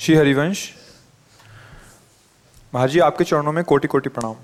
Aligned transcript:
श्री 0.00 0.14
हरिवंश 0.14 0.68
महाराज 2.72 2.90
जी 2.92 2.98
आपके 3.00 3.24
चरणों 3.24 3.52
में 3.52 3.62
कोटि 3.64 3.88
कोटि 3.88 4.08
प्रणाम 4.08 4.34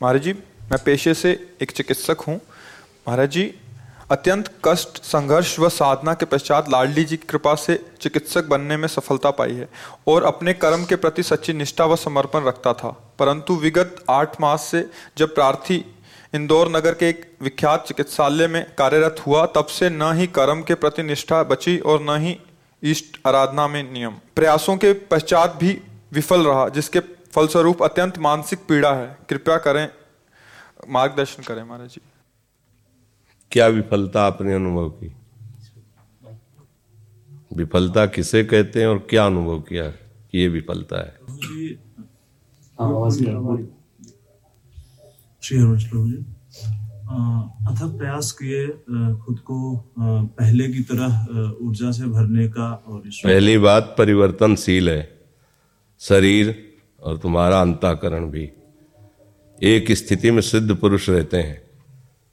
महाराज 0.00 0.22
जी 0.22 0.32
मैं 0.70 0.78
पेशे 0.84 1.14
से 1.14 1.30
एक 1.62 1.70
चिकित्सक 1.70 2.20
हूँ 2.20 2.34
महाराज 3.06 3.30
जी 3.30 3.44
अत्यंत 4.10 4.50
कष्ट 4.64 5.02
संघर्ष 5.04 5.58
व 5.60 5.68
साधना 5.68 6.14
के 6.14 6.26
पश्चात 6.26 6.68
लाडली 6.70 7.04
जी 7.04 7.16
की 7.16 7.26
कृपा 7.26 7.54
से 7.54 7.78
चिकित्सक 8.00 8.48
बनने 8.48 8.76
में 8.76 8.86
सफलता 8.88 9.30
पाई 9.30 9.54
है 9.54 9.68
और 10.08 10.24
अपने 10.24 10.54
कर्म 10.56 10.84
के 10.84 10.96
प्रति 10.96 11.22
सच्ची 11.22 11.52
निष्ठा 11.52 11.84
व 11.84 11.96
समर्पण 11.96 12.44
रखता 12.44 12.72
था 12.74 12.90
परंतु 13.18 13.54
विगत 13.58 14.04
आठ 14.10 14.40
मास 14.40 14.68
से 14.70 14.88
जब 15.18 15.34
प्रार्थी 15.34 15.84
इंदौर 16.34 16.70
नगर 16.70 16.94
के 16.94 17.08
एक 17.08 17.24
विख्यात 17.42 17.84
चिकित्सालय 17.86 18.46
में 18.46 18.64
कार्यरत 18.78 19.22
हुआ 19.26 19.44
तब 19.54 19.66
से 19.70 19.90
न 19.90 20.12
ही 20.16 20.26
कर्म 20.34 20.62
के 20.62 20.74
प्रति 20.76 21.02
निष्ठा 21.02 21.42
बची 21.44 21.78
और 21.84 22.02
न 22.02 22.20
ही 22.20 22.38
इष्ट 22.82 23.20
आराधना 23.26 23.68
में 23.68 23.92
नियम। 23.92 24.12
प्रयासों 24.36 24.76
के 24.76 24.92
पश्चात 24.92 25.58
भी 25.60 25.80
विफल 26.12 26.46
रहा 26.46 26.68
जिसके 26.68 27.00
फलस्वरूप 27.00 27.82
अत्यंत 27.82 28.18
मानसिक 28.18 28.58
पीड़ा 28.58 28.94
है। 28.94 29.18
कृपया 29.28 29.56
करें 29.58 29.88
मार्गदर्शन 30.88 31.42
करें 31.42 31.62
महाराज 31.64 31.88
जी। 31.88 32.00
क्या 33.50 33.66
विफलता 33.66 34.22
आपने 34.22 34.54
अनुभव 34.54 34.88
की? 34.90 35.14
विफलता 37.52 38.06
किसे 38.06 38.44
कहते 38.44 38.80
हैं 38.80 38.86
और 38.86 38.98
क्या 39.10 39.26
अनुभव 39.26 39.60
किया 39.60 39.88
कि 40.30 40.38
ये 40.38 40.48
विफलता 40.48 41.00
है? 41.00 41.18
श्री 45.42 45.58
अथक 47.10 47.96
प्रयास 47.98 48.30
किए 48.32 48.66
खुद 49.16 49.38
को 49.40 49.56
पहले 49.98 50.66
की 50.68 50.82
तरह 50.82 51.56
ऊर्जा 51.62 51.90
से 51.90 52.04
भरने 52.06 52.46
का 52.48 52.70
और 52.86 53.00
पहली 53.24 53.56
बात 53.58 53.94
परिवर्तनशील 53.98 54.90
है। 54.90 55.02
शरीर 56.00 56.54
और 57.02 57.16
तुम्हारा 57.18 57.60
अंताकरण 57.60 58.30
भी। 58.30 58.48
एक 59.58 59.92
स्थिति 59.92 60.30
में 60.30 60.40
सिद्ध 60.42 60.74
पुरुष 60.76 61.08
रहते 61.10 61.36
हैं, 61.36 61.60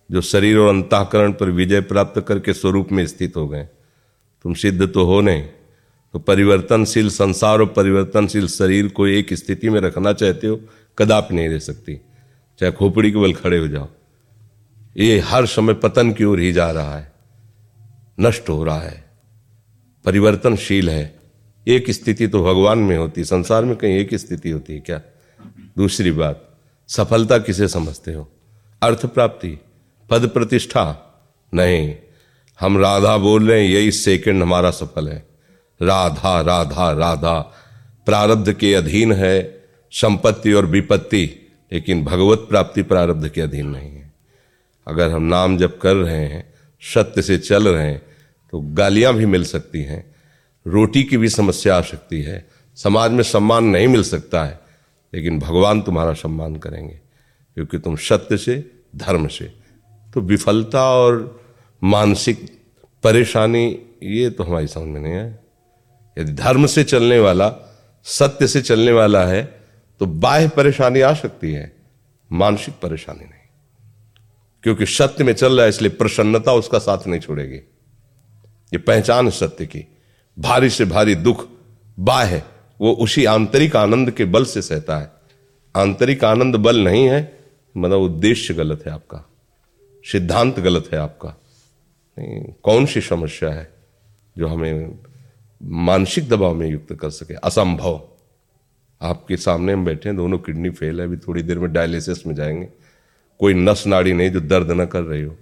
जो 0.09 0.21
शरीर 0.23 0.57
और 0.57 0.69
अंताकरण 0.69 1.31
पर 1.33 1.51
विजय 1.51 1.81
प्राप्त 1.83 2.23
करके 2.27 2.53
स्वरूप 2.53 2.91
में 2.91 3.05
स्थित 3.07 3.37
हो 3.37 3.47
गए। 3.47 3.63
तुम 4.45 4.53
सिद्ध 4.53 4.87
तो 4.87 5.05
हो 5.05 5.19
नहीं 5.21 5.43
तो 6.13 6.19
परिवर्तनशील 6.21 7.09
संसार 7.09 7.59
और 7.59 7.73
परिवर्तनशील 7.75 8.47
शरीर 8.47 8.87
को 8.87 9.07
एक 9.09 9.33
स्थिति 9.33 9.69
में 9.69 9.79
रखना 9.81 10.13
चाहते 10.13 10.47
हो, 10.47 10.59
कदापि 10.97 11.35
नहीं 11.35 11.49
रह 11.49 11.59
सकती। 11.59 12.01
चाहे 12.59 12.71
खोपड़ी 12.71 13.11
के 13.11 13.17
बल 13.17 13.33
खड़े 13.33 13.57
हो 13.57 13.67
जाओ। 13.67 13.87
ये 14.97 15.19
हर 15.19 15.45
समय 15.45 15.73
पतन 15.73 16.11
की 16.11 16.23
ओर 16.23 16.39
ही 16.39 16.51
जा 16.51 16.71
रहा 16.71 16.97
है। 16.97 17.11
नष्ट 18.19 18.49
हो 18.49 18.63
रहा 18.63 18.79
है। 18.79 19.11
परिवर्तनशील 20.05 20.89
है। 20.89 21.19
एक 21.67 21.91
स्थिति 21.91 22.27
तो 22.27 22.43
भगवान 22.43 22.79
में 22.79 22.97
होती, 22.97 23.23
संसार 23.23 23.65
में 23.65 23.75
कहीं 23.75 23.93
एक 23.93 24.15
स्थिति 24.15 24.49
होती 24.49 24.73
है 24.73 24.79
क्या? 24.79 25.01
दूसरी 25.77 26.11
बात, 26.11 26.57
सफलता 26.87 27.37
किसे 27.37 27.67
समझते 27.67 28.13
हो? 28.13 28.31
अर्थ 28.83 29.05
प्राप्ति, 29.05 29.59
पद 30.09 30.27
प्रतिष्ठा? 30.27 31.13
नहीं। 31.53 31.95
हम 32.59 32.77
राधा 32.77 33.17
बोल 33.17 33.51
रहे 33.51 33.61
हैं, 33.61 33.69
यही 33.69 33.91
सेकंड 33.91 34.41
हमारा 34.41 34.71
सफल 34.71 35.09
है। 35.09 35.27
राधा 35.81 36.41
राधा 36.41 36.91
राधा। 36.91 37.39
प्रारब्ध 38.05 38.53
के 38.53 38.73
अधीन 38.73 39.11
है, 39.11 39.63
संपत्ति 39.91 40.53
और 40.53 40.65
विपत्ति, 40.65 41.53
लेकिन 41.73 42.05
भगवत 42.05 42.39
प्राप्ति 42.39 42.83
प्रारब्ध 42.83 43.29
के 43.29 43.41
अधीन 43.41 43.67
नहीं 43.67 43.96
अगर 44.87 45.09
हम 45.11 45.23
नाम 45.23 45.57
जप 45.57 45.79
कर 45.81 45.95
रहे 45.95 46.25
हैं, 46.25 46.53
सत्य 46.83 47.21
से 47.21 47.37
चल 47.37 47.67
रहे 47.67 47.85
हैं 47.85 48.01
तो 48.53 48.59
गालियाँ 48.73 49.13
भी 49.13 49.25
मिल 49.25 49.43
सकती 49.43 49.81
हैं। 49.83 50.15
रोटी 50.65 51.03
की 51.03 51.17
भी 51.17 51.29
समस्या 51.29 51.77
आ 51.77 51.81
सकती 51.81 52.21
है। 52.21 52.45
समाज 52.77 53.11
में 53.11 53.23
सम्मान 53.23 53.65
नहीं 53.65 53.87
मिल 53.87 54.03
सकता 54.03 54.43
है, 54.43 54.59
लेकिन 55.13 55.39
भगवान 55.39 55.81
तुम्हारा 55.81 56.13
सम्मान 56.13 56.55
करेंगे, 56.55 56.99
क्योंकि 57.57 57.79
तुम 57.79 57.95
सत्य 57.95 58.37
से, 58.37 58.63
धर्म 58.95 59.27
से। 59.27 59.45
तो 60.13 60.21
विफलता 60.21 60.83
और 60.91 61.41
मानसिक 61.81 62.45
परेशानी, 63.03 63.65
ये 64.03 64.29
तो 64.29 64.43
हमारी 64.43 64.67
समझ 64.67 64.83
में 64.83 64.99
नहीं 65.01 65.13
है। 65.13 65.39
यदि 66.17 66.31
धर्म 66.33 66.65
से 66.65 66.83
चलने 66.83 67.19
वाला, 67.19 67.49
सत्य 68.05 68.47
से 68.47 68.61
चलने 68.61 68.91
वाला 68.91 69.25
है 69.25 69.43
तो 70.01 70.05
बाह्य 70.05 70.47
परेशानी 70.47 71.01
आ 71.01 71.13
सकती 71.13 71.51
है, 71.53 71.71
मानसिक 72.31 72.75
परेशानी 72.81 73.19
नहीं। 73.19 73.36
क्योंकि 74.63 74.85
सत्य 74.85 75.23
में 75.23 75.33
चल 75.33 75.53
रहा 75.53 75.63
है, 75.63 75.69
इसलिए 75.69 75.91
प्रसन्नता 75.91 76.53
उसका 76.53 76.79
साथ 76.79 77.07
नहीं 77.07 77.21
छोड़ेगी। 77.21 77.55
ये 78.73 78.77
पहचान 78.77 79.29
सत्य 79.29 79.65
की। 79.65 79.97
भारी 80.39 80.69
से 80.69 80.85
भारी 80.85 81.15
दुख, 81.15 81.47
बाह 81.99 82.23
है। 82.23 82.45
वो 82.81 82.93
उसी 82.93 83.25
आंतरिक 83.25 83.75
आनंद 83.75 84.11
के 84.11 84.25
बल 84.25 84.45
से 84.45 84.61
सहता 84.61 84.97
है। 84.97 85.11
आंतरिक 85.75 86.23
आनंद 86.23 86.55
बल 86.55 86.83
नहीं 86.83 87.05
है 87.05 87.39
मतलब 87.77 87.99
उद्देश्य 87.99 88.53
गलत 88.53 88.83
है 88.85 88.91
आपका। 88.91 89.29
सिद्धांत 90.03 90.59
गलत 90.59 90.89
है 90.93 90.99
आपका। 90.99 91.41
कौन 92.63 92.85
सी 92.85 93.01
समस्या 93.01 93.49
है 93.49 93.73
जो 94.37 94.47
हमें 94.47 94.99
मानसिक 95.63 96.29
दबाव 96.29 96.55
में 96.55 96.67
युक्त 96.67 96.93
कर 96.93 97.09
सके? 97.09 97.33
असंभव। 97.33 98.09
आपके 99.01 99.37
सामने 99.37 99.73
हम 99.73 99.85
बैठे 99.85 100.09
हैं, 100.09 100.15
दोनों 100.17 100.37
किडनी 100.37 100.69
फेल 100.69 100.99
है, 100.99 101.07
अभी 101.07 101.17
थोड़ी 101.17 101.43
देर 101.43 101.59
में 101.59 101.73
डायलिसिस 101.73 102.27
में 102.27 102.35
जाएँगे। 102.35 102.69
कोई 103.39 103.53
नस 103.53 103.83
नाड़ी 103.87 104.13
नहीं 104.13 104.29
जो 104.29 104.39
दर्द 104.39 104.71
ना 104.71 104.85
कर 104.85 105.01
रही 105.01 105.23
हो। 105.23 105.35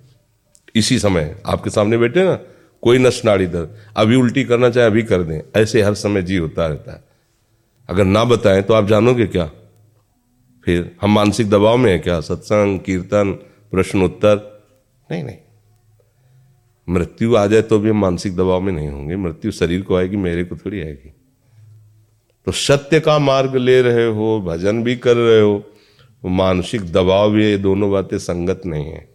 इसी 0.76 1.00
समय 1.00 1.42
आपके 1.46 1.70
सामने 1.70 1.98
बैठे 1.98 2.24
ना, 2.24 2.40
कोई 2.82 2.98
नस 2.98 3.22
नाड़ी 3.26 3.48
दर्द। 3.48 3.76
अभी 3.98 4.16
उल्टी 4.16 4.44
करना 4.44 4.70
चाहे 4.70 4.88
अभी 4.88 5.04
कर 5.04 5.24
दें, 5.24 5.42
ऐसे 5.56 5.82
हर 5.82 5.94
समय 5.94 6.22
जी 6.22 6.38
होता 6.38 6.68
रहता 6.68 6.94
है। 6.94 7.04
अगर 7.90 8.06
ना 8.06 8.24
बताएँ 8.24 8.62
तो 8.62 8.74
आप 8.74 8.88
जानोगे 8.88 9.26
क्या? 9.26 9.52
फिर 10.66 10.96
हम 11.02 11.12
मानसिक 11.12 11.50
दबाव 11.50 11.78
में 11.78 11.92
है 11.92 12.00
क्या? 12.00 12.20
सत्संग, 12.20 12.80
कीर्तन, 12.80 13.32
प्रश्नोत्तर? 13.72 14.64
नहीं 15.12 15.24
नहीं। 15.24 15.38
मृत्यु 16.90 17.36
आ 17.36 17.46
जाए 17.48 17.62
तो 17.62 17.80
भी 17.80 17.90
हम 17.90 18.02
मानसिक 18.02 18.36
दबाव 18.36 18.62
में 18.62 18.74
नहीं 18.74 18.88
होंगे। 18.88 19.16
मृत्यु 19.16 19.52
शरीर 19.52 19.82
को 19.82 19.96
आएगी, 19.96 20.18
मेरे 20.18 20.44
को 20.44 20.56
थोड़ी 20.56 20.82
आएगी। 20.82 21.14
तो 22.46 22.52
सत्य 22.52 23.00
का 23.00 23.20
मार्ग 23.20 23.56
ले 23.56 23.82
रहे 23.82 24.06
हो, 24.06 24.42
भजन 24.42 24.84
भी 24.84 24.96
कर 24.96 25.18
रहे 25.18 25.42
हो 25.42 25.64
मानसिक 26.30 26.82
दबाव 26.82 27.38
ये 27.38 27.58
दोनों 27.58 27.92
बातें 27.92 28.18
संगत 28.18 28.62
नहीं 28.66 28.86
है, 28.86 29.10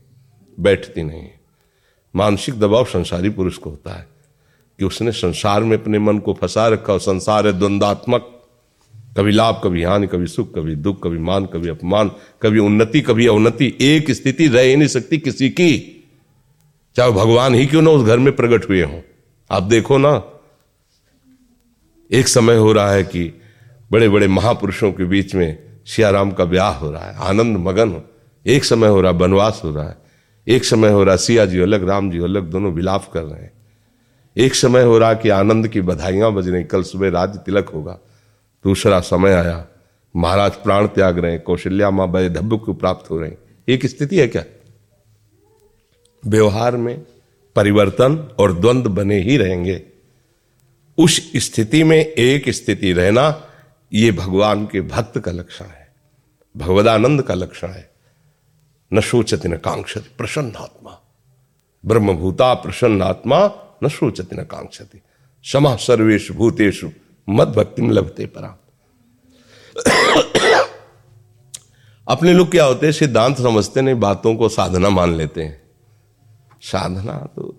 बैठती 0.61 1.03
नहीं 1.03 1.21
है। 1.21 1.41
मानसिक 2.15 2.55
दबाव 2.55 2.85
संसारी 2.85 3.31
पुरुष 3.31 3.57
को 3.57 3.71
होता 3.71 3.93
है 3.93 4.09
कि 4.79 4.85
उसने 4.85 5.13
संसार 5.13 5.63
में 5.63 5.79
अपने 5.79 5.99
मन 5.99 6.19
को 6.19 6.35
फंसा 6.35 6.69
रखा 6.69 6.93
और 6.93 7.01
संसार 7.01 7.47
है 7.47 7.53
द्वंदात्मक 7.53 8.37
कभी 9.19 9.33
लाभ, 9.33 9.61
कभी 9.65 9.83
हानि, 9.83 10.07
कभी 10.07 10.27
सुख, 10.27 10.55
कभी 10.55 10.75
दुख, 10.75 11.05
कभी 11.05 11.19
मान, 11.19 11.47
कभी 11.47 11.69
अपमान, 11.69 12.09
कभी 12.43 12.59
उन्नति, 12.59 13.01
कभी 13.01 13.27
अवनति, 13.27 13.77
एक 13.81 14.11
स्थिति 14.11 14.47
रह 14.49 14.61
ही 14.61 14.77
नहीं 14.77 14.89
सकती 14.89 15.19
किसी 15.19 15.51
की। 15.51 15.97
चाहे 16.97 17.11
भगवान 17.11 17.55
ही 17.55 17.67
क्यों 17.67 17.83
ना 17.83 17.91
उस 17.91 18.07
घर 18.07 18.19
में 18.19 18.37
प्रकट 18.37 18.69
हुए 18.69 18.83
हों। 18.83 19.01
आप 19.51 19.63
देखो 19.63 19.99
ना, 19.99 20.23
एक 22.11 22.29
समय 22.29 22.57
हो 22.57 22.73
रहा 22.73 22.93
है 22.93 23.05
कि 23.05 23.41
बड़े 23.93 24.09
बड़े 24.09 24.29
महापुरुषों 24.29 24.93
के 24.93 25.05
बीच 25.05 25.35
में 25.35 25.70
सियाराम 25.87 26.31
का 26.31 26.45
ब्याह 26.45 26.73
हो 26.73 26.91
रहा 26.91 27.05
है, 27.05 27.17
आनंद 27.17 27.57
मगन 27.57 27.93
हो। 27.93 28.03
एक 28.47 28.65
समय 28.65 28.89
हो 28.89 29.01
रहा 29.01 29.13
है 29.13 29.19
बनवास 29.19 29.61
हो 29.65 29.71
रहा 29.71 29.89
है, 29.89 29.97
एक 30.47 30.65
समय 30.65 30.89
हो 30.89 31.05
रहा 31.05 31.17
सिया 31.17 31.47
जी 31.47 31.61
अलग, 31.61 31.89
राम 31.89 32.11
जी 32.11 32.19
अलग, 32.19 32.43
दोनों 32.43 32.73
विलाप 32.73 33.11
कर 33.13 33.23
रहे 33.23 33.43
हैं। 33.43 33.53
एक 34.37 34.55
समय 34.55 34.83
हो 34.83 34.99
रहा 34.99 35.15
कि 35.15 35.29
आनंद 35.29 35.69
की 35.69 35.81
बधाइयाँ 35.81 36.33
बज 36.33 36.49
रही, 36.49 36.65
कल 36.65 36.83
सुबह 36.83 37.09
राज्य 37.09 37.39
तिलक 37.39 37.69
होगा। 37.69 37.99
दूसरा 38.65 39.01
समय 39.01 39.33
आया, 39.33 39.67
महाराज 40.17 40.53
प्राण 40.53 40.87
त्याग 40.87 41.19
रहे 41.19 41.33
हैं, 41.33 41.41
कौशल्या 41.41 41.91
माँ 41.91 42.09
धब्ब 42.29 42.59
को 42.59 42.75
प्राप्त 42.75 43.11
हो 43.11 43.19
रहे। 43.19 43.31
हैं 43.31 43.39
एक 43.69 43.87
स्थिति 43.87 44.19
है 44.19 44.29
क्या? 44.29 44.45
व्यवहार 46.27 46.77
में 46.77 47.03
परिवर्तन 47.57 48.17
और 48.39 48.53
द्वंद्व 48.53 48.91
बने 48.91 49.19
ही 49.21 49.37
रहेंगे। 49.37 49.83
उस 50.99 51.33
स्थिति 51.37 51.85
में 51.85 51.97
एक 51.97 52.49
स्थिति 52.49 52.93
रहना 52.93 53.31
यह 53.93 54.13
भगवान 54.13 54.65
के 54.67 54.81
भक्त 54.81 55.19
का 55.19 55.31
लक्षण 55.31 55.65
है, 55.65 55.95
भगवदानंद 56.57 57.23
का 57.23 57.35
लक्षण 57.35 57.69
है। 57.69 57.91
न 58.93 59.01
शोचति 59.01 59.49
न 59.49 59.57
कांक्षति, 59.57 60.15
प्रसन्न 60.19 60.53
आत्मा। 60.57 60.99
ब्रह्मभूता 61.85 62.55
प्रसन्न 62.55 63.03
आत्मा, 63.03 63.39
न 63.85 63.89
शोचति 63.89 64.37
न 64.37 64.45
कांक्षति। 64.45 64.99
क्षमा 65.45 65.77
सर्वेश 65.77 66.31
भूतेषु 66.33 66.91
मत 67.29 67.49
भक्ति 67.49 67.83
में 67.83 67.91
लभते 67.91 68.27
परा 68.27 68.57
अपने 72.09 72.33
लोग 72.33 72.51
क्या 72.51 72.65
होते 72.65 72.87
हैं, 72.87 72.93
सिद्धांत 72.93 73.39
समझते 73.39 73.83
नहीं, 73.83 73.95
बातों 73.95 74.35
को 74.37 74.49
साधना 74.49 74.89
मान 74.89 75.15
लेते 75.15 75.43
हैं। 75.43 75.63
साधना 76.63 77.13
तो 77.37 77.55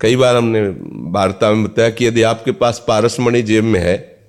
कई 0.00 0.16
बार 0.16 0.36
हमने 0.36 0.62
वार्ता 1.10 1.50
में 1.50 1.64
बताया 1.64 1.90
कि 1.90 2.06
यदि 2.06 2.22
आपके 2.22 2.52
पास 2.52 2.84
पारसमणि 2.88 3.42
जेब 3.42 3.64
में 3.64 3.80
है 3.80 4.19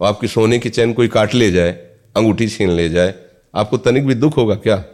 और 0.00 0.08
आपकी 0.08 0.28
सोने 0.28 0.58
की 0.58 0.70
चैन 0.70 0.92
कोई 0.92 1.08
काट 1.08 1.34
ले 1.34 1.50
जाए 1.50 1.72
अंगूठी 2.16 2.48
छीन 2.48 2.70
ले 2.70 2.88
जाए 2.88 3.14
आपको 3.54 3.76
तनिक 3.76 4.06
भी 4.06 4.14
दुख 4.14 4.36
होगा 4.36 4.54
क्या? 4.54 4.84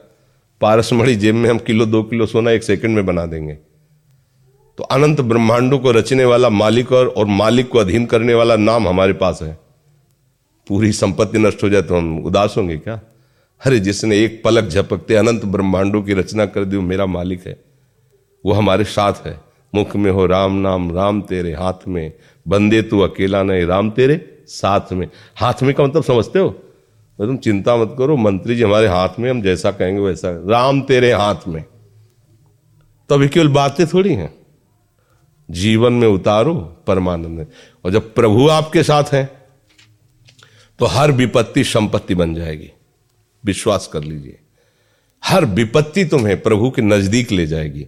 पारसमढ़ी 0.60 1.16
जेब 1.16 1.34
में 1.34 1.50
हम 1.50 1.58
किलो 1.58 1.87
दो 1.87 2.02
किलो 2.02 2.26
सोना 2.26 2.50
एक 2.50 2.62
सेकंड 2.62 2.94
में 2.94 3.06
बना 3.06 3.26
देंगे। 3.26 3.54
तो 4.78 4.84
अनंत 4.84 5.20
ब्रह्मांडों 5.20 5.78
को 5.78 5.90
रचने 5.90 6.25
वाला 6.25 6.49
मालिक 6.49 6.93
और, 6.93 7.06
और 7.06 7.26
मालिक 7.26 7.69
को 7.69 7.78
अधीन 7.78 8.06
करने 8.06 8.34
वाला 8.34 8.56
नाम 8.56 8.88
हमारे 8.88 9.12
पास 9.12 9.38
है। 9.43 9.58
पूरी 10.69 10.93
संपत्ति 10.93 11.38
नष्ट 11.38 11.62
हो 11.62 11.69
जाए 11.69 11.82
तो 11.82 11.96
हम 11.96 12.19
उदास 12.19 12.55
होंगे 12.56 12.76
क्या? 12.76 13.00
अरे 13.66 13.81
जिसने 13.81 14.25
एक 14.25 14.43
पलक 14.44 14.64
झपकते 14.64 15.14
अनंत 15.14 15.44
ब्रह्मांडों 15.44 16.02
की 16.02 16.14
रचना 16.14 16.46
कर 16.46 16.64
दी 16.64 16.76
वो 16.76 16.82
मेरा 16.82 17.06
मालिक 17.06 17.46
है। 17.46 17.60
वो 18.46 18.52
हमारे 18.52 18.84
साथ 18.84 19.26
है। 19.26 19.40
मुख 19.75 19.96
में 19.96 20.10
हो 20.10 20.26
राम 20.26 20.52
नाम 20.52 20.94
राम 20.94 21.22
तेरे 21.22 21.52
हाथ 21.52 21.88
में। 21.88 22.12
बंदे 22.48 22.82
तू 22.82 23.00
अकेला 23.00 23.43
नहीं 23.43 23.66
राम 23.66 23.90
तेरे 23.90 24.31
साथ 24.47 24.93
में। 24.93 25.09
हाथ 25.37 25.62
में 25.62 25.75
का 25.75 25.85
मतलब 25.85 26.05
समझते 26.05 26.39
हो? 26.39 26.49
तो 27.19 27.27
तुम 27.27 27.37
चिंता 27.37 27.77
मत 27.77 27.94
करो, 27.99 28.17
मंत्री 28.17 28.56
जी 28.56 28.62
हमारे 28.62 28.89
हाथ 28.89 29.09
में, 29.19 29.31
हम 29.31 29.43
जैसा 29.43 29.71
कहेंगे 29.71 30.00
वैसा। 30.00 30.31
राम 30.49 30.83
तेरे 30.83 31.12
हाथ 31.12 31.49
में। 31.49 31.65
तो 33.09 33.15
अभी 33.15 33.29
केवल 33.29 33.49
बातें 33.49 33.87
थोड़ी 33.87 34.15
हैं। 34.15 34.35
जीवन 35.50 35.93
में 35.93 36.09
उतारो 36.09 36.55
परमानंद। 36.87 37.47
और 37.85 37.91
जब 37.91 38.15
प्रभु 38.15 38.49
आपके 38.49 38.83
साथ 38.83 39.05
हैं 39.12 39.31
तो 40.79 40.87
हर 40.87 41.12
विपत्ति 41.12 41.65
संपत्ति 41.65 42.15
बन 42.15 42.35
जाएगी। 42.35 42.71
विश्वास 43.44 43.87
कर 43.93 44.05
लीजिए। 44.05 44.39
हर 45.25 45.44
विपत्ति 45.44 46.05
तुम्हें 46.05 46.41
प्रभु 46.43 46.71
के 46.71 46.83
नज़दीक 46.83 47.33
ले 47.33 47.47
जाएगी। 47.47 47.87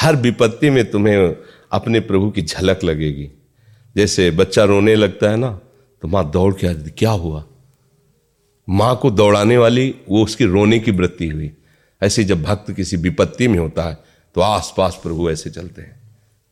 हर 0.00 0.16
विपत्ति 0.16 0.70
में 0.70 0.90
तुम्हें 0.90 1.36
अपने 1.72 2.00
प्रभु 2.00 2.30
की 2.30 2.42
झलक 2.42 2.84
लगेगी। 2.84 3.30
जैसे 3.96 4.30
बच्चा 4.30 4.64
रोने 4.64 4.94
लगता 4.94 5.30
है 5.30 5.36
ना 5.36 5.60
तो 6.02 6.08
माँ 6.08 6.30
दौड़ 6.30 6.52
के 6.54 6.66
आती 6.66 6.90
क्या 6.90 7.10
हुआ? 7.12 7.44
माँ 8.68 8.96
को 8.96 9.10
दौड़ाने 9.10 9.56
वाली, 9.58 9.94
वो 10.08 10.22
उसकी 10.24 10.44
रोने 10.44 10.78
की 10.78 10.90
वृत्ति 10.90 11.28
हुई। 11.28 11.50
ऐसे 12.02 12.24
जब 12.24 12.42
भक्त 12.42 12.70
किसी 12.72 12.96
विपत्ति 12.98 13.48
में 13.48 13.58
होता 13.58 13.82
है 13.82 13.98
तो 14.36 14.40
आसपास 14.40 14.98
प्रभु 15.02 15.30
ऐसे 15.30 15.50
चलते 15.50 15.82
हैं, 15.82 16.00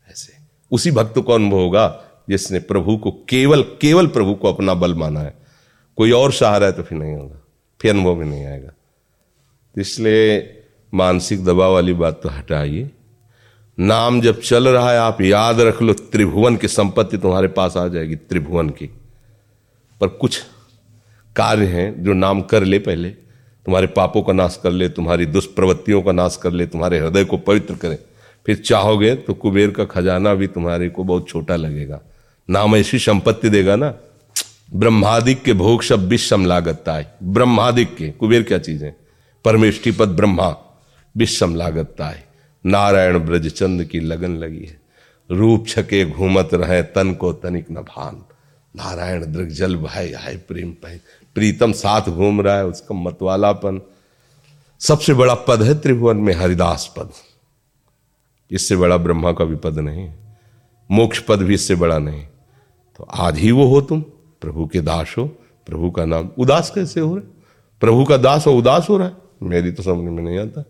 ऐसे। 0.08 0.32
उसी 0.72 0.90
भक्त 0.90 1.18
को 1.18 1.32
अनुभव 1.32 1.56
होगा, 1.56 2.04
जिसने 2.28 2.58
प्रभु 2.60 2.96
को 2.96 3.10
केवल 3.28 3.62
केवल 3.80 4.06
प्रभु 4.08 4.34
को 4.34 4.52
अपना 4.52 4.74
बल 4.74 4.94
माना 4.94 5.20
है। 5.20 5.34
कोई 5.98 6.10
और 6.12 6.32
सहारा 6.32 6.66
है 6.66 6.72
तो 6.72 6.82
फिर 6.82 6.98
नहीं 6.98 7.14
होगा, 7.14 7.40
फिर 7.80 7.90
अनुभव 7.90 8.14
में 8.14 8.26
नहीं 8.26 8.44
आएगा। 8.46 8.72
इसलिए 9.76 10.62
मानसिक 10.92 11.44
दबाव 11.44 11.72
वाली 11.72 11.92
बात 11.94 12.20
तो 12.22 12.28
हटाइए। 12.28 12.90
नाम 13.78 14.20
जब 14.20 14.40
चल 14.40 14.68
रहा 14.68 14.90
है, 14.92 14.98
आप 14.98 15.20
याद 15.20 15.60
रख 15.60 15.82
लो, 15.82 15.92
त्रिभुवन 15.92 16.56
की 16.56 16.68
संपत्ति 16.68 17.18
तुम्हारे 17.18 17.48
पास 17.50 17.76
आ 17.76 17.86
जाएगी, 17.88 18.16
त्रिभुवन 18.16 18.68
की। 18.70 18.90
पर 20.04 20.08
कुछ 20.08 20.42
कार्य 21.36 21.66
हैं 21.66 22.04
जो 22.04 22.12
नाम 22.12 22.40
कर 22.42 22.64
ले 22.64 22.78
पहले। 22.78 23.10
तुम्हारे 23.66 23.86
पापों 23.86 24.22
का 24.22 24.32
नाश 24.32 24.60
कर 24.62 24.70
ले, 24.70 24.88
तुम्हारी 24.88 25.26
दुष्प्रवृत्तियों 25.26 26.02
का 26.02 26.12
नाश 26.12 26.38
कर 26.42 26.50
ले, 26.50 26.66
तुम्हारे 26.66 26.98
हृदय 26.98 27.24
को 27.24 27.36
पवित्र 27.36 27.74
करें। 27.74 27.98
फिर 28.46 28.56
चाहोगे 28.56 29.14
तो 29.14 29.34
कुबेर 29.34 29.70
का 29.70 29.84
खजाना 29.84 30.34
भी 30.34 30.46
तुम्हारे 30.46 30.88
को 30.88 31.04
बहुत 31.04 31.28
छोटा 31.28 31.56
लगेगा। 31.56 32.00
नाम 32.50 32.76
ऐसी 32.76 32.98
संपत्ति 32.98 33.48
देगा 33.48 33.76
ना, 33.76 33.94
ब्रह्मादिक 34.74 35.42
के 35.42 35.52
भोग 35.52 35.82
सब 35.82 36.08
विषम 36.08 36.44
लागत 36.44 36.88
आय 36.88 37.06
ब्रह्मादिक 37.22 37.96
के, 37.96 38.10
कुबेर 38.10 38.42
क्या 38.42 38.58
चीज़ 38.58 38.84
है? 38.84 38.96
परमेष्टि 39.44 39.90
पद 39.90 40.08
ब्रह्मा, 40.08 40.56
विषम 41.16 41.54
लागत 41.54 42.00
आय 42.00 42.22
नारायण 42.66 43.18
ब्रजचंद 43.18 43.84
की 43.84 44.00
लगन 44.00 44.36
लगी 44.36 44.64
है। 44.64 44.80
रूप 45.30 45.68
छके 45.68 46.04
घूमत 46.04 46.54
रहे 46.54 46.82
तन 46.82 47.14
को 47.14 47.32
तनिक 47.32 47.66
न 47.70 47.74
भान 47.74 48.24
नारायण 48.74 49.24
दृग 49.32 49.48
जल 49.48 49.76
भाई, 49.76 50.12
हाय 50.12 50.36
प्रेम 50.38 50.70
पह 50.74 50.96
प्रीतम 51.36 51.72
साथ 51.72 52.08
घूम 52.08 52.40
रहा 52.40 52.56
है, 52.56 52.66
उसका 52.66 52.94
मतवालापन। 52.94 53.80
सबसे 54.80 55.14
बड़ा 55.14 55.34
पद 55.48 55.62
है 55.62 55.78
त्रिभुवन 55.80 56.16
में 56.16 56.32
हरिदास 56.34 56.92
पद। 56.96 57.10
इससे 58.50 58.76
बड़ा 58.76 58.96
ब्रह्मा 58.96 59.32
का 59.32 59.44
भी 59.44 59.56
पद 59.56 59.78
नहीं, 59.78 60.08
मोक्ष 60.90 61.18
पद 61.18 61.42
भी 61.42 61.54
इससे 61.54 61.74
बड़ा 61.74 61.98
नहीं। 61.98 62.24
तो 62.98 63.04
आज 63.04 63.38
ही 63.38 63.50
वो 63.50 63.66
हो 63.66 63.80
तुम, 63.80 64.00
प्रभु 64.42 64.66
के 64.66 64.80
दास 64.80 65.14
हो, 65.18 65.26
प्रभु 65.68 65.90
का 65.90 66.04
नाम 66.04 66.30
उदास 66.38 66.70
कैसे 66.70 67.00
हो 67.00 67.14
रहे 67.16 67.32
प्रभु 67.82 68.04
का 68.04 68.16
दास 68.16 68.46
हो 68.46 68.52
उदास 68.52 68.86
हो 68.90 68.96
रहा 68.96 69.08
है? 69.08 69.16
मेरी 69.42 69.70
तो 69.72 69.82
समझ 69.82 70.04
में 70.04 70.22
नहीं 70.22 70.38
आता। 70.38 70.64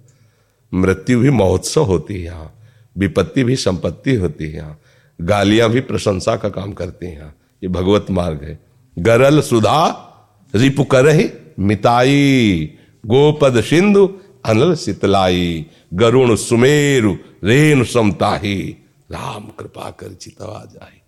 मृत्यु 0.72 1.18
भी 1.20 1.30
महोत्सव 1.30 1.84
होती 1.84 2.14
है 2.14 2.20
यहाँ, 2.20 2.52
विपत्ति 2.96 3.44
भी 3.44 3.56
संपत्ति 3.56 4.14
होती 4.14 4.44
है 4.44 4.56
यहाँ, 4.56 4.78
गालियाँ 5.18 5.68
भी 5.70 5.80
प्रशंसा 5.80 6.36
का 6.36 6.48
काम 6.48 6.72
करती 6.72 7.06
हैं 7.06 7.16
यहाँ। 7.16 7.34
ये 7.64 7.68
भगवत 7.68 8.06
मार्ग 8.10 8.42
है। 8.42 8.58
गरल 8.98 9.40
सुधा 9.40 10.10
रिपु 10.54 10.84
कर 10.84 11.30
मिताई, 11.58 12.70
गोपद 13.06 13.60
सिंधु 13.60 14.20
अनल 14.44 14.74
शीतलाई 14.74 15.66
गरुण 15.94 16.36
सुमेरु 16.36 17.16
रेण 17.44 17.84
समताही 17.84 18.76
राम 19.12 19.44
कृपा 19.44 19.90
कर 19.90 20.12
चितवा 20.12 20.68
जाए। 20.74 21.00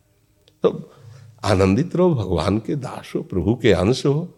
तो 0.63 0.93
आनंदित 1.45 1.97
रहो, 1.97 2.15
भगवान 2.15 2.59
के 2.59 2.75
दास 2.75 3.13
हो, 3.17 3.21
प्रभु 3.21 3.55
के 3.55 3.73
अंश 3.73 4.07
हो। 4.07 4.35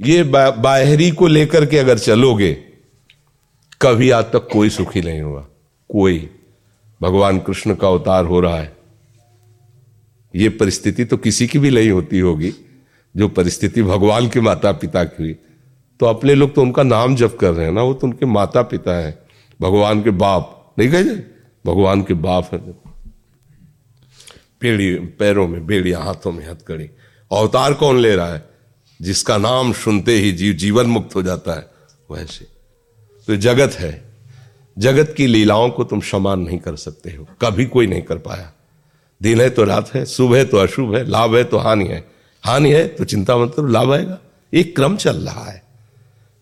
ये 0.00 0.22
बाहरी 0.50 1.10
को 1.10 1.26
लेकर 1.26 1.66
के 1.66 1.78
अगर 1.78 1.98
चलोगे, 1.98 2.54
कभी 3.82 4.10
आज 4.10 4.24
तक 4.24 4.48
कोई 4.52 4.70
सुखी 4.70 5.00
नहीं 5.00 5.20
हुआ। 5.20 5.40
कोई। 5.88 6.30
भगवान 7.02 7.38
कृष्ण 7.38 7.74
का 7.74 7.88
अवतार 7.88 8.24
हो 8.24 8.40
रहा 8.40 8.58
है। 8.58 8.77
ये 10.34 10.48
परिस्थिति 10.48 11.04
तो 11.04 11.16
किसी 11.16 11.46
की 11.46 11.58
भी 11.58 11.70
नहीं 11.70 11.90
होती 11.90 12.18
होगी, 12.18 12.54
जो 13.16 13.28
परिस्थिति 13.28 13.82
भगवान 13.82 14.28
के 14.28 14.40
माता 14.40 14.72
पिता 14.72 15.04
की 15.04 15.22
हुई। 15.22 15.36
तो 16.00 16.06
अपने 16.06 16.34
लोग 16.34 16.54
तो 16.54 16.62
उनका 16.62 16.82
नाम 16.82 17.16
जप 17.16 17.38
कर 17.40 17.50
रहे 17.50 17.66
हैं 17.66 17.72
ना, 17.72 17.82
वो 17.82 17.94
तो 17.94 18.06
उनके 18.06 18.26
माता 18.26 18.62
पिता 18.62 18.96
है। 18.96 19.26
भगवान 19.60 20.02
के 20.02 20.10
बाप, 20.10 20.74
नहीं 20.78 20.88
कहे 20.88 21.04
भगवान 21.66 22.02
के 22.02 22.14
बाप 22.14 22.50
है। 22.52 22.58
पेड़ी, 24.60 24.94
पैरों 24.94 25.48
में 25.48 25.66
बेड़िया 25.66 25.98
हाथों 25.98 26.32
में 26.32 26.50
हथकड़ी। 26.50 26.90
अवतार 27.32 27.74
कौन 27.74 27.98
ले 27.98 28.16
रहा 28.16 28.34
है? 28.34 28.48
जिसका 29.02 29.38
नाम 29.38 29.72
सुनते 29.72 30.12
ही 30.12 30.32
जीव 30.32 30.54
जीवन 30.54 30.86
मुक्त 30.86 31.14
हो 31.14 31.22
जाता 31.22 31.52
है, 31.52 31.70
वैसे। 32.10 32.46
तो 33.26 33.36
जगत 33.36 33.72
है। 33.72 34.08
जगत 34.78 35.14
की 35.16 35.26
लीलाओं 35.26 35.70
को 35.70 35.84
तुम 35.84 36.00
समान 36.00 36.40
नहीं 36.40 36.58
कर 36.58 36.76
सकते 36.76 37.10
हो। 37.10 37.28
कभी 37.42 37.66
कोई 37.66 37.86
नहीं 37.86 38.02
कर 38.02 38.18
पाया। 38.18 38.52
दिन 39.20 39.40
है 39.40 39.48
तो 39.50 39.64
रात 39.64 39.94
है, 39.94 40.04
शुभ 40.06 40.34
है 40.34 40.44
तो 40.44 40.56
अशुभ 40.56 40.94
है, 40.96 41.04
लाभ 41.04 41.34
है 41.36 41.44
तो 41.44 41.58
हानि 41.58 41.86
है। 41.86 42.04
हानि 42.44 42.72
है 42.72 42.86
तो 42.88 43.04
चिंता 43.04 43.36
मतलब 43.36 43.70
लाभ 43.70 43.92
आएगा। 43.92 44.18
एक 44.52 44.74
क्रम 44.76 44.96
चल 44.96 45.16
रहा 45.18 45.44
है। 45.44 45.62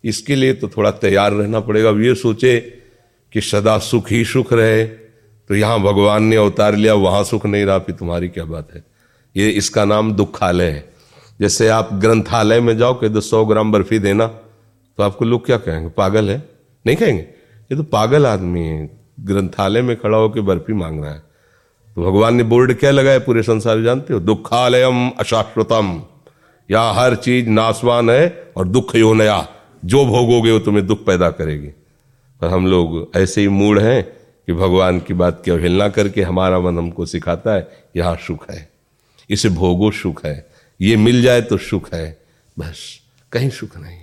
इसके 0.04 0.34
लिए 0.34 0.52
तो 0.54 0.68
थोड़ा 0.68 0.90
तैयार 0.90 1.32
रहना 1.32 1.60
पड़ेगा। 1.60 1.88
अब 1.88 2.00
ये 2.00 2.14
सोचे 2.14 2.58
कि 3.32 3.40
सदा 3.40 3.78
सुख 3.80 4.10
ही 4.10 4.24
सुख 4.24 4.52
रहे 4.52 4.84
तो 4.84 5.54
यहाँ 5.54 5.80
भगवान 5.80 6.22
ने 6.22 6.36
अवतार 6.36 6.76
लिया, 6.76 6.94
वहाँ 6.94 7.22
सुख 7.24 7.46
नहीं 7.46 7.64
रहा, 7.64 7.78
फिर 7.78 7.94
तुम्हारी 7.94 8.28
क्या 8.28 8.44
बात 8.44 8.74
है? 8.74 8.84
ये 9.36 9.48
इसका 9.50 9.84
नाम 9.84 10.12
दुखालय 10.12 10.70
है। 10.70 10.84
जैसे 11.40 11.68
आप 11.68 11.88
ग्रंथालय 11.94 12.60
में 12.60 12.76
जाओ, 12.78 12.94
कह 12.94 13.08
दो 13.08 13.20
सौ 13.20 13.44
ग्राम 13.44 13.72
बर्फ़ी 13.72 13.98
देना 13.98 14.26
तो 14.26 15.02
आपको 15.02 15.24
लोग 15.24 15.44
क्या 15.46 15.56
कहेंगे? 15.58 15.88
पागल 15.88 16.30
है? 16.30 16.42
नहीं 16.86 16.96
कहेंगे? 16.96 17.22
ये 17.22 17.76
तो 17.76 17.82
पागल 17.84 18.26
आदमी 18.26 18.60
है। 18.60 18.88
ग्रंथालय 19.20 19.82
में 19.82 19.96
खड़ा 19.96 20.18
होकर 20.18 20.40
बर्फ़ी 20.40 20.74
मांग 20.74 21.02
रहा 21.02 21.12
है। 21.12 21.22
तो 21.96 22.02
भगवान 22.02 22.34
ने 22.34 22.42
बोर्ड 22.42 22.74
क्या 22.74 22.90
लगाया? 22.90 23.18
पूरे 23.18 23.42
संसार 23.42 23.82
जानते 23.82 24.14
हो? 24.14 24.20
दुखालयम 24.20 25.08
अशाश्वतम। 25.08 26.02
या 26.70 26.82
हर 26.82 27.16
चीज़ 27.16 27.48
नासवान 27.48 28.10
है 28.10 28.52
और 28.56 28.68
दुख 28.68 28.96
यो 28.96 29.14
नया। 29.14 29.48
जो 29.84 30.06
भोगोगे 30.06 30.52
वो 30.52 30.58
तुम्हें 30.58 30.86
दुख 30.86 31.06
पैदा 31.06 31.30
करेगी। 31.30 31.68
पर 32.40 32.48
हम 32.48 32.66
लोग 32.66 33.10
ऐसे 33.16 33.40
ही 33.40 33.48
मूड 33.48 33.78
हैं 33.78 34.04
कि 34.46 34.52
भगवान 34.52 35.00
की 35.00 35.14
बात 35.14 35.42
की 35.44 35.50
अवहेलना 35.50 35.88
करके 35.88 36.22
हमारा 36.22 36.60
मन 36.60 36.78
हमको 36.78 37.06
सिखाता 37.06 37.54
है, 37.54 37.68
यहाँ 37.96 38.16
सुख 38.16 38.50
है। 38.50 38.70
इसे 39.30 39.48
भोगो, 39.48 39.90
सुख 39.90 40.26
है। 40.26 40.46
ये 40.80 40.96
मिल 40.96 41.22
जाए 41.22 41.40
तो 41.40 41.56
सुख 41.56 41.94
है। 41.94 42.20
बस, 42.58 43.00
कहीं 43.32 43.50
सुख 43.50 43.76
नहीं। 43.76 43.98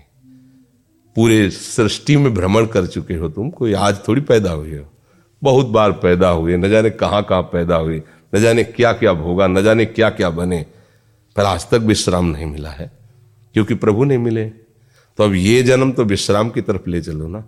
पूरे 1.16 1.50
सृष्टि 1.50 2.18
में 2.18 2.34
भ्रमण 2.34 2.66
कर 2.66 2.86
चुके 2.86 3.14
हो 3.14 3.30
तुम, 3.30 3.50
कोई 3.50 3.74
आज 3.74 3.98
थोड़ी 4.08 4.22
पैदा 4.22 4.52
हुई 4.52 4.76
हो। 4.76 4.93
बहुत 5.44 5.68
बार 5.68 5.92
पैदा 5.94 6.30
हुए, 6.30 6.58
न 6.58 6.70
जाने 6.70 6.90
कहाँ 6.92 7.22
कहाँ 7.24 7.42
पैदा 7.44 7.76
हुए, 7.76 8.02
न 8.34 8.40
जाने 8.42 8.64
क्या 8.66 8.92
क्या 8.94 9.14
भोगा, 9.14 9.48
न 9.48 9.64
जाने 9.64 9.86
क्या 9.88 10.10
क्या 10.12 10.30
बने, 10.32 10.66
पर 11.36 11.46
आज 11.46 11.70
तक 11.70 11.80
विश्राम 11.84 12.26
नहीं 12.26 12.46
मिला 12.46 12.70
है, 12.72 12.92
क्योंकि 13.56 13.76
प्रभु 13.76 14.04
नहीं 14.04 14.18
मिले। 14.20 14.46
तो 15.20 15.24
अब 15.24 15.34
ये 15.36 15.62
जन्म 15.64 15.92
तो 15.92 16.04
विश्राम 16.06 16.50
की 16.50 16.62
तरफ़ 16.62 16.90
ले 16.90 17.02
चलो 17.02 17.28
ना, 17.28 17.40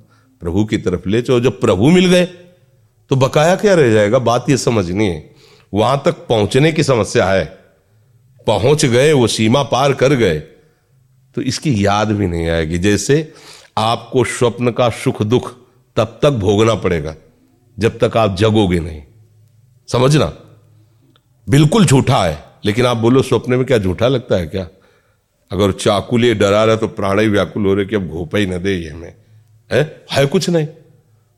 प्रभु 0.42 0.66
की 0.66 0.78
तरफ़ 0.78 1.08
ले 1.10 1.22
चलो, 1.22 1.40
जब 1.40 1.60
प्रभु 1.62 1.90
मिल 1.92 2.06
गए 2.08 2.26
तो 3.12 3.16
बकाया 3.16 3.56
क्या 3.56 3.74
रह 3.74 3.92
जाएगा? 3.94 4.20
बात 4.20 4.50
ये 4.50 4.58
समझनी 4.58 5.08
है, 5.08 5.36
वहाँ 5.74 6.02
तक 6.06 6.26
पहुँचने 6.30 6.72
की 6.72 6.84
समस्या 6.84 7.26
है, 7.26 7.46
पहुँच 8.48 8.86
गए, 8.86 9.12
वो 9.14 9.28
सीमा 9.30 9.64
पार 9.66 9.94
कर 9.94 10.14
गए 10.16 10.40
तो 11.36 11.42
इसकी 11.44 11.86
याद 11.86 12.12
भी 12.12 12.28
नहीं 12.28 12.48
आएगी। 12.50 12.78
जैसे 12.80 13.34
आपको 13.78 14.24
स्वप्न 14.26 14.72
का 14.72 14.90
सुख 14.96 15.22
दुख 15.24 15.52
तब 15.98 16.20
तक 16.24 16.32
भोगना 16.40 16.76
पड़ेगा। 16.76 17.16
जब 17.78 17.98
तक 18.00 18.18
आप 18.18 18.36
जगोगे 18.36 18.80
नहीं। 18.80 19.02
समझना? 19.90 20.32
बिल्कुल 21.48 21.86
झूठा 21.86 22.24
है, 22.24 22.44
लेकिन 22.66 22.86
आप 22.86 22.98
बोलो, 22.98 23.22
स्वप्न 23.22 23.54
में 23.54 23.66
क्या 23.66 23.78
झूठा 23.78 24.08
लगता 24.08 24.36
है 24.36 24.48
क्या? 24.48 24.68
अगर 25.52 25.72
चाकू 25.72 26.18
लिए 26.18 26.34
डरा 26.34 26.64
रहा 26.64 26.76
तो 26.76 26.88
प्राण 26.88 27.20
ही 27.20 27.28
व्याकुल 27.28 27.66
हो 27.66 27.74
रहे 27.74 27.86
कि 27.86 27.96
अब 27.96 28.08
घोपा 28.08 28.38
ही 28.38 28.46
न 28.46 28.58
दे 28.58 28.74
ये 28.74 28.90
हमें। 28.90 29.14
है? 29.70 30.06
है 30.12 30.26
कुछ 30.26 30.50
नहीं। 30.50 30.68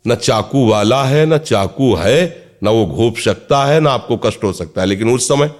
ना 0.06 0.15
चाकू 0.15 0.67
वाला 0.70 1.03
है, 1.03 1.25
ना 1.25 1.38
चाकू 1.38 1.94
है, 1.96 2.46
ना 2.63 2.72
वो 2.72 2.86
घोप 2.86 3.17
सकता 3.17 3.63
है, 3.65 3.79
ना 3.79 3.91
आपको 3.91 4.17
कष्ट 4.17 4.44
हो 4.44 4.53
सकता 4.53 4.82
है, 4.82 4.88
लेकिन 4.88 5.10
उस 5.10 5.27
समय। 5.27 5.51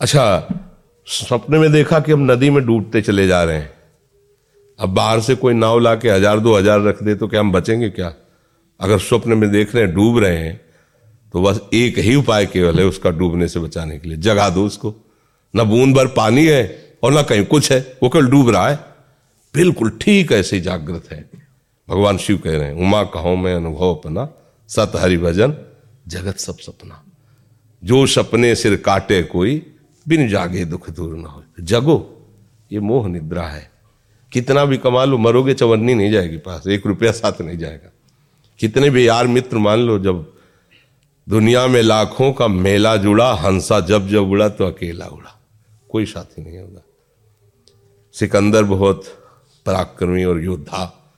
अच्छा 0.00 0.48
सपने 1.06 1.58
में 1.58 1.70
देखा 1.72 2.00
कि 2.00 2.12
हम 2.12 2.30
नदी 2.30 2.50
में 2.50 2.64
डूबते 2.66 3.02
चले 3.02 3.26
जा 3.26 3.42
रहे 3.44 3.56
हैं। 3.56 3.70
अब 4.78 4.88
बाहर 4.88 5.20
से 5.20 5.34
कोई 5.34 5.54
नाव 5.54 5.78
ला 5.78 5.94
के 5.94 6.10
हज़ार 6.10 6.40
दो 6.40 6.56
हज़ार 6.56 6.80
रख 6.80 7.02
दे 7.02 7.14
तो 7.14 7.28
क्या 7.28 7.40
हम 7.40 7.52
बचेंगे 7.52 7.90
क्या? 7.90 8.08
अगर 8.80 8.98
स्वप्न 8.98 9.32
में 9.32 9.50
देख 9.50 9.74
रहे 9.74 9.84
हैं, 9.84 9.94
डूब 9.94 10.18
रहे 10.18 10.36
हैं 10.36 10.60
तो 11.32 11.42
बस 11.42 11.60
एक 11.74 11.98
ही 11.98 12.14
उपाय 12.14 12.46
केवल 12.46 12.78
है, 12.78 12.84
उसका 12.84 13.10
डूबने 13.10 13.48
से 13.48 13.60
बचाने 13.60 13.98
के 13.98 14.08
लिए। 14.08 14.18
जगा 14.18 14.50
दो 14.50 14.66
उसको। 14.66 14.94
न 15.56 15.64
बूंद 15.64 15.96
भर 15.96 16.06
पानी 16.06 16.46
है 16.46 16.96
और 17.02 17.12
ना 17.12 17.22
कहीं 17.22 17.44
कुछ 17.44 17.72
है, 17.72 17.98
वो 18.02 18.08
कल 18.08 18.26
डूब 18.26 18.50
रहा 18.50 18.68
है। 18.68 18.78
बिल्कुल 19.54 19.90
ठीक 19.90 20.32
ऐसे 20.32 20.60
जागृत 20.60 21.12
है। 21.12 21.30
भगवान 21.88 22.18
शिव 22.18 22.38
कह 22.38 22.50
रहे 22.50 22.64
हैं, 22.64 22.74
उमा 22.74 23.02
कहो 23.02 23.36
मैं 23.36 23.54
अनुभव 23.54 23.94
अपना, 23.94 24.28
सत 24.68 24.92
हरि 24.96 25.18
भजन, 25.18 25.54
जगत 26.08 26.38
सब 26.38 26.58
सपना। 26.58 27.02
जो 27.84 28.06
सपने 28.06 28.54
सिर 28.54 28.76
काटे 28.76 29.22
कोई, 29.22 29.66
बिन 30.08 30.28
जागे 30.28 30.64
दुख 30.64 30.90
दूर 30.90 31.16
ना 31.16 31.28
हो। 31.28 31.44
जगो, 31.60 32.26
ये 32.72 32.80
मोह 32.80 33.08
निद्रा 33.08 33.42
है। 33.42 33.70
कितना 34.32 34.64
भी 34.64 34.78
कमा 34.78 35.04
लो, 35.04 35.18
मरोगे, 35.18 35.54
चवन्नी 35.54 35.94
नहीं 35.94 36.10
जाएगी 36.10 36.36
पास, 36.36 36.66
एक 36.66 36.86
रुपया 36.86 37.12
साथ 37.12 37.40
नहीं 37.40 37.58
जाएगा। 37.58 37.92
कितने 38.58 38.90
भी 38.90 39.08
यार 39.08 39.26
मित्र 39.26 39.58
मान 39.58 39.78
लो, 39.78 39.98
जब 39.98 40.32
दुनिया 41.28 41.66
में 41.66 41.82
लाखों 41.82 42.32
का 42.32 42.48
मेला 42.48 42.96
जुड़ा, 42.96 43.32
हंसा, 43.32 43.80
जब 43.80 44.08
जब 44.08 44.22
उड़ा 44.22 44.48
तो 44.48 44.66
अकेला 44.66 45.06
उड़ा। 45.06 45.40
कोई 45.88 46.06
साथी 46.06 46.42
नहीं 46.42 46.58
होगा। 46.58 46.80
सिकंदर 48.12 48.64
बहुत 48.64 49.04
पराक्रमी 49.66 50.24
और 50.24 50.44
योद्धा 50.44 51.12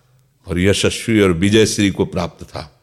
और 0.48 0.60
यशस्वी 0.60 1.20
और 1.20 1.32
विजय 1.32 1.66
श्री 1.66 1.90
को 1.90 2.04
प्राप्त 2.04 2.44
था। 2.44 2.80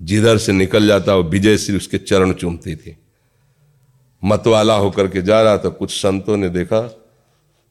जिधर 0.00 0.38
से 0.38 0.52
निकल 0.52 0.86
जाता, 0.86 1.14
वो 1.14 1.22
विजय 1.22 1.56
श्री 1.56 1.76
उसके 1.76 1.98
चरण 1.98 2.32
चूमती 2.32 2.76
थी। 2.76 2.96
मतवाला 4.24 4.74
होकर 4.74 5.08
के 5.08 5.22
जा 5.22 5.42
रहा 5.42 5.58
था, 5.58 5.68
कुछ 5.68 6.02
संतों 6.02 6.36
ने 6.36 6.48
देखा 6.48 6.80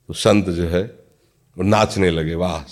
तो 0.07 0.13
संत 0.13 0.49
जो 0.49 0.67
है, 0.67 0.83
वो 1.57 1.63
नाचने 1.63 2.11
लगे, 2.11 2.35
वाह, 2.35 2.63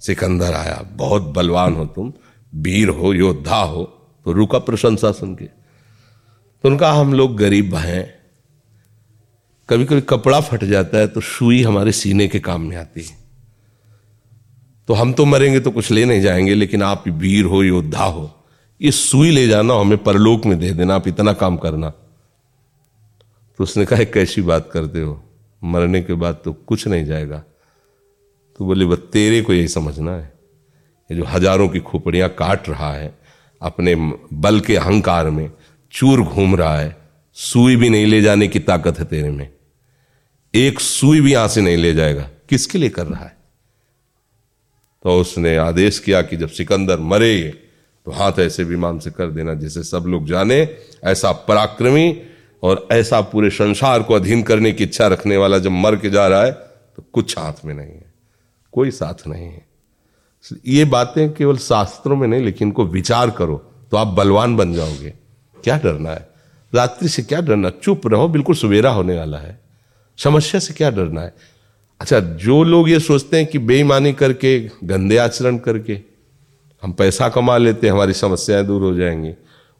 सिकंदर 0.00 0.54
आया, 0.54 0.88
बहुत 0.92 1.22
बलवान 1.22 1.74
हो 1.74 1.86
तुम। 1.86 2.12
वीर 2.54 2.88
हो, 2.88 3.12
योद्धा 3.12 3.56
हो 3.56 3.84
तो 4.24 4.32
रुका 4.32 4.58
प्रशंसा 4.58 5.12
सुन 5.12 5.34
के। 5.34 5.44
तो 5.44 6.68
उनका, 6.68 6.92
हम 6.92 7.14
लोग 7.14 7.36
गरीब 7.36 7.74
हैं। 7.74 8.14
कभी 9.68 9.84
कभी 9.84 10.00
कपड़ा 10.00 10.40
फट 10.40 10.64
जाता 10.64 10.98
है 10.98 11.06
तो 11.06 11.20
सुई 11.20 11.62
हमारे 11.62 11.92
सीने 11.92 12.28
के 12.28 12.40
काम 12.40 12.62
में 12.62 12.76
आती 12.76 13.02
है। 13.02 13.16
तो 14.88 14.94
हम 14.94 15.12
तो 15.12 15.24
मरेंगे 15.24 15.60
तो 15.60 15.70
कुछ 15.70 15.90
ले 15.90 16.04
नहीं 16.04 16.20
जाएँगे, 16.20 16.54
लेकिन 16.54 16.82
आप 16.82 17.08
वीर 17.08 17.44
हो, 17.44 17.62
योद्धा 17.62 18.04
हो, 18.04 18.44
ये 18.82 18.90
सुई 18.90 19.30
ले 19.30 19.48
जाना, 19.48 19.74
हमें 19.74 19.98
परलोक 19.98 20.46
में 20.46 20.58
दे 20.58 20.70
देना, 20.70 20.94
आप 20.94 21.08
इतना 21.08 21.32
काम 21.32 21.56
करना। 21.56 21.90
तो 23.58 23.64
उसने 23.64 23.86
कहा 23.86 24.04
कैसी 24.04 24.42
बात 24.42 24.70
करते 24.72 25.00
हो? 25.00 25.24
मरने 25.64 26.02
के 26.02 26.14
बाद 26.14 26.40
तो 26.44 26.52
कुछ 26.52 26.88
नहीं 26.88 27.04
जाएगा। 27.04 27.44
तो 28.58 28.64
बोले 28.64 28.84
बस 28.84 28.98
तेरे 28.98 29.42
को 29.42 29.52
यही 29.52 29.68
समझना 29.68 30.12
है। 30.12 30.33
जो 31.10 31.24
हज़ारों 31.24 31.68
की 31.68 31.80
खोपड़ियाँ 31.80 32.28
काट 32.30 32.68
रहा 32.68 32.92
है, 32.92 33.12
अपने 33.62 33.94
बल 33.94 34.60
के 34.60 34.76
अहंकार 34.76 35.30
में 35.30 35.50
चूर 35.92 36.22
घूम 36.22 36.56
रहा 36.56 36.78
है, 36.78 36.96
सुई 37.36 37.76
भी 37.76 37.88
नहीं 37.88 38.06
ले 38.06 38.20
जाने 38.22 38.48
की 38.48 38.58
ताकत 38.60 38.98
है 38.98 39.04
तेरे 39.04 39.30
में। 39.30 39.48
एक 40.54 40.80
सुई 40.80 41.20
भी 41.20 41.32
यहाँ 41.32 41.48
से 41.48 41.60
नहीं 41.60 41.76
ले 41.76 41.92
जाएगा। 41.94 42.28
किसके 42.48 42.78
लिए 42.78 42.88
कर 42.88 43.06
रहा 43.06 43.24
है? 43.24 43.36
तो 45.04 45.18
उसने 45.20 45.56
आदेश 45.56 45.98
किया 45.98 46.22
कि 46.22 46.36
जब 46.36 46.48
सिकंदर 46.50 46.98
मरे 47.00 47.42
तो 48.06 48.10
हाथ 48.10 48.38
ऐसे 48.38 48.64
विमान 48.64 48.98
से 48.98 49.10
कर 49.10 49.30
देना 49.30 49.54
जिसे 49.54 49.82
सब 49.82 50.04
लोग 50.06 50.26
जाने, 50.26 50.56
ऐसा 51.04 51.32
पराक्रमी 51.48 52.22
और 52.62 52.86
ऐसा 52.92 53.20
पूरे 53.22 53.50
संसार 53.50 54.02
को 54.02 54.14
अधीन 54.14 54.42
करने 54.42 54.72
की 54.72 54.84
इच्छा 54.84 55.06
रखने 55.06 55.36
वाला 55.36 55.58
जब 55.58 55.70
मर 55.72 55.96
के 55.96 56.10
जा 56.10 56.26
रहा 56.28 56.42
है 56.42 56.52
तो 56.52 57.04
कुछ 57.12 57.38
हाथ 57.38 57.64
में 57.64 57.74
नहीं 57.74 57.86
है, 57.86 58.12
कोई 58.72 58.90
साथ 58.92 59.26
नहीं 59.26 59.46
है। 59.46 59.66
ये 60.66 60.84
बातें 60.84 61.32
केवल 61.34 61.56
शास्त्रों 61.56 62.16
में 62.16 62.28
नहीं, 62.28 62.42
लेकिन 62.42 62.68
इनको 62.68 62.84
विचार 62.84 63.30
करो 63.30 63.56
तो 63.90 63.96
आप 63.96 64.06
बलवान 64.06 64.56
बन 64.56 64.72
जाओगे। 64.74 65.14
क्या 65.64 65.78
डरना 65.78 66.10
है? 66.10 66.28
रात्रि 66.74 67.08
से 67.08 67.22
क्या 67.22 67.40
डरना? 67.40 67.70
चुप 67.70 68.06
रहो, 68.06 68.28
बिल्कुल 68.28 68.54
सवेरा 68.54 68.90
होने 68.90 69.18
वाला 69.18 69.38
है। 69.38 69.60
समस्या 70.18 70.60
से 70.60 70.74
क्या 70.74 70.90
डरना 70.90 71.20
है? 71.20 71.34
अच्छा 72.00 72.20
जो 72.20 72.62
लोग 72.64 72.90
ये 72.90 73.00
सोचते 73.00 73.36
हैं 73.36 73.46
कि 73.46 73.58
बेईमानी 73.58 74.12
करके, 74.12 74.70
गंदे 74.84 75.16
आचरण 75.16 75.58
करके, 75.58 76.00
हम 76.82 76.92
पैसा 76.92 77.28
कमा 77.28 77.56
लेते 77.56 77.86
हैं, 77.86 77.94
हमारी 77.94 78.12
समस्याएँ 78.12 78.64
दूर 78.66 78.82
हो 78.82 78.94
जाएँगी। 78.94 79.32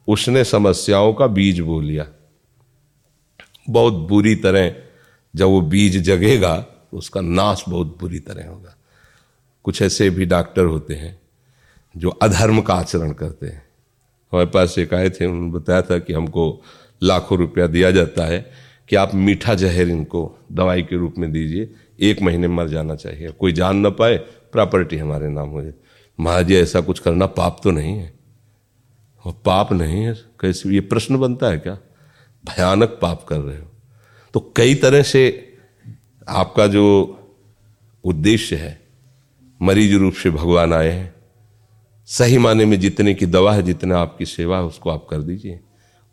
उसने 0.07 0.43
समस्याओं 0.43 1.13
का 1.13 1.27
बीज 1.27 1.59
बो 1.59 1.79
लिया। 1.81 2.07
बहुत 3.69 3.93
बुरी 3.93 4.35
तरह 4.35 4.75
जब 5.35 5.45
वो 5.45 5.61
बीज 5.61 5.97
जगेगा 5.97 6.57
तो 6.59 6.97
उसका 6.97 7.21
नाश 7.21 7.63
बहुत 7.69 7.97
बुरी 8.01 8.19
तरह 8.19 8.47
होगा। 8.49 8.74
कुछ 9.65 9.81
ऐसे 9.81 10.09
भी 10.09 10.25
डॉक्टर 10.25 10.65
होते 10.65 10.93
हैं 10.93 11.21
जो 11.97 12.09
अधर्म 12.09 12.61
का 12.61 12.73
आचरण 12.73 13.11
करते 13.11 13.45
हैं। 13.47 13.65
हमारे 14.31 14.45
पास 14.45 14.79
एक 14.79 14.93
आए 14.93 15.09
थे, 15.09 15.25
उन्होंने 15.25 15.51
बताया 15.51 15.81
था 15.81 15.99
कि 15.99 16.13
हमको 16.13 16.61
लाखों 17.03 17.37
रुपया 17.37 17.67
दिया 17.67 17.91
जाता 17.91 18.25
है 18.25 18.51
कि 18.89 18.95
आप 18.95 19.15
मीठा 19.15 19.53
जहर 19.53 19.87
इनको 19.87 20.37
दवाई 20.51 20.81
के 20.81 20.97
रूप 20.97 21.15
में 21.17 21.31
दीजिए, 21.31 21.73
एक 21.99 22.21
महीने 22.21 22.47
मर 22.47 22.67
जाना 22.67 22.95
चाहिए। 22.95 23.29
कोई 23.31 23.51
जान 23.51 23.77
ना 23.77 23.89
पाए, 23.89 24.17
प्रॉपर्टी 24.51 24.97
हमारे 24.97 25.29
नाम 25.29 25.49
हो 25.49 25.63
जाए। 25.63 25.73
महाराज 26.19 26.47
जी, 26.47 26.55
ऐसा 26.55 26.81
कुछ 26.81 26.99
करना 26.99 27.25
पाप 27.25 27.61
तो 27.63 27.71
नहीं 27.71 27.97
है। 27.97 28.13
और 29.25 29.33
पाप 29.45 29.73
नहीं 29.73 30.03
है, 30.03 30.13
कैसे? 30.13 30.69
ये 30.69 30.81
प्रश्न 30.81 31.17
बनता 31.17 31.47
है 31.47 31.57
क्या? 31.57 31.75
भयानक 32.45 32.99
पाप 33.01 33.23
कर 33.23 33.39
रहे 33.39 33.57
हो। 33.57 33.71
तो 34.33 34.53
कई 34.55 34.75
तरह 34.75 35.01
से 35.01 35.53
आपका 36.27 36.67
जो 36.67 37.17
उद्देश्य 38.03 38.55
है 38.55 38.84
मरीज़ 39.61 39.95
रूप 39.95 40.13
से 40.13 40.29
भगवान 40.29 40.73
आए 40.73 40.89
हैं। 40.89 41.15
सही 42.05 42.37
माने 42.37 42.65
में 42.65 42.79
जितने 42.79 43.13
की 43.13 43.25
दवा 43.25 43.53
है, 43.53 43.63
जितना 43.63 43.97
आपकी 43.99 44.25
सेवा 44.25 44.57
है, 44.57 44.63
उसको 44.63 44.89
आप 44.89 45.07
कर 45.09 45.17
दीजिए। 45.17 45.59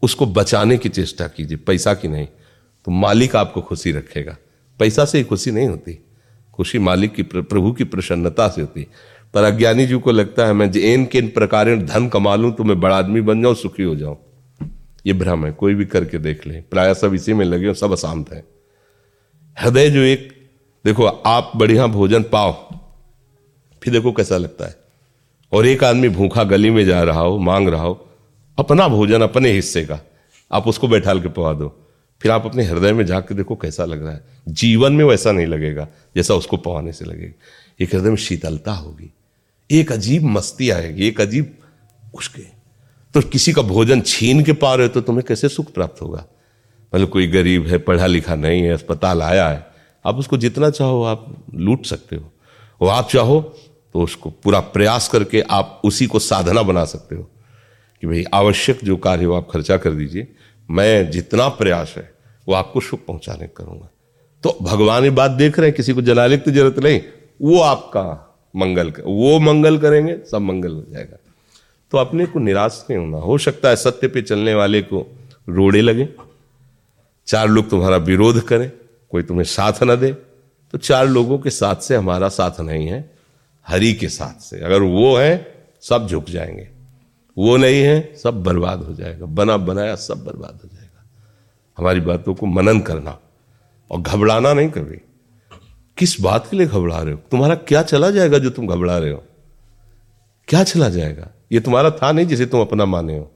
उसको 0.03 0.27
बचाने 0.27 0.79
की 0.79 0.89
चेष्टा 0.89 1.29
कीजिए, 1.29 1.57
पैसा 1.57 1.95
की 1.95 2.09
नहीं। 2.09 2.27
तो 2.85 2.91
मालिक 2.91 3.37
आपको 3.37 3.61
खुशी 3.61 3.93
रखेगा। 3.93 4.37
पैसा 4.79 5.05
से 5.05 5.19
ही 5.19 5.25
खुशी 5.25 5.51
नहीं 5.51 5.69
होती। 5.69 6.05
खुशी 6.55 6.79
मालिक 6.79 7.15
की 7.15 7.23
प्रभु 7.23 7.73
की 7.73 7.85
प्रसन्नता 7.85 8.49
से 8.49 8.61
होती। 8.61 8.87
पर 9.35 9.43
अज्ञानी 9.43 9.87
जी 9.87 9.99
को 9.99 10.11
लगता 10.13 10.47
है, 10.47 10.53
मैं 10.53 10.73
इन 10.73 11.07
के 11.07 11.19
इन 11.19 11.29
प्रकार 11.29 11.77
धन 11.77 12.09
कमा 12.09 12.37
लूँ 12.37 12.53
तो 12.53 12.65
मैं 12.65 12.81
बड़ा 12.81 12.97
आदमी 12.97 13.21
बन 13.21 13.43
जाऊँ, 13.43 13.55
सुखी 13.55 13.83
हो 13.83 13.97
जाऊँ। 13.97 14.19
ये 15.07 15.13
भ्रम 15.13 15.47
है, 15.47 15.53
कोई 15.53 15.75
भी 15.75 15.85
करके 15.85 16.19
देख 16.19 16.47
ले। 16.47 16.61
प्राय 16.61 16.95
सब 16.95 17.15
इसी 17.15 17.33
में 17.33 17.45
लगे 17.45 17.67
हो, 17.67 17.75
सब 17.75 17.93
अशांत 17.93 18.33
है। 18.33 18.45
हृदय 19.59 19.91
जो 19.91 20.01
एक, 20.01 20.51
देखो, 20.85 21.07
आप 21.07 21.53
बढ़िया 21.57 21.87
भोजन 21.87 22.23
पाओ 22.23 22.72
फिर 23.83 23.93
देखो 23.93 24.13
कैसा 24.13 24.37
लगता 24.37 24.67
है। 24.67 24.77
और 25.53 25.67
एक 25.67 25.85
आदमी 25.85 26.09
भूखा 26.09 26.45
गली 26.45 26.71
में 26.71 26.85
जा 26.85 27.03
रहा 27.03 27.21
हो, 27.21 27.39
मांग 27.39 27.69
रहा 27.69 27.83
हो, 27.83 28.09
अपना 28.59 28.89
भोजन 28.89 29.23
अपने 29.23 29.51
हिस्से 29.51 29.85
का, 29.85 30.01
आप 30.53 30.69
उसको 30.69 30.89
बैठाल 30.89 31.21
के 31.21 31.29
पवा 31.29 31.53
दो। 31.53 31.79
फिर 32.21 32.33
आप 32.33 32.47
अपने 32.47 32.65
हृदय 32.65 32.93
में 32.93 33.05
जाकर 33.07 33.35
देखो 33.35 33.57
कैसा 33.57 33.85
लग 33.85 34.03
रहा 34.03 34.13
है। 34.13 34.25
जीवन 34.49 34.93
में 34.93 35.05
वैसा 35.05 35.33
नहीं 35.33 35.47
लगेगा, 35.47 35.89
जैसा 36.17 36.35
उसको 36.35 36.57
पवाने 36.57 36.93
से 36.93 37.05
लगेगा। 37.05 37.33
एक 37.81 37.95
हृदय 37.95 38.09
में 38.09 38.17
शीतलता 38.17 38.73
होगी। 38.73 39.11
एक 39.71 39.93
अजीब 39.93 40.23
मस्ती 40.23 40.71
आएगी, 40.71 41.07
एक 41.09 41.21
अजीब 41.21 41.55
उसके 42.15 42.43
तो 43.15 43.21
किसी 43.21 43.53
का 43.53 43.63
भोजन 43.63 44.01
छीन 44.01 44.43
के 44.45 44.53
पा 44.53 44.75
रहे 44.75 44.87
हो 44.87 44.93
तो 44.93 45.01
तुम्हें 45.01 45.25
कैसे 45.29 45.49
सुख 45.49 45.73
प्राप्त 45.73 46.03
होगा? 46.03 46.25
मतलब 46.95 47.09
कोई 47.09 47.27
गरीब 47.27 47.67
है, 47.67 47.79
पढ़ा 47.79 48.07
लिखा 48.07 48.35
नहीं 48.35 48.63
है, 48.63 48.73
अस्पताल 48.73 49.23
आया 49.23 49.49
है, 49.49 49.67
आप 50.05 50.17
उसको 50.17 50.37
जितना 50.37 50.71
चाहो 50.71 51.03
आप 51.05 51.45
लूट 51.55 51.87
सकते 51.87 52.17
हो। 52.17 52.33
और 52.81 52.89
आप 52.89 53.09
चाहो 53.11 53.41
तो 53.95 54.03
उसको 54.03 54.31
पूरा 54.43 54.61
प्रयास 54.75 55.09
करके 55.09 55.41
आप 55.51 55.81
उसी 55.85 56.07
को 56.07 56.19
साधना 56.19 56.63
बना 56.63 56.85
सकते 56.85 57.15
हो 57.15 57.23
कि 58.03 58.07
भाई 58.07 58.25
आवश्यक 58.35 58.79
जो 58.85 58.97
कार्य 58.97 59.25
हो 59.25 59.35
आप 59.35 59.49
खर्चा 59.51 59.77
कर 59.77 59.91
दीजिए 59.93 60.29
मैं 60.69 61.11
जितना 61.11 61.49
प्रयास 61.49 61.95
है 61.97 62.11
वो 62.47 62.55
आपको 62.55 62.81
सुख 62.81 63.05
पहुँचाने 63.07 63.47
करूँगा। 63.47 63.89
तो 64.43 64.57
भगवान 64.63 65.05
ये 65.05 65.11
बात 65.11 65.31
देख 65.31 65.59
रहे 65.59 65.69
हैं 65.69 65.77
किसी 65.77 65.93
को 65.93 66.03
जलाने 66.03 66.39
की 66.39 66.45
तो 66.45 66.51
ज़रूरत 66.51 66.79
नहीं 66.79 67.01
वो 67.41 67.61
आपका 67.61 68.05
मंगल 68.55 68.91
कर, 68.91 69.03
वो 69.03 69.39
मंगल 69.41 69.79
करेंगे 69.79 70.17
सब 70.31 70.41
मंगल 70.41 70.73
हो 70.73 70.85
जाएगा। 70.93 71.17
तो 71.93 71.99
अपने 71.99 72.27
को 72.27 72.39
निराश 72.39 72.85
नहीं 72.91 72.99
होना 72.99 73.19
हो 73.19 73.39
सकता 73.39 73.69
है 73.69 73.77
सत्य 73.77 74.09
पे 74.09 74.23
चलने 74.23 74.55
वाले 74.55 74.83
को 74.83 75.07
रोड़े 75.49 75.81
लगे 75.81 76.09
चार 77.29 77.49
लोग 77.49 77.71
तुम्हारा 77.71 77.97
विरोध 77.97 78.41
करें 78.47 78.71
कोई 79.13 79.23
तुम्हें 79.23 79.45
साथ 79.45 79.83
न 79.83 79.97
दे 79.97 80.13
तो 80.13 80.79
चार 80.79 81.07
लोगों 81.09 81.39
के 81.39 81.51
साथ 81.51 81.77
से 81.77 81.97
हमारा 81.97 82.29
साथ 82.29 82.61
नहीं 82.61 82.87
है। 82.89 83.12
हरि 83.69 83.93
के 83.93 84.09
साथ 84.09 84.41
से। 84.41 84.61
अगर 84.61 84.83
वो 84.83 85.17
है, 85.17 85.65
सब 85.81 86.07
झुक 86.07 86.31
जाएँगे। 86.31 86.69
वो 87.39 87.57
नहीं 87.57 87.83
है, 87.83 88.15
सब 88.15 88.43
बर्बाद 88.43 88.83
हो 88.83 88.95
जाएगा। 88.95 89.27
बना 89.27 89.57
बनाया, 89.57 89.97
सब 89.97 90.25
बर्बाद 90.25 90.61
हो 90.65 90.69
जाएगा। 90.73 91.05
हमारी 91.79 92.01
बातों 92.01 92.35
को 92.35 92.47
मनन 92.47 92.81
करना 92.81 93.19
और 93.91 94.01
घबराना 94.01 94.53
नहीं 94.53 94.69
कभी। 94.69 94.99
किस 95.99 96.21
बात 96.21 96.49
के 96.51 96.57
लिए 96.57 96.67
घबरा 96.67 97.03
रहे 97.03 97.15
हो? 97.15 97.21
तुम्हारा 97.31 97.55
क्या 97.55 97.83
चला 97.83 98.11
जाएगा 98.11 98.39
जो 98.39 98.51
तुम 98.51 98.67
घबरा 98.67 98.99
रहे 98.99 99.11
हो? 99.11 99.25
क्या 100.49 100.65
चला 100.65 100.89
जाएगा? 100.89 101.29
ये 101.53 101.61
तुम्हारा 101.61 101.91
था 101.91 102.13
नहीं 102.13 102.27
जिसे 102.27 102.47
तुम 102.47 102.61
अपना 102.61 102.85
माने 102.85 103.19
हो। 103.19 103.33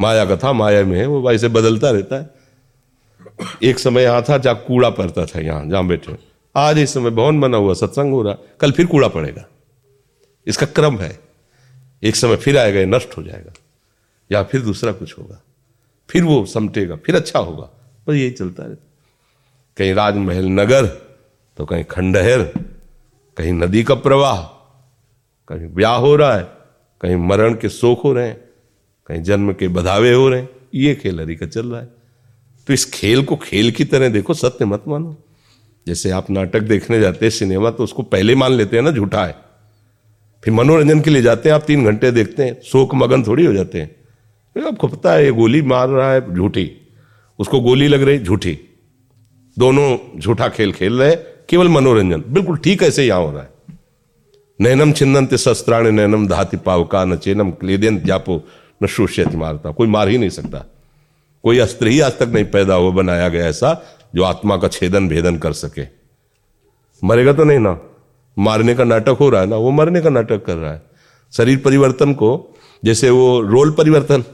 माया 0.00 0.24
का 0.24 0.36
था, 0.36 0.52
माया 0.52 0.84
में 0.84 0.98
है, 0.98 1.06
वो 1.06 1.28
वैसे 1.28 1.48
बदलता 1.48 1.90
रहता 1.90 2.16
है। 2.16 2.30
एक 3.62 3.78
समय 3.78 4.02
यहाँ 4.02 4.24
था 4.28 4.38
जहाँ 4.38 4.56
कूड़ा 4.56 4.90
पड़ता 4.90 5.26
था 5.26 5.40
यहाँ, 5.40 5.66
जहाँ 5.66 5.86
बैठे 5.86 6.35
आज 6.56 6.78
इस 6.78 6.94
समय 6.94 7.10
भवन 7.10 7.40
बना 7.40 7.56
हुआ, 7.56 7.74
सत्संग 7.74 8.12
हो 8.12 8.22
रहा, 8.22 8.36
कल 8.60 8.72
फिर 8.72 8.86
कूड़ा 8.86 9.08
पड़ेगा। 9.08 9.46
इसका 10.46 10.66
क्रम 10.66 10.98
है। 10.98 11.20
एक 12.02 12.16
समय 12.16 12.36
फिर 12.36 12.58
आएगा, 12.58 12.80
ये 12.80 12.86
नष्ट 12.86 13.16
हो 13.18 13.22
जाएगा। 13.22 13.52
या 14.32 14.42
फिर 14.42 14.60
दूसरा 14.60 14.92
कुछ 14.92 15.18
होगा। 15.18 15.42
फिर 16.10 16.24
वो 16.24 16.46
समटेगा, 16.46 16.96
फिर 16.96 17.16
अच्छा 17.16 17.38
होगा। 17.38 17.70
बस 18.08 18.14
यही 18.14 18.30
चलता 18.30 18.64
रहता 18.64 18.82
कहीं 19.76 19.94
राजमहल 19.94 20.46
नगर 20.46 20.86
तो 21.56 21.64
कहीं 21.64 21.84
खंडहर, 21.84 22.42
कहीं 23.36 23.52
नदी 23.52 23.84
का 23.84 23.94
प्रवाह, 23.94 24.42
कहीं 25.48 25.68
ब्याह 25.68 25.96
हो 25.96 26.16
रहा 26.16 26.36
है, 26.36 26.48
कहीं 27.00 27.16
मरण 27.16 27.54
के 27.54 27.68
शोक 27.68 28.00
हो 28.00 28.12
रहे 28.12 28.28
हैं, 28.28 28.40
कहीं 29.06 29.22
जन्म 29.22 29.52
के 29.52 29.68
बधावे 29.68 30.12
हो 30.12 30.28
रहे 30.28 30.40
हैं, 30.40 30.48
ये 30.74 30.94
खेल 30.94 31.20
हरी 31.20 31.36
का 31.36 31.46
चल 31.46 31.66
रहा 31.66 31.80
है। 31.80 31.88
तो 32.66 32.72
इस 32.72 32.90
खेल 32.90 33.24
को 33.24 33.36
खेल 33.36 33.70
की 33.70 33.84
तरह 33.84 34.08
देखो, 34.08 34.34
सत्य 34.34 34.64
मत 34.64 34.84
मानो। 34.88 35.22
जैसे 35.86 36.10
आप 36.10 36.30
नाटक 36.30 36.60
देखने 36.60 37.00
जाते 37.00 37.26
हैं, 37.26 37.30
सिनेमा 37.30 37.70
तो 37.70 37.84
उसको 37.84 38.02
पहले 38.02 38.34
मान 38.34 38.52
लेते 38.52 38.76
हैं 38.76 38.82
ना, 38.82 38.90
झूठा 38.90 39.24
है। 39.24 39.36
फिर 40.44 40.54
मनोरंजन 40.54 41.00
के 41.00 41.10
लिए 41.10 41.22
जाते 41.22 41.48
हैं, 41.48 41.56
आप 41.56 41.64
तीन 41.66 41.84
घंटे 41.84 42.10
देखते 42.10 42.44
हैं, 42.44 42.60
शोक 42.62 42.94
मगन 42.94 43.22
थोड़ी 43.22 43.46
हो 43.46 43.52
जाते 43.52 43.80
हैं। 43.80 43.96
आपको 44.66 44.88
पता 44.88 45.12
है, 45.12 45.24
ये 45.24 45.30
गोली 45.30 45.62
मार 45.62 45.88
रहा 45.88 46.12
है, 46.12 46.34
झूठी। 46.34 46.70
उसको 47.38 47.60
गोली 47.60 47.88
लग 47.88 48.02
रही, 48.02 48.18
झूठी। 48.18 48.58
दोनों 49.58 50.20
झूठा 50.20 50.48
खेल 50.48 50.72
खेल 50.72 50.98
रहे 50.98 51.16
केवल 51.48 51.68
मनोरंजन। 51.68 52.24
बिल्कुल 52.28 52.56
ठीक 52.56 52.82
ऐसे 52.82 53.06
यहाँ 53.06 53.20
हो 53.20 53.32
रहा 53.32 53.42
है। 53.42 53.48
नैनम 54.60 54.92
छिन्नंत 54.92 55.34
शस्त्राण, 55.34 55.86
नैनम 55.86 56.28
धाति 56.28 56.56
पावका, 56.56 57.04
न 57.04 57.16
चेनम 57.16 57.50
क्लेदेन 57.50 58.02
जापो, 58.04 58.48
न 58.82 58.86
शोष्यत 58.86 59.34
मारता। 59.34 59.70
कोई 59.70 59.88
मार 59.88 60.08
ही 60.08 60.18
नहीं 60.18 60.30
सकता। 60.30 60.72
कोई 61.42 61.58
अस्त्र 61.58 61.86
ही 61.86 62.00
आज 62.00 62.12
तक 62.12 62.28
नहीं 62.34 62.44
पैदा 62.44 62.74
हुआ, 62.74 62.90
बनाया 62.90 63.28
गया 63.28 63.46
ऐसा। 63.46 63.82
जो 64.16 64.22
आत्मा 64.22 64.56
का 64.56 64.68
छेदन 64.68 65.08
भेदन 65.08 65.36
कर 65.36 65.52
सके। 65.52 65.82
मरेगा 67.04 67.32
तो 67.32 67.44
नहीं 67.44 67.58
ना। 67.58 67.80
मारने 68.38 68.74
का 68.74 68.84
नाटक 68.84 69.16
हो 69.20 69.30
रहा 69.30 69.40
है 69.40 69.46
ना, 69.46 69.56
वो 69.56 69.70
मरने 69.70 70.00
का 70.00 70.10
नाटक 70.10 70.44
कर 70.44 70.56
रहा 70.56 70.72
है। 70.72 70.82
शरीर 71.32 71.58
परिवर्तन 71.58 72.14
को, 72.14 72.54
जैसे 72.84 73.10
वो 73.10 73.40
रोल 73.40 73.70
परिवर्तन। 73.72 74.24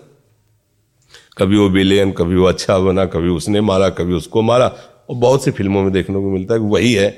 कभी 1.38 1.59
वो 1.59 1.68
विलेन 1.68 2.12
कभी 2.12 2.37
वो 2.37 2.47
अच्छा 2.47 2.79
बना, 2.79 3.05
कभी 3.05 3.29
उसने 3.29 3.61
मारा, 3.61 3.88
कभी 3.88 4.12
उसको 4.12 4.42
मारा। 4.42 4.66
और 5.11 5.16
बहुत 5.16 5.45
सी 5.45 5.51
फ़िल्मों 5.51 5.83
में 5.83 5.92
देखने 5.92 6.16
को 6.16 6.31
मिलता 6.31 6.55
है 6.55 6.61
कि 6.61 6.66
वही 6.66 6.92
है। 6.92 7.11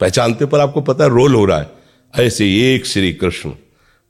पहचानते 0.00 0.46
पर 0.46 0.60
आपको 0.60 0.80
पता 0.80 1.04
है 1.04 1.10
रोल 1.10 1.34
हो 1.34 1.44
रहा 1.44 1.58
है। 1.58 1.70
ऐसे 2.18 2.74
एक 2.74 2.86
श्री 2.86 3.12
कृष्ण, 3.12 3.52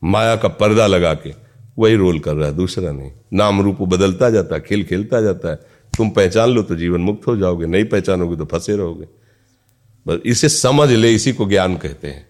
माया 0.05 0.37
का 0.37 0.49
पर्दा 0.49 0.87
लगा 0.87 1.14
के 1.14 1.33
वही 1.79 1.95
रोल 1.95 2.19
कर 2.19 2.35
रहा 2.35 2.49
है, 2.49 2.57
दूसरा 2.57 2.93
नहीं। 2.93 3.12
नाम 3.33 3.62
रूप 3.62 3.83
बदलता 3.83 4.31
जाता 4.31 4.55
है, 4.55 4.61
खेल 4.61 4.85
खेलता 4.85 5.21
जाता 5.21 5.51
है। 5.51 5.74
तुम 5.97 6.11
पहचान 6.11 6.51
लो 6.51 6.63
तो 6.63 6.77
जीवन 6.77 7.01
मुक्त 7.01 7.27
हो 7.27 7.37
जाओगे, 7.37 7.67
नहीं 7.67 7.85
पहचानोगे 7.85 8.37
तो 8.37 8.45
फंसे 8.45 8.77
रहोगे। 8.77 9.07
बस 10.07 10.21
इसे 10.27 10.49
समझ 10.49 10.91
ले, 10.91 11.15
इसी 11.15 11.33
को 11.33 11.49
ज्ञान 11.49 11.77
कहते 11.77 12.09
हैं। 12.09 12.29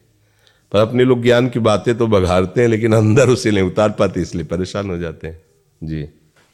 पर 0.73 0.79
अपने 0.79 1.05
लोग 1.05 1.23
ज्ञान 1.23 1.49
की 1.49 1.59
बातें 1.59 1.99
तो 1.99 2.07
बघारते 2.07 2.61
हैं, 2.61 2.69
लेकिन 2.69 2.93
अंदर 2.93 3.29
उसे 3.29 3.51
नहीं 3.51 3.63
उतार 3.63 3.91
पाते, 3.91 4.23
इसलिए 4.23 4.45
परेशान 4.45 4.91
हो 4.91 4.99
जाते 4.99 5.27
हैं। 5.27 5.43
जी। 5.85 6.09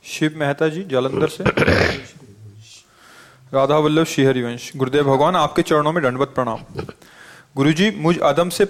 शिव 0.04 0.32
मेहता 0.36 0.68
जी, 0.68 0.82
जलंधर 0.82 1.28
से। 1.28 1.44
राधा 3.54 3.78
वल्लभ 3.78 4.06
श्रीहरिवंश, 4.06 4.72
गुरुदेव 4.76 5.04
भगवान, 5.04 5.36
आपके 5.36 5.62
चरणों 5.62 5.92
में 5.92 6.02
दंडवत 6.04 6.28
प्रणाम। 6.28 6.58
गुरु 7.56 7.72
जी 7.72 7.90
मुझ 7.90 8.18
अदम 8.18 8.48
से, 8.48 8.64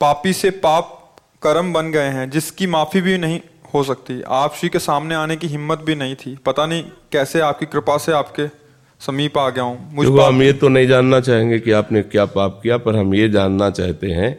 पापी 0.00 0.32
से 0.32 0.50
पाप 0.50 1.16
कर्म 1.42 1.72
बन 1.72 1.90
गए 1.92 2.08
हैं, 2.08 2.30
जिसकी 2.30 2.66
माफ़ी 2.66 3.00
भी 3.00 3.18
नहीं 3.18 3.40
हो 3.74 3.82
सकती। 3.84 4.20
आप 4.28 4.54
श्री 4.54 4.68
के 4.68 4.78
सामने 4.80 5.14
आने 5.14 5.36
की 5.36 5.46
हिम्मत 5.48 5.78
भी 5.80 5.94
नहीं 5.96 6.14
थी। 6.16 6.36
पता 6.46 6.66
नहीं 6.66 6.82
कैसे 7.12 7.40
आपकी 7.42 7.66
कृपा 7.66 7.96
से 7.98 8.12
आपके 8.14 8.46
समीप 9.00 9.38
आ 9.38 9.48
गया 9.50 9.64
हूँ। 9.64 9.94
मुझ 9.94 10.06
हम 10.08 10.42
ये 10.42 10.52
तो 10.52 10.68
नहीं 10.68 10.86
जानना 10.88 11.20
चाहेंगे 11.20 11.58
कि 11.58 11.70
आपने 11.72 12.02
क्या 12.04 12.24
पाप 12.28 12.60
किया 12.62 12.76
पर 12.78 12.96
हम 12.96 13.14
ये 13.14 13.28
जानना 13.30 13.70
चाहते 13.72 14.10
हैं 14.12 14.32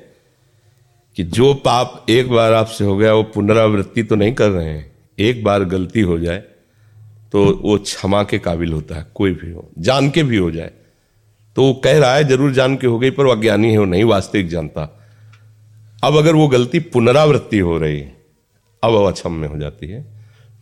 कि 1.17 1.23
जो 1.31 1.53
पाप 1.65 2.05
एक 2.09 2.29
बार 2.31 2.53
आपसे 2.53 2.85
हो 2.85 2.95
गया 2.97 3.13
वो 3.13 3.23
पुनरावृत्ति 3.33 4.03
तो 4.03 4.15
नहीं 4.15 4.33
कर 4.33 4.49
रहे 4.49 4.69
हैं। 4.69 4.91
एक 5.19 5.43
बार 5.43 5.63
गलती 5.65 6.01
हो 6.01 6.17
जाए 6.19 6.37
तो 7.33 7.43
वो 7.61 7.77
क्षमा 7.79 8.23
के 8.23 8.39
काबिल 8.39 8.73
होता 8.73 8.95
है 8.95 9.05
कोई 9.15 9.31
भी 9.33 9.51
हो 9.51 9.69
जान 9.79 10.09
के 10.09 10.23
भी 10.23 10.37
हो 10.37 10.49
जाए। 10.51 10.71
तो 11.55 11.63
वो 11.63 11.73
कह 11.83 11.97
रहा 11.99 12.15
है 12.15 12.23
ज़रूर 12.23 12.51
जान 12.53 12.75
के 12.75 12.87
हो 12.87 12.97
गई 12.99 13.09
पर 13.11 13.25
वो 13.25 13.31
अज्ञानी 13.31 13.71
है 13.71 13.77
वो 13.77 13.85
नहीं 13.85 14.03
वास्तविक 14.05 14.47
जानता। 14.49 14.81
अब 16.03 16.17
अगर 16.17 16.35
वो 16.35 16.47
गलती 16.47 16.79
पुनरावृत्ति 16.91 17.59
हो 17.59 17.77
रही 17.77 17.99
है 17.99 18.11
अब 18.83 18.91
वो 18.91 19.03
अक्षम 19.05 19.43
हो 19.45 19.57
जाती 19.59 19.87
है। 19.87 20.05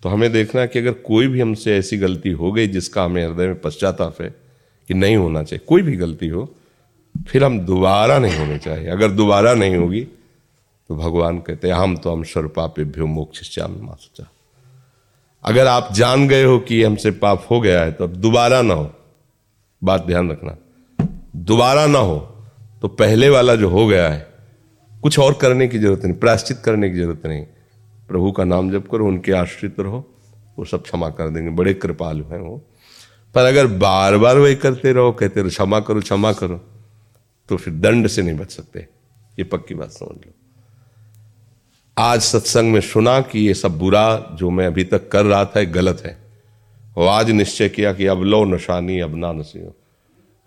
तो 0.04 0.10
हमें 0.10 0.32
देखना 0.32 0.62
है 0.62 0.68
कि 0.68 0.80
अगर 0.80 0.92
कोई 1.06 1.28
भी 1.28 1.40
हमसे 1.42 1.78
ऐसी 1.78 1.98
गलती 1.98 2.32
हो 2.32 2.52
गई 2.52 2.68
जिसका 2.70 3.04
हमें 3.04 3.26
हृदय 3.26 3.48
में 3.48 3.60
पश्चाताप 3.62 4.22
है 4.22 4.30
कि 4.90 4.94
नहीं 4.94 5.16
होना 5.18 5.44
चाहिए, 5.44 5.66
कोई 5.68 5.82
भी 5.82 5.96
गलती 5.98 6.28
हो, 6.28 6.50
फिर 7.16 7.44
हम 7.44 7.60
दोबारा 7.62 8.18
नहीं 8.20 8.38
होने 8.38 8.58
चाहिए। 8.60 8.88
अगर 8.90 9.12
दोबारा 9.12 9.54
नहीं 9.54 9.76
होगी 9.76 10.02
तो 10.02 10.96
भगवान 10.96 11.40
कहते 11.40 11.68
हैं, 11.68 11.76
हम 11.76 11.96
तो 11.98 12.12
हम 12.12 12.24
सर्वपापेभ्यो 12.26 13.06
मोक्ष 13.08 13.42
श्याम 13.46 13.76
सोचा 13.88 14.28
अगर 15.44 15.68
आप 15.68 15.94
जान 15.94 16.28
गए 16.28 16.44
हो 16.44 16.58
कि 16.60 16.82
हमसे 16.84 17.12
पाप 17.14 17.46
हो 17.52 17.60
गया 17.62 17.82
है 17.82 17.92
तो 17.92 18.04
अब 18.04 18.16
दोबारा 18.18 18.62
ना 18.62 18.74
हो। 18.74 18.92
बात 19.82 20.06
ध्यान 20.06 20.30
रखना। 20.32 20.56
दोबारा 21.44 21.86
ना 21.88 22.00
हो 22.00 22.18
तो 22.82 22.88
पहले 22.90 23.30
वाला 23.30 23.56
जो 23.56 23.70
हो 23.70 23.86
गया 23.88 24.10
है, 24.10 24.28
कुछ 24.92 25.18
और 25.20 25.34
करने 25.34 25.68
की 25.68 25.80
ज़रूरत 25.80 26.04
नहीं, 26.06 26.14
प्रायश्चित 26.16 26.58
करने 26.66 26.90
की 26.90 26.98
ज़रूरत 26.98 27.26
नहीं। 27.26 27.46
प्रभु 28.12 28.32
का 28.32 28.44
नाम 28.44 28.72
जप 28.72 28.88
करो, 28.92 29.08
उनके 29.08 29.32
आश्रित 29.32 29.80
रहो, 29.80 30.08
वो 30.60 30.66
सब 30.66 30.84
क्षमा 30.84 31.10
कर 31.10 31.30
देंगे। 31.30 31.50
बड़े 31.50 31.74
कृपालु 31.74 32.24
हैं 32.24 32.40
वो। 32.40 32.62
पर 33.36 33.46
अगर 33.46 33.68
बार 33.68 34.18
बार 34.18 34.38
वही 34.38 34.56
करते 34.56 34.92
रहो, 34.94 35.12
कहते 35.12 35.42
रहो, 35.42 35.50
क्षमा 35.50 35.80
करो 35.80 36.02
क्षमा 36.02 36.32
करो 36.34 36.58
तो 37.50 37.58
फिर 37.58 37.74
दंड 37.74 38.08
से 38.08 38.22
नहीं 38.22 38.38
बच 38.38 38.52
सकते। 38.52 38.80
ये 39.40 39.44
पक्की 39.44 39.76
बात 39.76 39.90
समझ 39.90 40.18
लो। 40.18 40.32
आज 41.98 42.22
सत्संग 42.22 42.72
में 42.74 42.82
सुना 42.82 43.20
कि 43.22 43.40
ये 43.40 43.54
सब 43.54 43.78
बुरा 43.80 44.18
जो 44.34 44.50
मैं 44.50 44.68
अभी 44.68 44.84
तक 44.84 45.10
कर 45.10 45.26
रहा 45.26 45.46
था 45.46 45.64
गलत 45.64 46.02
है। 46.06 46.18
और 46.98 47.08
आज 47.08 47.32
निश्चय 47.32 47.70
किया 47.70 47.94
कि 47.94 48.06
अब 48.06 48.22
लो 48.24 48.44
नशानी 48.46 49.00
अब 49.00 49.16
ना 49.16 49.32
नसी 49.32 49.66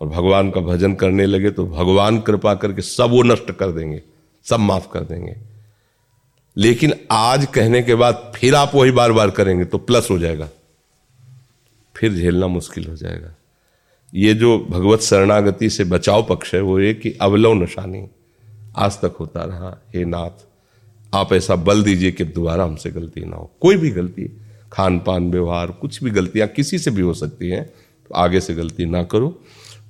और 0.01 0.07
भगवान 0.07 0.49
का 0.51 0.61
भजन 0.61 0.93
करने 0.95 1.25
लगे 1.25 1.51
तो 1.51 1.65
भगवान 1.67 2.19
कृपा 2.19 2.55
करके 2.55 2.81
सब 2.81 3.09
वो 3.09 3.23
नष्ट 3.23 3.51
कर 3.51 3.71
देंगे, 3.71 4.01
सब 4.45 4.59
माफ़ 4.59 4.87
कर 4.91 4.99
देंगे। 5.01 5.35
लेकिन 6.57 6.93
आज 7.11 7.45
कहने 7.45 7.81
के 7.83 7.95
बाद 7.95 8.31
फिर 8.35 8.55
आप 8.55 8.71
वही 8.75 8.91
बार 8.91 9.11
बार 9.11 9.29
करेंगे 9.29 9.65
तो 9.65 9.77
प्लस 9.77 10.07
हो 10.11 10.17
जाएगा। 10.19 10.49
फिर 11.95 12.13
झेलना 12.13 12.47
मुश्किल 12.47 12.85
हो 12.87 12.95
जाएगा। 12.95 13.33
ये 14.13 14.33
जो 14.33 14.57
भगवत 14.69 14.99
शरणागति 14.99 15.69
से 15.69 15.83
बचाव 15.83 16.23
पक्ष 16.23 16.53
है, 16.55 16.61
वो 16.61 16.79
ये 16.79 16.93
कि 16.93 17.11
अवलव 17.21 17.53
नशानी 17.53 18.05
आज 18.77 18.99
तक 19.01 19.15
होता 19.19 19.43
रहा। 19.43 19.77
हे 19.95 20.05
नाथ, 20.05 20.45
आप 21.13 21.33
ऐसा 21.33 21.55
बल 21.55 21.83
दीजिए 21.83 22.11
कि 22.11 22.23
दोबारा 22.23 22.63
हमसे 22.63 22.89
गलती 22.91 23.21
ना 23.21 23.35
हो। 23.35 23.51
कोई 23.61 23.77
भी 23.77 23.91
गलती 23.91 24.29
खान 24.71 24.99
पान 24.99 25.31
व्यवहार, 25.31 25.71
कुछ 25.71 26.03
भी 26.03 26.11
गलतियाँ 26.11 26.47
किसी 26.47 26.79
से 26.79 26.91
भी 26.91 27.01
हो 27.01 27.13
सकती 27.13 27.49
हैं 27.49 27.65
तो 27.65 28.15
आगे 28.15 28.39
से 28.39 28.53
गलती 28.53 28.85
ना 28.85 29.03
करो। 29.03 29.29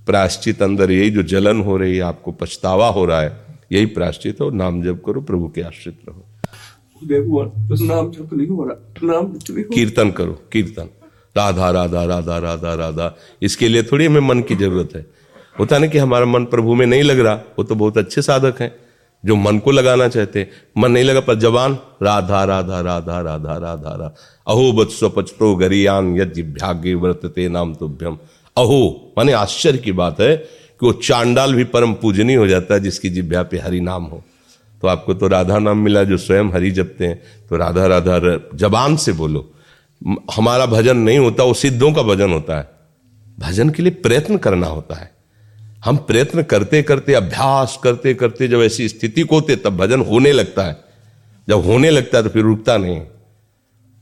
प्रायश्चित 0.06 0.62
अंदर 0.62 0.92
यही 0.92 1.10
जो 1.10 1.24
जलन 1.24 1.62
हो 1.62 1.78
रही 1.78 1.96
है, 1.96 2.02
आपको 2.02 2.32
पछतावा 2.32 2.88
हो 2.88 3.06
रहा 3.06 3.22
है, 3.22 3.38
यही 3.72 3.86
प्रायश्चित 3.86 4.42
हो। 4.42 4.50
नाम 4.50 4.82
जप 4.84 5.02
करो, 5.06 5.22
प्रभु 5.22 5.50
के 5.50 5.62
आश्रित 5.62 6.00
रहो। 6.10 6.26
हो 6.96 7.02
कीर्तन 9.76 10.12
करो, 10.12 10.42
कीर्तन। 10.52 10.90
राधा 11.38 11.70
राधा 11.70 12.04
राधा 12.04 12.38
राधा 12.38 12.74
राधा। 12.74 13.18
इसके 13.42 13.68
लिए 13.68 13.84
थोड़ी 13.84 14.06
हमें 14.06 14.22
मन 14.22 14.42
की 14.42 14.56
ज़रूरत 14.56 14.90
है। 14.96 15.06
होता 15.60 15.78
नहीं 15.78 15.92
कि 15.92 15.98
हमारा 15.98 16.26
मन 16.26 16.46
प्रभु 16.46 16.76
में 16.76 16.86
नहीं 16.86 17.04
लग 17.04 17.20
रहा, 17.20 17.34
वो 17.34 17.64
तो 17.64 17.76
बहुत 17.76 17.98
अच्छे 17.98 18.22
साधक 18.22 18.62
हैं, 18.62 18.76
जो 19.26 19.36
मन 19.36 19.60
को 19.60 19.72
लगाना 19.72 20.08
चाहते 20.08 20.50
मन 20.78 20.92
नहीं 20.92 21.04
लगा 21.04 21.20
पर 21.20 21.36
जवान, 21.36 21.78
राधा 22.04 22.44
राधा 22.44 22.82
राधा 22.82 23.22
राधा 23.22 23.58
राधा 23.58 23.90
राधा। 23.90 24.16
अहो 24.48 24.72
बत्सो 24.72 25.56
गरियान 25.56 26.18
यज्ञ 26.18 26.94
व्रतते 26.94 27.50
नाम 27.50 27.76
तुभ्यम। 27.76 28.18
अहो, 28.58 29.14
माने 29.18 29.32
आश्चर्य 29.32 29.78
की 29.78 29.92
बात 29.92 30.22
है 30.22 30.48
कि 30.80 30.86
वो 30.86 30.94
चांडाल 30.94 31.54
भी 31.54 31.64
परम 31.64 31.94
पूजनीय 31.94 32.36
हो 32.36 32.48
जाता 32.48 32.74
है 32.74 32.80
जिसकी 32.80 33.10
जिभ्या 33.10 33.44
पे 33.44 33.58
हरि 33.58 33.80
नाम 33.80 34.04
हो। 34.04 34.24
तो 34.86 34.90
आपको 34.90 35.14
तो 35.14 35.28
राधा 35.28 35.60
नाम 35.60 35.78
मिला 35.78 36.04
जो 36.04 36.18
स्वयं 36.18 36.46
हरि 36.46 36.72
जपते 36.72 37.06
हैं। 37.06 37.24
तो 37.50 37.56
राधा 37.56 37.86
राधा 37.86 38.50
जबान 38.56 38.96
से 38.96 39.12
बोलो। 39.12 39.54
हमारा 40.36 40.66
भजन 40.66 40.98
नहीं 40.98 41.18
होता, 41.20 41.44
वो 41.44 41.54
सिद्धों 41.54 41.94
का 41.94 42.02
भजन 42.02 42.34
होता 42.34 42.58
है। 42.58 42.70
भजन 43.40 43.70
के 43.70 43.84
लिए 43.84 43.92
प्रयत्न 43.92 44.38
करना 44.38 44.68
होता 44.68 44.96
है। 44.96 45.12
हम 45.86 45.98
प्रयत्न 45.98 46.44
करते 46.44 46.82
करते, 46.82 47.14
अभ्यास 47.14 47.80
करते 47.84 48.14
करते 48.14 48.48
जब 48.48 48.62
ऐसी 48.62 48.90
स्थिति 48.90 49.22
को 49.22 49.36
होते, 49.36 49.56
तब 49.56 49.78
भजन 49.78 50.02
होने 50.02 50.32
लगता 50.32 50.64
है। 50.64 50.78
जब 51.50 51.66
होने 51.66 51.90
लगता 51.90 52.18
है 52.18 52.24
तो 52.24 52.30
फिर 52.30 52.44
रुकता 52.44 52.78
नहीं। 52.78 53.02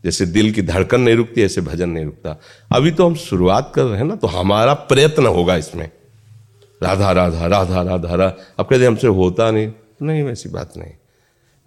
जैसे 0.03 0.25
दिल 0.25 0.51
की 0.51 0.61
धड़कन 0.61 1.01
नहीं 1.01 1.15
रुकती, 1.15 1.41
ऐसे 1.41 1.61
भजन 1.61 1.89
नहीं 1.89 2.05
रुकता। 2.05 2.41
अभी 2.71 2.91
तो 2.91 3.05
हम 3.05 3.15
शुरुआत 3.15 3.71
कर 3.75 3.83
रहे 3.83 3.97
हैं 3.97 4.05
ना 4.05 4.15
तो 4.15 4.27
हमारा 4.27 4.73
प्रयत्न 4.73 5.25
होगा 5.25 5.55
इसमें। 5.55 5.89
राधा 6.83 7.11
राधा 7.11 7.45
राधा 7.45 7.81
राधा 7.81 8.15
राधा। 8.15 8.37
अब 8.59 8.65
कहते 8.65 8.85
हमसे 8.85 9.07
होता 9.07 9.51
नहीं। 9.51 9.71
नहीं, 10.01 10.23
वैसी 10.23 10.49
बात 10.49 10.73
नहीं। 10.77 10.91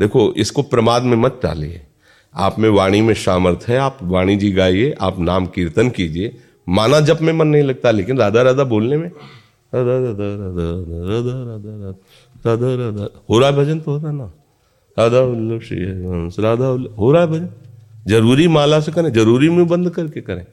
देखो, 0.00 0.32
इसको 0.32 0.62
प्रमाद 0.62 1.02
में 1.02 1.16
मत 1.16 1.40
डालिए। 1.42 1.86
आप 2.34 2.58
में 2.58 2.68
वाणी 2.68 3.00
में 3.00 3.14
सामर्थ 3.14 3.64
है, 3.68 3.78
आप 3.78 3.98
वाणी 4.02 4.36
जी 4.36 4.52
गाइए, 4.52 4.94
आप 5.00 5.18
नाम 5.18 5.46
कीर्तन 5.46 5.90
कीजिए। 5.90 6.36
माना 6.68 7.00
जब 7.00 7.20
में 7.20 7.32
मन 7.32 7.46
नहीं 7.46 7.62
लगता, 7.62 7.90
लेकिन 7.90 8.18
राधा 8.18 8.42
राधा 8.42 8.64
बोलने 8.64 8.96
में, 8.96 9.10
राधा 9.74 9.92
राधा 9.92 10.24
राधा 10.24 10.70
राधा 11.14 11.54
राधा 12.46 12.66
राधा 12.66 12.84
राधा 12.84 13.24
हो 13.30 13.38
रहा 13.38 13.50
है 13.50 13.56
भजन 13.56 13.80
तो 13.80 13.90
होता 13.90 14.12
ना। 14.12 14.32
राधा 14.98 15.20
राधा 16.42 16.94
हो 16.94 17.12
रहा 17.12 17.22
है 17.22 17.28
भजन। 17.28 17.48
ज़रूरी 18.06 18.48
माला 18.48 18.80
से 18.80 18.92
करें, 18.92 19.12
ज़रूरी 19.12 19.48
में 19.48 19.66
बंद 19.66 19.90
करके 19.90 20.20
करें। 20.20 20.46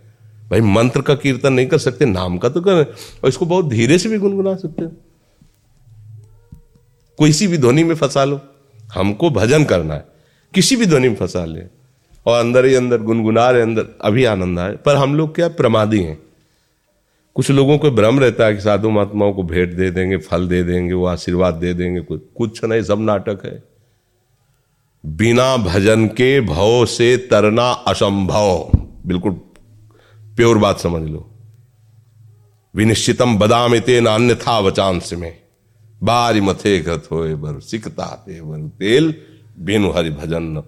भाई, 0.51 0.62
मंत्र 0.62 1.01
का 1.01 1.15
कीर्तन 1.15 1.53
नहीं 1.53 1.67
कर 1.67 1.77
सकते, 1.77 2.05
नाम 2.05 2.38
का 2.38 2.49
तो 2.49 2.62
करें। 2.62 2.86
और 3.23 3.27
इसको 3.27 3.45
बहुत 3.45 3.67
धीरे 3.67 3.97
से 3.97 4.09
भी 4.09 4.17
गुनगुना 4.17 4.55
सकते 4.55 4.86
हो। 4.86 4.91
किसी 7.19 7.47
भी 7.47 7.58
ध्वनि 7.58 7.84
में 7.84 7.95
फंसा 7.95 8.23
लो। 8.23 8.41
हमको 8.93 9.30
भजन 9.30 9.63
करना 9.63 9.93
है। 9.93 10.06
किसी 10.54 10.76
भी 10.76 10.86
ध्वनि 10.86 11.10
में 11.10 11.15
फंसा 11.15 11.45
ले। 11.45 11.62
और 12.26 12.39
अंदर 12.39 12.65
ही 12.65 12.76
अंदर, 12.76 12.97
गुनगुना 12.97 13.49
रहे 13.49 13.62
अंदर, 13.62 13.86
अभी 14.02 14.26
आनंद 14.26 14.60
आए। 14.60 14.71
पर 14.71 14.95
हम 14.95 15.15
लोग 15.15 15.36
क्या 15.36 15.47
प्रमादी 15.47 16.02
हैं? 16.04 16.19
कुछ 17.36 17.52
लोगों 17.52 17.78
को 17.78 17.91
भ्रम 17.91 18.19
रहता 18.19 18.45
है 18.45 18.54
कि 18.54 18.62
साधु 18.62 18.89
महात्माओं 18.89 19.34
को 19.34 19.43
भेंट 19.43 19.73
दे 19.73 19.91
देंगे, 19.91 20.17
फल 20.17 20.47
दे 20.47 20.63
देंगे, 20.63 20.93
वो 20.93 21.06
आशीर्वाद 21.06 21.54
दे 21.54 21.73
देंगे, 21.73 21.99
कुछ 21.99 22.21
कुछ 22.38 22.63
नहीं, 22.65 22.84
सब 22.84 22.99
नाटक 22.99 23.41
है। 23.45 23.63
बिना 25.06 25.58
भजन 25.58 26.08
के 26.08 26.41
भव 26.41 26.86
से 26.86 27.17
तरना 27.17 27.63
असंभव। 27.63 28.71
बिल्कुल 29.06 29.32
प्योर 30.36 30.58
बात 30.58 30.80
समझ 30.80 31.10
लो। 31.10 31.30
विनिश्चितम 32.76 33.38
बदाम 33.38 33.76
इते 33.76 34.02
नान्य 34.02 34.36
था 34.36 34.60
वचांस 34.60 35.13
में। 35.13 35.42
बारी 36.03 36.41
मथे 36.41 36.81
बर, 37.35 37.59
सिकता 37.59 38.25
तेल 38.27 39.15
बेनु 39.59 39.91
हरि 39.91 40.09
भजन। 40.09 40.63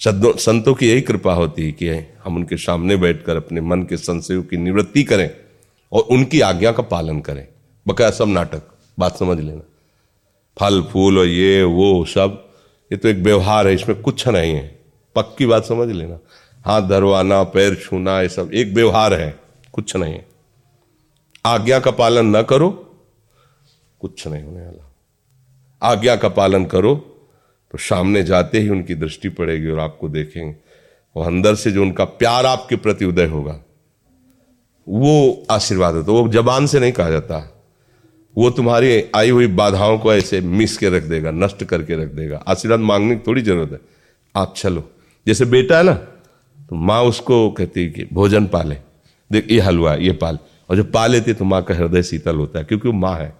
संतों 0.00 0.74
की 0.74 0.88
यही 0.88 1.00
कृपा 1.00 1.32
होती 1.32 1.64
है 1.64 1.72
कि 1.72 1.88
हम 2.24 2.36
उनके 2.36 2.56
सामने 2.56 2.96
बैठकर 2.96 3.36
अपने 3.36 3.60
मन 3.60 3.82
के 3.82 3.96
संशयों 3.96 4.42
की 4.42 4.56
निवृत्ति 4.56 5.02
करें 5.02 5.30
और 5.92 6.02
उनकी 6.02 6.40
आज्ञा 6.40 6.72
का 6.72 6.82
पालन 6.82 7.20
करें। 7.20 7.48
बकाया 7.88 8.10
सब 8.10 8.28
नाटक, 8.28 8.62
बात 8.98 9.18
समझ 9.18 9.40
लेना। 9.40 9.60
फल, 10.60 10.82
फूल 10.82 11.18
और 11.18 11.26
ये, 11.26 11.62
वो, 11.62 12.04
सब, 12.04 12.48
ये 12.92 12.98
तो 12.98 13.08
एक 13.08 13.16
व्यवहार 13.16 13.68
है, 13.68 13.74
इसमें 13.74 14.02
कुछ 14.02 14.28
नहीं 14.28 14.54
है। 14.54 14.80
पक्की 15.16 15.46
बात 15.46 15.64
समझ 15.64 15.88
लेना। 15.88 16.18
हाथ 16.66 16.82
धरवाना, 16.82 17.42
पैर 17.42 17.74
छूना, 17.74 18.20
ये 18.22 18.28
सब 18.28 18.50
एक 18.54 18.72
व्यवहार 18.72 19.14
है, 19.14 19.38
कुछ 19.72 19.96
नहीं 19.96 20.14
है। 20.14 20.26
आज्ञा 21.46 21.80
का 21.80 21.90
पालन 21.90 22.36
न 22.36 22.42
करो 22.42 22.89
कुछ 24.00 24.26
नहीं 24.28 24.42
होने 24.44 24.60
वाला। 24.60 24.86
आज्ञा 25.82 26.16
का 26.16 26.28
पालन 26.28 26.64
करो 26.64 26.94
तो 27.72 27.78
सामने 27.78 28.22
जाते 28.22 28.60
ही 28.60 28.68
उनकी 28.68 28.94
दृष्टि 28.94 29.28
पड़ेगी 29.28 29.70
और 29.70 29.78
आपको 29.78 30.08
देखेंगे। 30.08 30.54
और 31.16 31.26
अंदर 31.26 31.54
से 31.54 31.70
जो 31.70 31.82
उनका 31.82 32.04
प्यार 32.04 32.46
आपके 32.46 32.76
प्रति 32.76 33.04
उदय 33.04 33.26
होगा, 33.26 33.60
वो 34.86 35.46
आशीर्वाद 35.50 35.94
होता 35.94 36.12
वो 36.12 36.28
जबान 36.28 36.66
से 36.66 36.80
नहीं 36.80 36.92
कहा 36.92 37.10
जाता। 37.10 37.38
वो 38.36 38.50
तुम्हारी 38.50 39.02
आई 39.16 39.30
हुई 39.30 39.46
बाधाओं 39.46 39.98
को 39.98 40.12
ऐसे 40.14 40.40
मिस 40.40 40.76
के 40.78 40.88
रख 40.88 41.02
देगा, 41.02 41.30
नष्ट 41.30 41.64
करके 41.64 41.96
रख 41.96 42.08
देगा। 42.08 42.42
आशीर्वाद 42.48 42.80
मांगने 42.80 43.16
की 43.16 43.22
थोड़ी 43.26 43.42
ज़रूरत 43.42 43.72
है। 43.72 43.80
आप 44.34 44.54
चलो। 44.56 44.90
जैसे 45.26 45.44
बेटा 45.44 45.78
है 45.78 45.82
ना 45.82 45.92
तो 45.92 46.76
माँ 46.76 47.02
उसको 47.02 47.50
कहती 47.50 47.82
है 47.82 47.90
कि 47.90 48.06
भोजन 48.12 48.46
पाले। 48.46 48.76
देख, 49.30 49.50
ये 49.50 49.60
हलवा, 49.60 49.94
ये 49.94 50.12
पाल। 50.12 50.38
और 50.70 50.76
जब 50.76 50.92
पा 50.92 51.06
लेती 51.06 51.32
तो 51.32 51.44
माँ 51.44 51.62
का 51.62 51.74
हृदय 51.74 52.02
शीतल 52.02 52.36
होता 52.36 52.58
है, 52.58 52.64
क्योंकि 52.64 52.88
वो 52.88 52.94
माँ 52.94 53.16
है। 53.16 53.39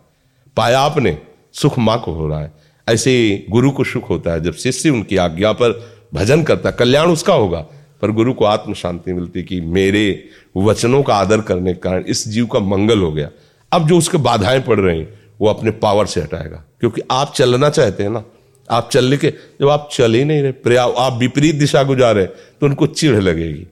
पाया 0.57 0.81
आपने, 0.81 1.19
सुख 1.53 1.79
माँ 1.79 2.01
को 2.01 2.13
हो 2.13 2.29
रहा 2.29 2.41
है। 2.41 2.53
ऐसे 2.89 3.47
गुरु 3.51 3.71
को 3.71 3.85
सुख 3.85 4.11
होता 4.11 4.33
है। 4.33 4.41
जब 4.41 4.55
शिष्य 4.55 4.91
उनकी 4.91 5.17
आज्ञा 5.17 5.53
पर 5.53 5.93
भजन 6.15 6.43
करता 6.43 6.69
है, 6.69 6.77
कल्याण 6.79 7.07
उसका 7.07 7.35
होगा। 7.35 7.67
पर 8.03 8.11
गुरु 8.11 8.35
को 8.35 8.45
आत्म 8.45 8.75
शांति 8.75 9.13
मिलती 9.13 9.43
कि 9.43 9.61
मेरे 9.61 10.25
वचनों 10.57 11.03
का 11.03 11.15
आदर 11.15 11.41
करने 11.41 11.73
के 11.73 11.79
कारण 11.79 12.05
इस 12.09 12.29
जीव 12.29 12.47
का 12.47 12.59
मंगल 12.59 12.99
हो 12.99 13.13
गया। 13.13 13.31
अब 13.73 13.89
जो 13.89 13.99
उसके 13.99 14.19
बाधाएँ 14.19 14.61
पड़ 14.61 14.81
रही, 14.81 15.07
वो 15.41 15.49
अपने 15.49 15.71
पावर 15.71 16.07
से 16.07 16.21
हटाएगा। 16.21 16.65
क्योंकि 16.81 17.03
आप 17.11 17.33
चलना 17.33 17.71
चाहते 17.71 18.03
हैं 18.03 18.11
ना। 18.11 18.25
आप 18.71 18.91
चलने 18.91 19.17
के, 19.17 19.31
जब 19.31 19.69
आप 19.69 19.89
चल 19.93 20.15
ही 20.15 20.25
नहीं 20.25 20.43
रहे 20.43 20.53
प्रया 20.53 20.85
आप 20.85 21.13
विपरीत 21.13 21.55
दिशा 21.55 21.83
गुजारे 21.83 22.27
तो 22.27 22.67
उनको 22.67 22.87
चिढ़ 22.87 23.21
लगेगी 23.21 23.63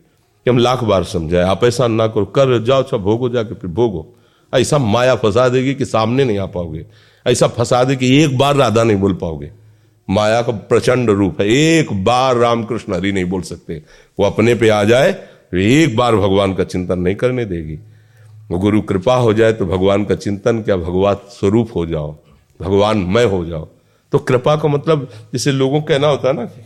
कि 0.44 0.50
हम 0.50 0.58
लाख 0.58 0.84
बार 0.84 1.04
समझाए। 1.04 1.42
आप 1.42 1.64
ऐसा 1.64 1.86
ना 1.86 2.06
करो। 2.06 2.24
कर, 2.24 2.64
जाओ 2.64 2.82
सब 2.82 2.96
भोगो 2.96 3.28
जाके 3.28 3.54
फिर 3.54 3.70
भोगो। 3.70 4.17
ऐसा 4.52 4.78
माया 4.78 5.14
फंसा 5.14 5.48
देगी 5.48 5.74
कि 5.74 5.84
सामने 5.84 6.24
नहीं 6.24 6.38
आ 6.38 6.46
पाओगे। 6.46 6.84
ऐसा 7.26 7.46
फंसा 7.48 7.82
दे 7.84 7.96
कि 7.96 8.14
एक 8.16 8.38
बार 8.38 8.56
राधा 8.56 8.82
नहीं 8.82 8.96
बोल 8.96 9.14
पाओगे। 9.14 9.50
माया 10.08 10.42
का 10.42 10.52
प्रचंड 10.52 11.10
रूप 11.10 11.40
है। 11.40 11.48
एक 11.48 11.92
बार 12.04 12.36
रामकृष्ण 12.36 12.94
हरि 12.94 13.12
नहीं 13.12 13.24
बोल 13.24 13.42
सकते। 13.42 13.82
वो 14.18 14.26
अपने 14.26 14.54
पे 14.54 14.68
आ 14.68 14.82
जाए 14.84 15.12
तो 15.12 15.56
एक 15.56 15.96
बार 15.96 16.16
भगवान 16.16 16.54
का 16.54 16.64
चिंतन 16.64 16.98
नहीं 16.98 17.14
करने 17.14 17.44
देगी। 17.44 17.78
गुरु 18.50 18.80
कृपा 18.82 19.14
हो 19.14 19.32
जाए 19.34 19.52
तो 19.52 19.66
भगवान 19.66 20.04
का 20.04 20.14
चिंतन 20.14 20.62
क्या? 20.62 20.76
भगवान 20.76 21.16
स्वरूप 21.30 21.70
हो 21.74 21.86
जाओ। 21.86 22.16
भगवान 22.60 22.98
मैं 22.98 23.24
हो 23.26 23.44
जाओ। 23.46 23.68
तो 24.12 24.18
कृपा 24.18 24.56
का 24.56 24.68
मतलब 24.68 25.08
जैसे 25.32 25.52
लोगों 25.52 25.80
कहना 25.82 26.06
होता 26.06 26.28
है 26.28 26.34
ना 26.34 26.44
कि 26.44 26.62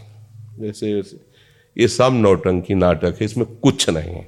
जैसे, 0.60 1.18
ये 1.76 1.88
सब 1.88 2.12
नौटंकी 2.12 2.74
नाटक 2.74 3.16
है, 3.20 3.24
इसमें 3.24 3.46
कुछ 3.46 3.88
नहीं 3.90 4.10
है। 4.10 4.26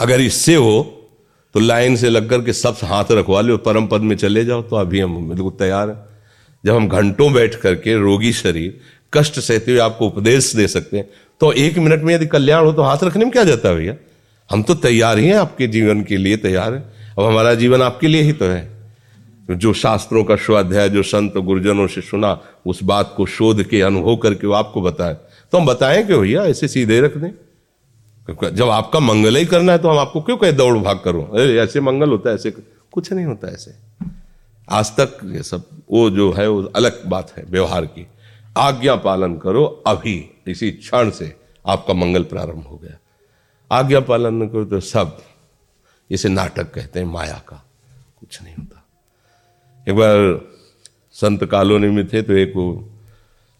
अगर 0.00 0.20
इससे 0.20 0.54
हो 0.54 0.99
तो 1.54 1.60
लाइन 1.60 1.96
से 1.96 2.08
लग 2.10 2.28
करके 2.30 2.52
सब 2.52 2.76
हाथ 2.84 3.04
रखवा 3.12 3.40
लो 3.40 3.56
परम 3.58 3.86
पद 3.86 4.00
में 4.00 4.16
चले 4.16 4.44
जाओ 4.44 4.62
तो 4.62 4.76
अभी 4.76 5.00
हम 5.00 5.28
बिल्कुल 5.28 5.50
तैयार 5.50 5.88
हैं। 5.88 5.96
जब 6.64 6.74
हम 6.74 6.88
घंटों 6.88 7.32
बैठ 7.32 7.54
करके 7.54 7.96
रोगी 7.96 8.32
शरीर, 8.32 8.78
कष्ट 9.14 9.38
सहते 9.40 9.70
हुए 9.70 9.80
आपको 9.80 10.06
उपदेश 10.06 10.54
दे 10.56 10.66
सकते 10.68 10.96
हैं 10.96 11.08
तो 11.40 11.52
एक 11.52 11.78
मिनट 11.78 12.02
में 12.02 12.14
यदि 12.14 12.26
कल्याण 12.26 12.64
हो 12.64 12.72
तो 12.72 12.82
हाथ 12.82 13.04
रखने 13.04 13.24
में 13.24 13.32
क्या 13.32 13.44
जाता 13.44 13.68
है 13.68 13.74
भैया? 13.74 13.94
हम 14.50 14.62
तो 14.62 14.74
तैयार 14.74 15.18
ही 15.18 15.26
हैं 15.26 15.36
आपके 15.36 15.66
जीवन 15.66 16.02
के 16.02 16.16
लिए 16.16 16.36
तैयार 16.36 16.74
है। 16.74 16.80
अब 17.18 17.24
हमारा 17.24 17.54
जीवन 17.54 17.82
आपके 17.82 18.08
लिए 18.08 18.22
ही 18.22 18.32
तो 18.32 18.44
है। 18.44 18.68
जो 19.50 19.72
शास्त्रों 19.72 20.24
का 20.24 20.36
स्वाध्याय, 20.36 20.88
जो 20.88 21.02
संत, 21.02 21.36
गुरुजनों 21.36 21.86
से 21.86 22.00
सुना, 22.00 22.38
उस 22.66 22.82
बात 22.82 23.14
को 23.16 23.26
शोध 23.26 23.62
के, 23.62 23.80
अनुभव 23.80 24.16
करके 24.16 24.46
वो 24.46 24.52
आपको 24.52 24.82
बताए। 24.82 25.14
तो 25.52 25.58
हम 25.58 25.66
बताएँ 25.66 26.02
कि 26.06 26.14
भैया? 26.14 26.42
ऐसे 26.42 26.68
सीधे 26.68 27.00
रख 27.00 27.16
दें। 27.16 27.30
जब 28.52 28.68
आपका 28.68 29.00
मंगल 29.00 29.36
ही 29.36 29.46
करना 29.46 29.72
है 29.72 29.78
तो 29.78 29.88
हम 29.88 29.98
आपको 29.98 30.20
क्यों 30.20 30.36
कहे 30.36 30.52
दौड़ 30.52 30.78
भाग 30.78 31.00
करो? 31.04 31.22
अरे, 31.22 31.58
ऐसे 31.58 31.80
मंगल 31.80 32.10
होता 32.10 32.28
है, 32.28 32.34
ऐसे 32.34 32.50
कुछ 32.92 33.12
नहीं 33.12 33.26
होता 33.26 33.48
ऐसे। 33.48 33.74
आज 34.70 34.96
तक 35.00 35.18
ये 35.24 35.42
सब, 35.42 35.62
वो 35.92 36.10
जो 36.10 36.32
है, 36.32 36.48
वो 36.48 36.62
अलग 36.62 37.06
बात 37.06 37.32
है 37.36 37.44
व्यवहार 37.50 37.86
की। 37.86 38.06
आज्ञा 38.58 38.96
पालन 38.96 39.36
करो, 39.36 39.82
अभी, 39.86 40.42
इसी 40.46 40.70
क्षण 40.70 41.10
से 41.10 41.36
आपका 41.66 41.94
मंगल 41.94 42.22
प्रारंभ 42.22 42.66
हो 42.66 42.76
गया। 42.76 42.98
आज्ञा 43.72 44.00
पालन 44.00 44.42
न 44.42 44.48
करो 44.48 44.64
तो 44.64 44.80
सब, 44.80 45.18
इसे 46.10 46.28
नाटक 46.28 46.72
कहते 46.74 47.00
हैं, 47.00 47.06
माया 47.06 47.42
का। 47.48 47.66
कुछ 48.20 48.42
नहीं 48.42 48.54
होता। 48.54 48.86
एक 49.88 49.96
बार 49.96 50.40
संत 51.12 51.44
कॉलोनी 51.44 51.88
में 51.88 52.08
थे 52.08 52.22
तो 52.22 52.32
एक 52.32 52.52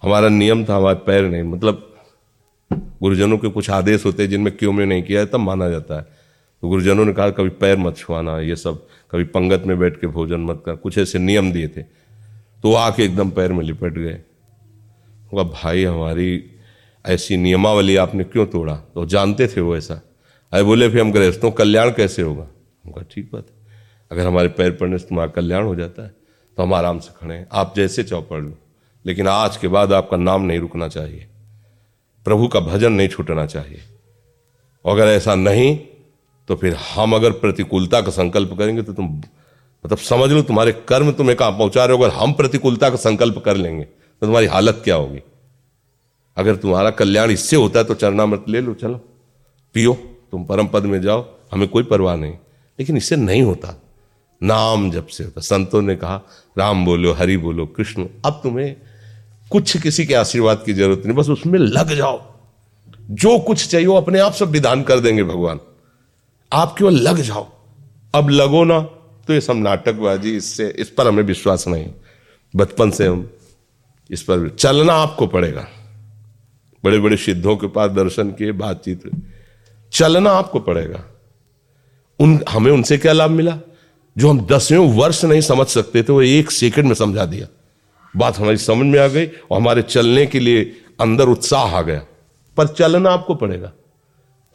हमारा 0.02 0.28
नियम 0.28 0.64
था, 0.64 0.76
हमारे 0.76 0.98
पैर 1.06 1.24
नहीं 1.24 1.42
मतलब 1.42 1.89
गुरुजनों 2.72 3.38
के 3.38 3.48
कुछ 3.48 3.70
आदेश 3.70 4.06
होते 4.06 4.22
हैं 4.22 4.30
जिनमें 4.30 4.56
क्यों 4.56 4.72
में 4.72 4.87
नहीं 4.87 5.02
किया 5.02 5.20
है, 5.20 5.26
तब 5.26 5.37
माना 5.37 5.68
जाता 5.68 5.94
है। 5.94 6.02
तो 6.62 6.68
गुरुजनों 6.68 7.04
ने 7.04 7.12
कहा, 7.12 7.30
कभी 7.30 7.48
पैर 7.48 7.78
मत 7.78 7.96
छुआना, 7.96 8.40
ये 8.40 8.56
सब, 8.56 8.87
कभी 9.11 9.24
पंगत 9.24 9.62
में 9.66 9.78
बैठ 9.78 10.00
के 10.00 10.06
भोजन 10.06 10.40
मत 10.40 10.62
कर। 10.66 10.76
कुछ 10.76 10.98
ऐसे 10.98 11.18
नियम 11.18 11.52
दिए 11.52 11.68
थे। 11.68 11.83
तो 12.62 12.74
आके 12.74 13.04
एकदम 13.04 13.30
पैर 13.30 13.52
में 13.52 13.64
लिपट 13.64 13.92
गए। 13.92 14.14
कहा 15.35 15.42
भाई, 15.42 15.85
हमारी 15.85 16.44
ऐसी 17.06 17.37
नियमावली 17.37 17.96
आपने 17.96 18.24
क्यों 18.24 18.46
तोड़ा? 18.46 18.76
तो 18.76 19.06
जानते 19.06 19.46
थे 19.46 19.61
वो 19.61 19.76
ऐसा। 19.76 19.94
अरे, 20.52 20.62
बोले, 20.62 20.88
फिर 20.88 21.00
हम 21.00 21.12
गृहस्थों 21.12 21.50
कल्याण 21.50 21.90
कैसे 21.90 22.22
होगा? 22.22 22.44
कहा, 22.87 23.04
ठीक 23.11 23.30
बात 23.33 23.46
है। 23.50 23.61
अगर 24.12 24.26
हमारे 24.26 24.48
पैर 24.48 24.70
पड़ने 24.70 24.98
से 24.98 25.06
तुम्हारा 25.09 25.30
कल्याण 25.30 25.64
हो 25.64 25.74
जाता 25.74 26.02
है 26.02 26.14
तो 26.56 26.62
हम 26.62 26.74
आराम 26.74 26.98
से 26.98 27.11
खड़े 27.16 27.35
हैं। 27.35 27.46
आप 27.52 27.72
जैसे 27.76 28.02
चाहो 28.02 28.22
पढ़ 28.22 28.40
लो, 28.40 28.59
लेकिन 29.06 29.28
आज 29.28 29.56
के 29.56 29.68
बाद 29.68 29.92
आपका 29.92 30.16
नाम 30.16 30.42
नहीं 30.42 30.59
रुकना 30.59 30.88
चाहिए। 30.88 31.26
प्रभु 32.26 32.48
का 32.48 32.61
भजन 32.61 32.92
नहीं 32.92 33.09
छूटना 33.09 33.46
चाहिए। 33.46 33.80
अगर 34.85 35.06
ऐसा 35.06 35.35
नहीं 35.35 35.78
तो 36.48 36.56
फिर 36.56 36.74
हम 36.94 37.14
अगर 37.14 37.33
प्रतिकूलता 37.33 38.00
का 38.00 38.11
संकल्प 38.11 38.54
करेंगे 38.59 38.83
तो 38.83 38.92
तुम 38.92 39.06
मतलब 39.85 39.98
समझ 39.98 40.30
लो 40.30 40.42
तुम्हारे 40.42 40.72
कर्म 40.88 41.11
तुम्हें 41.12 41.37
कहाँ 41.37 41.52
पहुँचा 41.52 41.85
रहे 41.85 41.96
हो। 41.96 42.02
अगर 42.02 42.14
हम 42.14 42.33
प्रतिकूलता 42.33 42.90
का 42.90 42.96
संकल्प 42.96 43.42
कर 43.44 43.56
लेंगे 43.56 43.85
तो 43.85 44.26
तुम्हारी 44.26 44.46
हालत 44.46 44.80
क्या 44.85 44.94
होगी? 44.94 45.20
अगर 46.37 46.56
तुम्हारा 46.56 46.90
कल्याण 46.90 47.30
इससे 47.30 47.56
होता 47.56 47.78
है 47.78 47.85
तो 47.85 47.94
चरणामृत 47.94 48.44
ले 48.48 48.61
लो, 48.61 48.74
चलो। 48.74 49.00
पियो, 49.74 49.92
तुम 50.30 50.44
परम 50.44 50.66
पद 50.66 50.85
में 50.85 51.00
जाओ, 51.02 51.24
हमें 51.52 51.68
कोई 51.68 51.83
परवाह 51.83 52.16
नहीं। 52.16 52.33
लेकिन 52.78 52.96
इससे 52.96 53.16
नहीं 53.16 53.42
होता। 53.42 53.80
नाम 54.42 54.90
जब 54.90 55.06
से 55.06 55.24
होता। 55.24 55.40
संतों 55.40 55.83
ने 55.83 55.96
कहा, 55.96 56.20
राम 56.59 56.85
बोलो, 56.85 57.12
हरि 57.12 57.37
बोलो, 57.37 57.66
कृष्ण, 57.66 58.06
अब 58.24 58.40
तुम्हें 58.42 58.76
कुछ 59.50 59.76
किसी 59.76 60.06
के 60.06 60.14
आशीर्वाद 60.14 60.62
की 60.66 60.72
ज़रूरत 60.72 61.02
नहीं, 61.06 61.16
बस 61.16 61.28
उसमें 61.28 61.58
लग 61.58 61.94
जाओ। 61.94 62.34
जो 63.10 63.38
कुछ 63.38 63.68
चाहिए 63.68 63.86
वो 63.86 63.96
अपने 63.96 64.18
आप 64.18 64.32
सब 64.32 64.50
विधान 64.50 64.82
कर 64.82 65.00
देंगे 65.00 65.24
भगवान। 65.24 65.60
आप 66.52 66.74
केवल 66.78 66.92
लग 66.92 67.16
जाओ। 67.16 67.48
अब 68.14 68.28
लगो 68.28 68.64
ना 68.64 68.80
तो 69.26 69.32
ये 69.32 69.40
सब 69.40 69.56
नाटकबाजी, 69.56 70.36
इससे, 70.36 70.74
इस 70.78 70.90
पर 70.90 71.08
हमें 71.08 71.22
विश्वास 71.22 71.68
नहीं। 71.68 71.86
बचपन 72.56 72.90
से 72.90 73.06
हम 73.06 73.30
इस 74.10 74.22
पर 74.22 74.56
चलना 74.58 74.92
आपको 74.92 75.26
पड़ेगा। 75.26 75.68
बड़े 76.84 76.98
बड़े 76.98 77.16
सिद्धों 77.16 77.56
के 77.56 77.66
पास 77.66 77.90
दर्शन 77.90 78.30
किए, 78.30 78.52
बातचीत। 78.52 79.10
चलना 79.92 80.30
आपको 80.30 80.60
पड़ेगा। 80.60 81.04
उन, 82.20 82.40
हमें 82.48 82.72
उनसे 82.72 82.98
क्या 82.98 83.12
लाभ 83.12 83.30
मिला? 83.30 83.58
जो 84.18 84.30
हम 84.30 84.46
दसवें 84.46 84.78
वर्ष 84.78 85.24
नहीं 85.24 85.40
समझ 85.40 85.66
सकते 85.66 86.02
थे, 86.02 86.12
वो 86.12 86.22
एक 86.22 86.50
सेकंड 86.50 86.84
में 86.84 86.94
समझा 86.94 87.24
दिया। 87.24 87.46
बात 88.16 88.38
हमारी 88.38 88.57
समझ 88.57 88.87
में 88.87 88.99
आ 88.99 89.07
गई 89.07 89.27
और 89.27 89.57
हमारे 89.57 89.83
चलने 89.83 90.27
के 90.27 90.40
लिए 90.40 90.62
अंदर 91.01 91.25
उत्साह 91.25 91.77
आ 91.77 91.83
गया। 91.83 92.05
पर 92.57 92.66
चलना 92.66 93.11
आपको 93.11 93.35
पड़ेगा। 93.35 93.73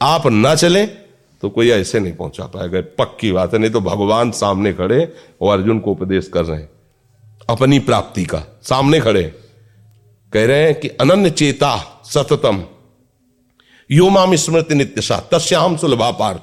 आप 0.02 0.28
ना 0.28 0.56
चलें 0.56 0.88
तो 1.42 1.50
कोई 1.50 1.70
ऐसे 1.70 2.00
नहीं 2.00 2.14
पहुँचा 2.14 2.44
पाएगा। 2.44 2.82
पक्की 2.82 3.32
बात 3.32 3.54
है, 3.54 3.60
नहीं 3.60 3.72
तो 3.72 3.82
भगवान 3.82 4.32
सामने 4.32 4.74
खड़े 4.74 5.14
और 5.42 5.60
अर्जुन 5.60 5.80
को 5.80 5.92
उपदेश 5.92 6.28
कर 6.28 6.46
रहे 6.46 6.60
हैं। 6.60 6.70
अपनी 7.50 7.80
प्राप्ति 7.80 8.26
का, 8.26 8.44
सामने 8.64 9.00
खड़े। 9.00 9.24
कह 10.34 10.46
रहे 10.46 10.64
हैं 10.64 10.80
कि 10.80 10.88
अनन्य 10.88 11.30
चेता 11.30 12.02
सततम। 12.06 12.64
यो 13.92 14.10
माम 14.10 14.36
स्मृति 14.36 14.76
नित्यशा 14.76 15.20
तस्याम 15.20 15.78
सुलभा 15.78 16.12
पार्थ 16.12 16.42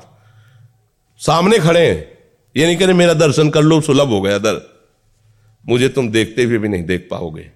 सामने 1.18 1.58
खड़े 1.58 1.90
हैं। 1.90 2.18
ये 2.56 2.66
नहीं 2.66 2.76
कह 2.76 2.84
रहे 2.84 2.94
मेरा 2.94 3.14
दर्शन 3.14 3.50
कर 3.50 3.62
लो, 3.62 3.80
सुलभ 3.80 4.08
हो 4.08 4.20
गया 4.20 4.38
दर। 4.38 4.71
मुझे 5.68 5.88
तुम 5.88 6.08
देखते 6.08 6.44
हुए 6.44 6.58
भी 6.58 6.68
नहीं 6.68 6.84
देख 6.84 7.08
पाओगे। 7.10 7.50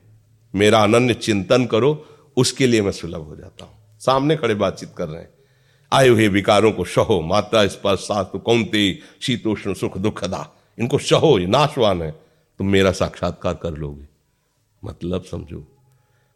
मेरा 0.55 0.83
अनन्य 0.83 1.14
चिंतन 1.14 1.66
करो, 1.66 2.07
उसके 2.37 2.66
लिए 2.66 2.83
मैं 2.83 2.92
सुलभ 2.92 3.21
हो 3.21 3.37
जाता 3.37 3.64
हूँ। 3.64 3.73
सामने 4.01 4.37
खड़े 4.37 4.55
बातचीत 4.55 4.92
कर 4.99 5.09
रहे 5.09 5.23
हैं। 5.23 5.31
आए 5.92 6.09
हुए 6.09 6.29
विकारों 6.29 6.73
को 6.73 6.85
सहो 6.85 7.21
मात्रा, 7.21 7.66
स्पर्श 7.66 8.01
सात 8.01 8.33
कौनते 8.45 8.99
शीतोष्ण, 9.21 9.75
सुख 9.75 9.99
दुखदा 9.99 10.51
इनको 10.79 10.99
सहो 10.99 11.38
ये 11.38 11.47
नाशवान 11.47 12.03
है। 12.03 12.11
तुम 12.59 12.66
मेरा 12.66 12.92
साक्षात्कार 12.92 13.55
कर 13.55 13.71
लोगे। 13.71 14.05
मतलब 14.85 15.23
समझो। 15.23 15.66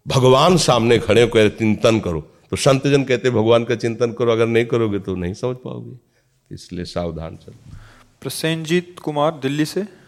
भगवान 0.09 0.57
सामने 0.57 0.99
खड़े 0.99 1.27
कह 1.27 1.49
चिंतन 1.49 2.01
करो। 2.01 2.21
तो 2.21 2.57
संतजन 2.57 3.05
कहते, 3.05 3.31
भगवान 3.31 3.65
का 3.65 3.75
चिंतन 3.75 4.13
करो, 4.13 4.33
अगर 4.33 4.47
नहीं 4.47 4.65
करोगे 4.65 4.99
तो 4.99 5.15
नहीं 5.15 5.35
समझ 5.35 5.57
पाओगे। 5.57 5.97
इसलिए 6.55 6.85
सावधान 6.85 7.37
चलो। 7.37 7.77
प्रसेंजीत 8.21 8.97
कुमार, 8.99 9.33
दिल्ली 9.33 9.65
से। 9.65 10.00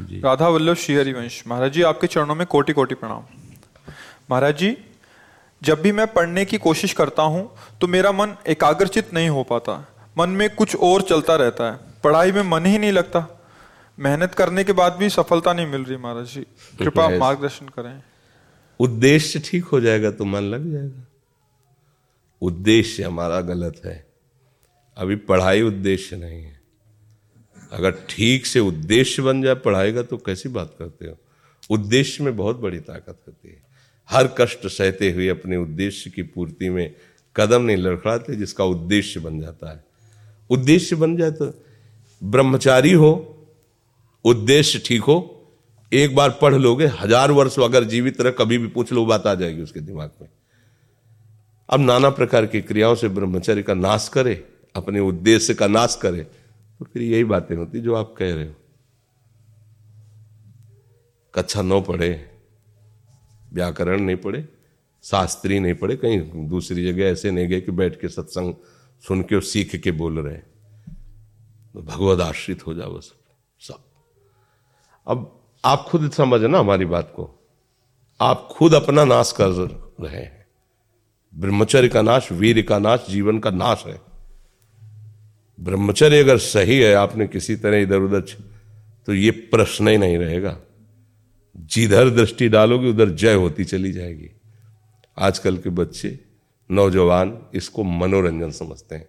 राधा 0.00 0.48
वल्लभ 0.48 0.76
श्री 0.76 0.94
हरिवंश 0.94 1.42
महाराज 1.46 1.72
जी 1.72 1.82
आपके 1.82 2.06
चरणों 2.06 2.34
में 2.34 2.46
कोटि 2.46 2.72
कोटि 2.72 2.94
प्रणाम। 2.94 3.22
महाराज 4.30 4.58
जी 4.58 4.76
जब 5.62 5.80
भी 5.82 5.92
मैं 5.92 6.06
पढ़ने 6.06 6.44
की 6.44 6.58
कोशिश 6.58 6.92
करता 6.92 7.22
हूँ 7.22 7.50
तो 7.80 7.86
मेरा 7.86 8.12
मन 8.12 8.34
एकाग्रचित 8.46 9.12
नहीं 9.14 9.28
हो 9.28 9.42
पाता। 9.42 9.74
मन 10.18 10.30
में 10.30 10.48
कुछ 10.54 10.76
और 10.76 11.02
चलता 11.02 11.36
रहता 11.36 11.70
है। 11.70 11.78
पढ़ाई 12.04 12.32
में 12.32 12.42
मन 12.42 12.66
ही 12.66 12.78
नहीं 12.78 12.92
लगता। 12.92 13.26
मेहनत 13.98 14.34
करने 14.34 14.64
के 14.64 14.72
बाद 14.72 14.92
भी 14.92 15.08
सफलता 15.08 15.52
नहीं 15.52 15.66
मिल 15.66 15.84
रही 15.84 15.96
महाराज 15.96 16.26
जी। 16.26 16.40
कृपा 16.78 17.08
मार्गदर्शन 17.08 17.68
करें। 17.68 18.02
उद्देश्य 18.80 19.42
ठीक 19.44 19.64
हो 19.64 19.80
जाएगा 19.80 20.10
तो 20.10 20.24
मन 20.24 20.42
लग 20.44 20.70
जाएगा। 20.72 21.06
उद्देश्य 22.42 23.02
हमारा 23.02 23.40
गलत 23.40 23.80
है। 23.84 24.04
अभी 24.96 25.16
पढ़ाई 25.16 25.62
उद्देश्य 25.62 26.16
नहीं 26.16 26.42
है। 26.44 26.57
अगर 27.72 27.94
ठीक 28.10 28.46
से 28.46 28.60
उद्देश्य 28.60 29.22
बन 29.22 29.42
जाए 29.42 29.54
पढ़ाई 29.54 29.92
का 29.92 30.02
तो 30.02 30.16
कैसी 30.16 30.48
बात 30.48 30.74
करते 30.78 31.06
हो? 31.06 31.16
उद्देश्य 31.70 32.24
में 32.24 32.36
बहुत 32.36 32.60
बड़ी 32.60 32.78
ताकत 32.80 33.18
होती 33.28 33.48
है। 33.48 33.62
हर 34.08 34.28
कष्ट 34.38 34.66
सहते 34.66 35.10
हुए 35.12 35.28
अपने 35.28 35.56
उद्देश्य 35.56 36.10
की 36.10 36.22
पूर्ति 36.24 36.68
में 36.68 36.94
कदम 37.36 37.62
नहीं 37.62 37.76
लड़खड़ाते, 37.76 38.36
जिसका 38.36 38.64
उद्देश्य 38.64 39.20
बन 39.20 39.40
जाता 39.40 39.70
है। 39.70 39.84
उद्देश्य 40.50 40.96
बन 40.96 41.16
जाए 41.16 41.30
तो 41.30 41.52
ब्रह्मचारी 42.22 42.92
हो, 42.92 43.10
उद्देश्य 44.24 44.82
ठीक 44.86 45.02
हो, 45.02 45.34
एक 45.92 46.14
बार 46.14 46.30
पढ़ 46.42 46.54
लोगे, 46.54 46.86
हज़ार 46.86 47.30
वर्ष 47.30 47.58
अगर 47.58 47.84
जीवित 47.84 48.20
रह, 48.20 48.30
कभी 48.30 48.58
भी 48.58 48.68
पूछ 48.68 48.92
लो 48.92 49.04
बात 49.06 49.26
आ 49.26 49.34
जाएगी 49.34 49.62
उसके 49.62 49.80
दिमाग 49.80 50.10
में। 50.22 50.28
अब 51.68 51.80
नाना 51.80 52.10
प्रकार 52.10 52.46
की 52.46 52.60
क्रियाओं 52.60 52.94
से 52.94 53.08
ब्रह्मचर्य 53.08 53.62
का 53.62 53.74
नाश 53.74 54.08
करे, 54.08 54.34
अपने 54.74 55.00
उद्देश्य 55.00 55.54
का 55.54 55.66
नाश 55.66 55.98
करे 56.02 56.26
तो 56.78 56.84
फिर 56.84 57.02
यही 57.02 57.24
बातें 57.24 57.56
होती 57.56 57.80
जो 57.80 57.94
आप 57.94 58.14
कह 58.18 58.34
रहे 58.34 58.48
हो। 58.48 58.54
कक्षा 61.34 61.62
नौ 61.62 61.80
पढ़े, 61.80 62.38
व्याकरण 63.52 64.00
नहीं 64.00 64.16
पढ़े, 64.16 64.48
शास्त्री 65.02 65.60
नहीं 65.60 65.74
पढ़े, 65.74 65.96
कहीं 65.96 66.48
दूसरी 66.48 66.92
जगह 66.92 67.04
ऐसे 67.04 67.30
नहीं 67.30 67.48
गए 67.48 67.60
कि 67.60 67.72
बैठ 67.72 68.00
के 68.00 68.08
सत्संग 68.08 68.54
सुन 69.00 69.22
के 69.22 69.34
और 69.34 69.42
सीख 69.42 69.76
के 69.76 69.90
बोल 69.90 70.18
रहे। 70.18 70.38
तो 71.74 71.82
भगवत 71.82 72.20
आश्रित 72.20 72.66
हो 72.66 72.74
जाओ 72.74 73.00
सब 73.00 73.18
सब। 73.60 73.84
अब 75.06 75.40
आप 75.64 75.84
खुद 75.88 76.10
समझना 76.10 76.58
हमारी 76.58 76.84
बात 76.84 77.12
को। 77.16 77.48
आप 78.20 78.48
खुद 78.52 78.74
अपना 78.74 79.04
नाश 79.04 79.32
कर 79.32 79.48
रहे 80.00 80.22
हैं। 80.22 80.46
ब्रह्मचर्य 81.34 81.88
का 81.88 82.02
नाश, 82.02 82.32
वीर 82.32 82.62
का 82.62 82.78
नाश, 82.78 83.06
जीवन 83.10 83.38
का 83.38 83.50
नाश 83.50 83.84
है। 83.86 84.07
ब्रह्मचर्य 85.60 86.20
अगर 86.20 86.38
सही 86.38 86.78
है, 86.78 86.94
आपने 86.94 87.26
किसी 87.26 87.56
तरह 87.56 87.76
इधर 87.76 87.98
उधर 87.98 88.20
तो 89.06 89.14
ये 89.14 89.30
प्रश्न 89.30 89.88
ही 89.88 89.98
नहीं 89.98 90.18
रहेगा। 90.18 90.60
जिधर 91.56 92.10
दृष्टि 92.10 92.48
डालोगे, 92.48 92.90
उधर 92.90 93.10
जय 93.10 93.34
होती 93.34 93.64
चली 93.64 93.92
जाएगी। 93.92 94.30
आजकल 95.18 95.58
के 95.58 95.70
बच्चे, 95.70 96.20
नौजवान, 96.70 97.38
इसको 97.54 97.84
मनोरंजन 97.84 98.50
समझते 98.50 98.94
हैं 98.94 99.08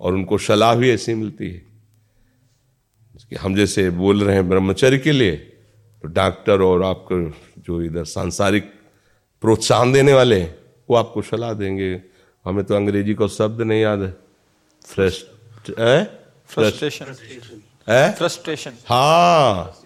और 0.00 0.12
उनको 0.14 0.38
सलाह 0.38 0.74
भी 0.74 0.90
ऐसी 0.90 1.14
मिलती 1.14 1.50
है। 1.50 1.70
कि 3.30 3.36
हम 3.36 3.54
जैसे 3.54 3.90
बोल 3.90 4.24
रहे 4.24 4.34
हैं 4.34 4.48
ब्रह्मचर्य 4.48 4.98
के 4.98 5.12
लिए 5.12 5.36
तो 6.02 6.08
डॉक्टर 6.08 6.62
और 6.62 6.82
आपको 6.82 7.30
जो 7.58 7.82
इधर 7.82 8.04
सांसारिक 8.04 8.64
प्रोत्साहन 9.40 9.92
देने 9.92 10.12
वाले 10.12 10.40
हैं, 10.40 10.58
वो 10.90 10.96
आपको 10.96 11.22
सलाह 11.22 11.52
देंगे। 11.52 12.02
हमें 12.44 12.64
तो 12.64 12.74
अंग्रेज़ी 12.74 13.14
का 13.14 13.26
शब्द 13.26 13.60
नहीं 13.60 13.82
याद 13.82 14.02
है। 14.02 14.16
फ्रेश 14.84 15.30
फ्रस्ट्रेशन 15.66 17.04
फ्रस्ट्रेशन 18.18 18.72
हाँ। 18.88 19.76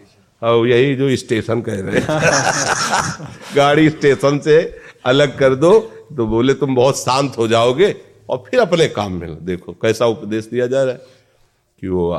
और 0.42 0.68
यही 0.68 0.94
जो 0.96 1.16
स्टेशन 1.16 1.60
कह 1.62 1.80
रहे 1.80 2.00
हैं। 2.00 3.28
गाड़ी 3.56 3.90
स्टेशन 3.90 4.38
से 4.38 4.78
अलग 5.04 5.38
कर 5.38 5.54
दो 5.54 5.78
तो 6.16 6.26
बोले 6.26 6.54
तुम 6.54 6.74
बहुत 6.74 6.98
शांत 6.98 7.38
हो 7.38 7.48
जाओगे 7.48 7.96
और 8.30 8.44
फिर 8.48 8.60
अपने 8.60 8.88
काम 8.88 9.12
में 9.12 9.44
देखो 9.44 9.72
कैसा 9.72 10.06
उपदेश 10.06 10.44
दिया 10.44 10.66
जा 10.66 10.82
रहा 10.82 10.94
है 10.94 11.00
कि 11.80 11.88
वो 11.88 12.16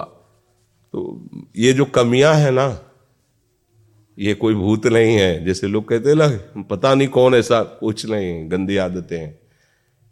तो 0.94 1.26
ये 1.58 1.74
जो 1.74 1.86
कमियाँ 1.86 2.34
है 2.34 2.52
ना 2.52 2.82
ये 4.20 4.34
कोई 4.34 4.54
भूत 4.56 4.86
नहीं 4.88 5.16
है। 5.16 5.46
जैसे 5.46 5.68
लोग 5.68 5.88
कहते 5.90 6.10
हैं 6.10 6.16
ना 6.16 6.28
पता 6.62 6.94
नहीं 6.96 7.08
कौन 7.08 7.36
ऐसा 7.36 7.64
कुछ 7.64 8.06
नहीं 8.06 8.52
गंदी 8.52 8.78
आदतें 8.78 9.20
हैं। 9.20 9.40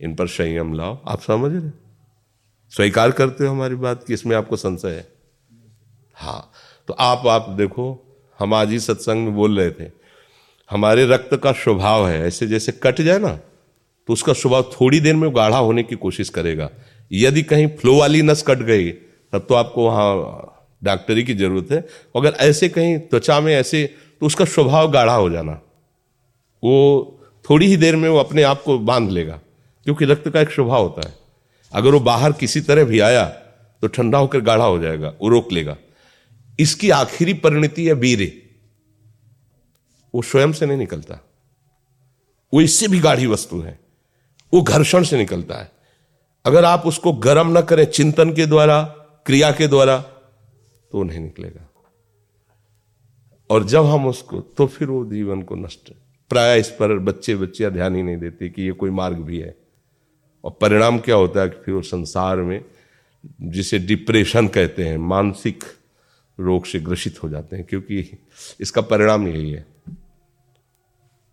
इन 0.02 0.16
पर 0.16 0.28
संयम 0.28 0.74
लाओ। 0.74 1.00
आप 1.08 1.22
समझ 1.22 1.52
रहे 1.52 1.83
स्वीकार 2.74 3.12
करते 3.12 3.46
हो 3.46 3.52
हमारी 3.52 3.76
बात 3.78 4.04
कि 4.04 4.14
इसमें 4.14 4.36
आपको 4.36 4.56
संशय 4.58 4.90
है? 4.90 5.08
हाँ। 6.18 6.52
तो 6.88 6.94
आप 6.94 7.28
आप 7.28 7.50
देखो, 7.50 7.86
हम 8.40 8.54
आज 8.54 8.70
ही 8.70 8.80
सत्संग 8.80 9.26
में 9.26 9.36
बोल 9.36 9.60
रहे 9.60 9.72
थे, 9.72 9.92
हमारे 10.70 11.06
रक्त 11.08 11.36
का 11.44 11.52
स्वभाव 11.54 12.08
है, 12.08 12.22
ऐसे 12.22 12.48
जैसे 12.48 12.72
कट 12.84 13.02
जाए 13.02 13.20
ना 13.20 13.40
तो 14.08 14.14
उसका 14.14 14.34
स्वभाव 14.34 14.64
थोड़ी 14.72 15.00
देर 15.00 15.16
में 15.16 15.30
गाढ़ा 15.36 15.58
होने 15.58 15.84
की 15.84 15.96
कोशिश 15.98 16.30
करेगा। 16.30 16.70
यदि 17.12 17.42
कहीं 17.44 17.68
फ्लो 17.78 17.96
वाली 17.98 18.22
नस 18.22 18.44
कट 18.48 18.58
गई, 18.60 18.90
तब 18.92 19.46
तो 19.50 19.56
आपको 19.56 19.86
वहाँ 19.86 20.50
डॉक्टरी 20.82 21.24
की 21.24 21.34
ज़रूरत 21.34 21.72
है। 21.72 21.80
अगर 22.16 22.34
ऐसे 22.42 22.70
कहीं 22.70 22.98
त्वचा 23.02 23.40
में 23.40 23.54
ऐसे 23.56 23.86
तो 24.22 24.26
उसका 24.26 24.46
स्वभाव 24.48 24.92
गाढ़ा 24.92 25.14
हो 25.16 25.30
जाना। 25.30 25.52
वो 26.64 27.20
थोड़ी 27.46 27.68
ही 27.68 27.78
देर 27.78 27.96
में 27.96 28.08
वो 28.10 28.18
अपने 28.18 28.44
आप 28.44 28.62
को 28.64 28.78
बाँध 28.82 29.10
लेगा, 29.12 29.40
क्योंकि 29.86 30.06
रक्त 30.06 30.30
का 30.30 30.42
एक 30.42 30.52
स्वभाव 30.52 30.84
होता 30.84 31.08
है। 31.08 31.16
अगर 31.74 31.92
वो 31.92 32.00
बाहर 32.00 32.32
किसी 32.32 32.62
तरह 32.62 32.84
भी 32.84 33.00
आया 33.00 33.26
तो 33.82 33.88
ठंडा 33.88 34.18
होकर 34.18 34.40
गाढ़ा 34.40 34.66
हो 34.66 34.80
जाएगा, 34.80 35.14
वो 35.22 35.30
रोक 35.30 35.52
लेगा। 35.52 35.78
इसकी 36.60 36.90
आखिरी 36.90 37.34
परिणति 37.34 37.88
है 37.88 37.94
वीर। 37.94 38.44
वो 40.16 40.22
स्वयं 40.22 40.52
से 40.52 40.66
नहीं 40.66 40.78
निकलता। 40.78 41.20
वो 42.54 42.62
इससे 42.62 42.88
भी 42.88 43.00
गाढ़ी 43.00 43.26
वस्तु 43.26 43.60
है। 43.60 43.80
वो 44.54 44.62
घर्षण 44.62 45.04
से 45.04 45.18
निकलता 45.18 45.56
है। 45.56 45.72
अगर 46.46 46.66
आप 46.66 46.84
उसको 46.86 47.14
गर्म 47.14 47.48
ना 47.48 47.62
करें 47.62 47.86
चिंतन 47.86 48.34
के 48.34 48.46
द्वारा, 48.46 48.82
क्रिया 49.26 49.52
के 49.52 49.68
द्वारा 49.68 49.98
तो 50.92 51.04
नहीं 51.04 51.20
निकलेगा। 51.20 51.70
और 53.50 53.64
जब 53.64 53.86
हम 53.86 54.08
उसको 54.08 54.40
तो 54.40 54.68
फिर 54.68 54.88
वो 54.88 55.06
जीवन 55.06 55.42
को 55.42 55.56
नष्ट। 55.56 55.94
प्राय 56.30 56.60
इस 56.60 56.70
पर 56.70 57.00
बच्चे 57.00 57.36
बच्चियाँ 57.36 57.72
ध्यान 57.72 57.96
ही 57.96 58.04
नहीं 58.04 58.18
देते 58.18 58.50
कि 58.50 58.62
ये 58.62 58.72
कोई 58.72 58.90
मार्ग 58.90 59.18
भी 59.18 59.40
है। 59.40 59.63
और 60.44 60.58
परिणाम 60.62 61.00
क्या 61.00 61.16
होता 61.16 61.42
है 61.42 61.50
कि 61.50 61.62
फिर 61.66 61.74
वो 61.74 61.82
संसार 61.82 62.38
में, 62.38 62.64
जिसे 63.42 63.80
डिप्रेशन 63.80 64.48
कहते 64.48 64.88
हैं, 64.88 64.98
मानसिक 64.98 65.64
रोग 66.40 66.66
से 66.66 66.80
ग्रसित 66.80 67.24
हो 67.24 67.30
जाते 67.30 67.56
हैं, 67.56 67.66
क्योंकि 67.66 68.18
इसका 68.60 68.82
परिणाम 68.82 69.28
यही 69.28 69.52
है। 69.52 69.66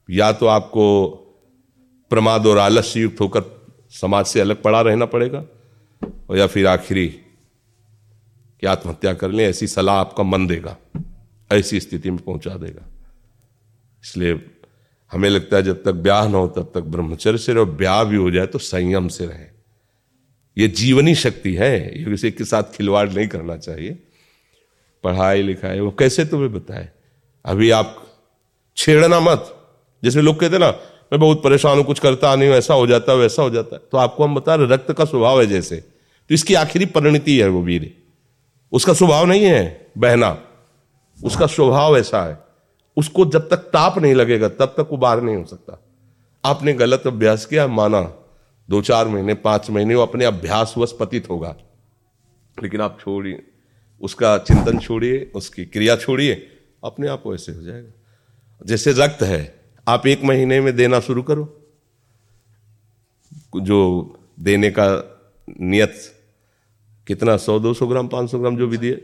या 0.09 0.33
तो 0.33 0.47
आपको 0.47 1.09
प्रमाद 2.11 2.47
और 2.47 2.59
आलस्य 2.59 3.01
युक्त 3.01 3.21
होकर 3.21 3.43
समाज 3.91 4.27
से 4.27 4.41
अलग 4.41 4.63
पड़ा 4.63 4.81
रहना 4.81 5.07
पड़ेगा, 5.07 5.45
और 6.31 6.39
या 6.39 6.47
फिर 6.47 6.67
आखिरी 6.67 7.09
कि 7.09 8.67
आत्महत्या 8.67 9.13
कर 9.15 9.31
लें, 9.31 9.45
ऐसी 9.45 9.67
सलाह 9.67 9.97
आपका 9.97 10.23
मन 10.23 10.47
देगा, 10.47 10.77
ऐसी 11.51 11.81
स्थिति 11.81 12.11
में 12.11 12.21
पहुँचा 12.21 12.55
देगा। 12.55 12.87
इसलिए 14.05 14.35
हमें 15.13 15.31
लगता 15.31 15.57
है 15.57 15.63
जब 15.63 15.83
तक 15.83 15.93
ब्याह 15.93 16.29
ना 16.29 16.39
हो 16.39 16.49
तब 16.49 16.73
तक 16.75 16.81
ब्रह्मचर्य 16.81 17.39
से 17.39 17.53
रहो, 17.53 17.67
ब्याह 17.67 18.05
भी 18.05 18.17
हो 18.17 18.31
जाए 18.31 18.47
तो 18.47 18.59
संयम 18.59 19.09
से 19.09 19.27
रहे। 19.27 19.47
ये 20.59 20.69
जीवनी 20.69 21.15
शक्ति 21.15 21.55
है, 21.55 21.99
ये 21.99 22.05
किसी 22.05 22.31
के 22.31 22.45
साथ 22.45 22.63
खिलवाड़ 22.63 23.13
नहीं 23.13 23.29
करना 23.29 23.57
चाहिए। 23.57 23.99
पढ़ाई 25.05 25.43
लिखाई, 25.43 25.81
वो 25.81 25.91
कैसे 25.91 26.25
तुम्हें 26.25 26.53
बताए? 26.53 26.89
अभी 27.45 27.71
आप 27.71 28.07
छेड़ना 28.77 29.21
मत। 29.21 29.57
जैसे 30.05 30.23
लोग 30.23 30.41
कहते 30.41 30.59
ना, 30.59 30.71
मैं 31.13 31.21
बहुत 31.21 31.43
परेशान 31.43 31.77
हूँ, 31.77 31.85
कुछ 31.85 31.99
करता 31.99 32.37
नहीं 32.37 32.49
हूँ, 32.49 32.57
ऐसा 32.57 32.75
हो 32.75 32.87
जाता 32.87 33.13
है 33.13 33.19
वैसा 33.19 33.43
हो 33.43 33.51
जाता 33.51 33.77
है। 33.77 33.83
तो 33.93 33.99
आपको 33.99 34.25
हम 34.25 34.35
बता 34.35 34.55
रहे 34.55 34.67
रक्त 34.67 34.93
का 34.93 35.05
स्वभाव 35.05 35.41
है 35.41 35.47
जैसे। 35.47 35.77
तो 35.77 36.35
इसकी 36.35 36.55
आखिरी 36.55 36.87
परिणति 36.87 37.39
है 37.39 37.49
वो 37.49 37.63
वीर। 37.63 37.97
उसका 38.73 38.93
स्वभाव 38.93 39.27
नहीं 39.27 39.45
है 39.45 39.91
बहना। 39.99 40.43
उसका 41.25 41.47
स्वभाव 41.47 41.99
ऐसा 41.99 42.23
है। 42.23 42.50
उसको 42.97 43.25
जब 43.25 43.49
तक 43.49 43.71
ताप 43.73 43.99
नहीं 43.99 44.15
लगेगा 44.15 44.49
तब 44.51 44.75
तक 44.77 44.89
वो 44.91 44.97
बाहर 44.97 45.21
नहीं 45.23 45.37
हो 45.37 45.45
सकता। 45.45 45.81
आपने 46.45 46.73
गलत 46.73 47.07
अभ्यास 47.07 47.47
किया 47.47 47.67
माना 47.69 48.01
दो 48.69 48.81
चार 48.83 49.09
महीने 49.09 49.35
पाँच 49.35 49.71
महीने 49.71 49.95
वो 49.95 50.03
अपने 50.03 50.25
अभ्यास 50.25 50.75
वश 50.79 50.93
पतित 51.01 51.29
होगा। 51.31 51.55
लेकिन 52.57 52.81
आप 52.81 52.99
छोड़िए 53.01 53.43
उसका 54.03 54.37
चिंतन 54.39 54.79
छोड़िए 54.79 55.31
उसकी 55.35 55.65
क्रिया 55.67 55.97
छोड़िए 55.97 56.35
अपने 56.85 57.09
आप 57.09 57.23
वैसे 57.27 57.53
हो 57.53 57.63
जाएगा। 57.63 57.93
जैसे 58.67 58.93
रक्त 58.93 59.23
है 59.23 59.43
आप 59.87 60.07
एक 60.07 60.25
महीने 60.25 60.61
में 60.61 60.75
देना 60.77 61.01
शुरू 61.01 61.23
करो। 61.23 61.45
जो 63.57 63.79
देने 64.41 64.71
का 64.71 64.87
नियत 65.61 65.95
कितना? 67.07 67.37
सौ 67.37 67.59
दो 67.59 67.73
सौ 67.75 67.87
ग्राम 67.87 68.09
पाँच 68.09 68.31
सौ 68.31 68.39
ग्राम 68.39 68.57
जो 68.57 68.67
भी 68.69 68.79
दिए 68.79 68.95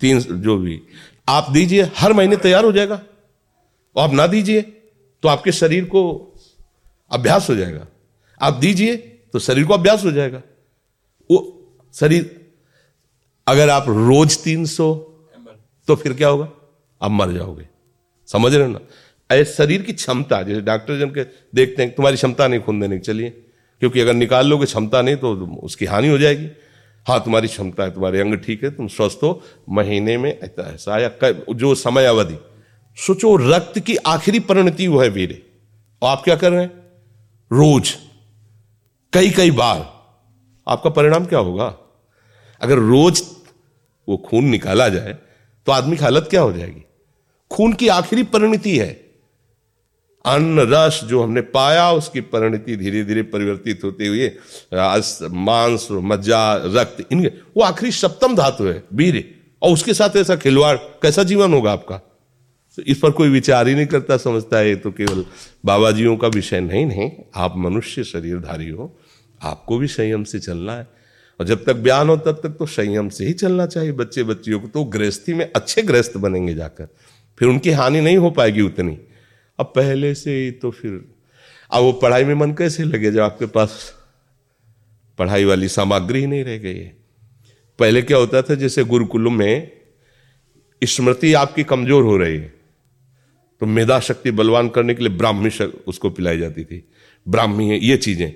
तीन 0.00 0.20
जो 0.20 0.56
भी। 0.58 0.80
आप 1.28 1.50
दीजिए, 1.50 1.82
हर 1.96 2.12
महीने 2.12 2.36
तैयार 2.36 2.64
हो 2.64 2.72
जाएगा। 2.72 3.00
और 3.96 4.02
आप 4.02 4.12
ना 4.12 4.26
दीजिए 4.26 4.62
तो 5.22 5.28
आपके 5.28 5.52
शरीर 5.52 5.84
को 5.84 6.02
अभ्यास 7.10 7.48
हो 7.50 7.54
जाएगा। 7.54 7.86
आप 8.40 8.54
दीजिए 8.54 8.96
तो 9.32 9.38
शरीर 9.38 9.64
को 9.64 9.74
अभ्यास 9.74 10.04
हो 10.04 10.10
जाएगा। 10.12 10.42
वो 11.30 11.38
शरीर, 11.94 12.46
अगर 13.46 13.70
आप 13.70 13.84
रोज 13.88 14.38
तीन 14.38 14.64
सौ 14.66 14.94
तो 15.88 15.96
फिर 15.96 16.12
क्या 16.12 16.28
होगा? 16.28 16.50
आप 17.00 17.10
मर 17.10 17.32
जाओगे। 17.32 17.68
समझ 18.28 18.54
रहे 18.54 18.66
हो 18.66 18.72
ना? 18.72 18.80
ऐसे 19.30 19.52
शरीर 19.52 19.82
की 19.82 19.92
क्षमता, 19.92 20.42
जैसे 20.42 20.60
डॉक्टर 20.60 20.98
जन 20.98 21.10
के 21.10 21.24
देखते 21.54 21.82
हैं 21.82 21.94
तुम्हारी 21.94 22.16
क्षमता 22.16 22.46
नहीं, 22.48 22.60
खून 22.60 22.80
देने 22.80 22.96
की, 22.96 23.00
चलिए। 23.00 23.30
क्योंकि 23.82 24.00
अगर 24.00 24.14
निकाल 24.14 24.46
लोगे 24.46 24.66
क्षमता 24.66 25.02
नहीं 25.02 25.16
तो 25.16 25.34
उसकी 25.62 25.84
हानि 25.84 26.08
हो 26.08 26.18
जाएगी। 26.18 26.48
हाँ 27.06 27.20
तुम्हारी 27.24 27.48
क्षमता 27.48 27.82
है, 27.82 27.90
तुम्हारे 27.90 28.20
अंग 28.20 28.34
ठीक 28.36 28.64
है, 28.64 28.70
तुम 28.70 28.86
स्वस्थ 28.88 29.20
हो, 29.22 29.42
महीने 29.68 30.16
में 30.18 30.38
ऐसा 30.40 30.98
या 30.98 31.10
जो 31.52 31.74
समय 31.74 32.04
अवधि 32.04 32.36
सोचो, 32.96 33.34
रक्त 33.36 33.78
की 33.78 33.96
आखिरी 33.96 34.40
परिणति 34.40 34.86
वो 34.88 35.00
है 35.00 35.08
वीर। 35.08 35.42
और 36.02 36.10
आप 36.10 36.22
क्या 36.24 36.36
कर 36.36 36.50
रहे 36.52 36.62
हैं? 36.62 36.70
रोज 37.50 37.94
कई 39.12 39.30
कई 39.30 39.50
बार। 39.50 39.78
आपका 40.66 40.90
परिणाम 40.90 41.26
क्या 41.26 41.38
होगा? 41.38 41.74
अगर 42.60 42.78
रोज 42.78 43.22
वो 44.08 44.16
खून 44.16 44.44
निकाला 44.44 44.88
जाए 44.88 45.12
तो 45.66 45.72
आदमी 45.72 45.96
की 45.96 46.02
हालत 46.04 46.26
क्या 46.30 46.40
हो 46.40 46.52
जाएगी? 46.52 46.84
खून 47.50 47.72
की 47.72 47.88
आखिरी 47.88 48.22
परिणति 48.24 48.76
है। 48.78 49.05
अन्न 50.26 50.60
रस 50.70 51.00
जो 51.04 51.22
हमने 51.22 51.40
पाया, 51.40 51.90
उसकी 51.92 52.20
परिणति 52.22 52.76
धीरे 52.76 53.02
धीरे 53.04 53.22
परिवर्तित 53.24 53.80
होते 53.84 54.06
हुए 54.06 54.28
मांस, 54.72 55.88
मज्जा, 55.92 56.54
रक्त 56.56 57.06
इनके 57.12 57.28
वो 57.28 57.62
आखिरी 57.62 57.92
सप्तम 57.92 58.36
धातु 58.36 58.64
है, 58.64 58.82
वीर। 58.92 59.24
और 59.62 59.72
उसके 59.72 59.94
साथ 59.94 60.16
ऐसा 60.16 60.36
खिलवाड़, 60.36 60.76
कैसा 61.02 61.22
जीवन 61.22 61.52
होगा 61.54 61.72
आपका? 61.72 61.96
तो 62.78 62.82
इस 62.82 62.98
पर 62.98 63.10
कोई 63.10 63.28
विचार 63.28 63.68
ही 63.68 63.74
नहीं 63.74 63.86
करता, 63.86 64.16
समझता 64.16 64.58
है 64.58 64.74
तो 64.76 64.90
केवल 64.90 65.24
बाबा 65.64 65.90
जियों 65.90 66.16
का 66.16 66.28
विषय 66.28 66.60
नहीं 66.60 66.84
नहीं। 66.86 67.10
आप 67.34 67.54
मनुष्य 67.56 68.04
शरीरधारी 68.04 68.68
हो, 68.68 68.98
आपको 69.42 69.78
भी 69.78 69.86
संयम 69.86 70.24
से 70.24 70.38
चलना 70.38 70.72
है। 70.72 70.86
और 71.40 71.46
जब 71.46 71.64
तक 71.64 71.76
बयान 71.76 72.08
हो, 72.08 72.16
तब 72.16 72.40
तक 72.42 72.48
तो 72.48 72.66
संयम 72.66 73.08
से 73.08 73.26
ही 73.26 73.32
चलना 73.32 73.66
चाहिए 73.66 73.92
बच्चे 73.92 74.22
बच्चियों 74.24 74.60
को। 74.60 74.68
तो 74.68 74.84
गृहस्थी 74.84 75.34
में 75.34 75.50
अच्छे 75.56 75.82
गृहस्थ 75.82 76.16
बनेंगे 76.16 76.54
जाकर। 76.54 76.88
फिर 77.38 77.48
उनकी 77.48 77.70
हानि 77.70 78.00
नहीं 78.00 78.16
हो 78.16 78.30
पाएगी 78.30 78.60
उतनी। 78.60 78.98
अब 79.58 79.66
पहले 79.66 80.14
से 80.14 80.36
ही 80.36 80.50
तो 80.50 80.70
फिर, 80.70 80.92
अब 81.70 81.82
वो 81.82 81.92
पढ़ाई 81.92 82.24
में 82.24 82.34
मन 82.34 82.52
कैसे 82.52 82.84
लगे 82.84 83.10
जब 83.12 83.20
आपके 83.20 83.46
पास 83.46 83.92
पढ़ाई 85.18 85.44
वाली 85.44 85.68
सामग्री 85.68 86.20
ही 86.20 86.26
नहीं 86.26 86.44
रह 86.44 86.58
गई 86.58 86.76
है? 86.76 86.96
पहले 87.78 88.02
क्या 88.02 88.18
होता 88.18 88.42
था, 88.42 88.54
जैसे 88.54 88.84
गुरुकुल 88.84 89.28
में 89.28 89.70
स्मृति 90.82 91.32
आपकी 91.34 91.64
कमज़ोर 91.64 92.02
हो 92.04 92.16
रही 92.16 92.36
है 92.36 92.54
तो 93.60 93.66
मेधा 93.66 93.98
शक्ति 94.00 94.30
बलवान 94.30 94.68
करने 94.68 94.94
के 94.94 95.04
लिए 95.04 95.16
ब्राह्मी 95.16 95.50
उसको 95.88 96.10
पिलाई 96.10 96.38
जाती 96.38 96.64
थी। 96.64 96.82
ब्राह्मी 97.26 97.68
है, 97.68 97.78
ये 97.78 97.96
चीज़ें। 97.96 98.32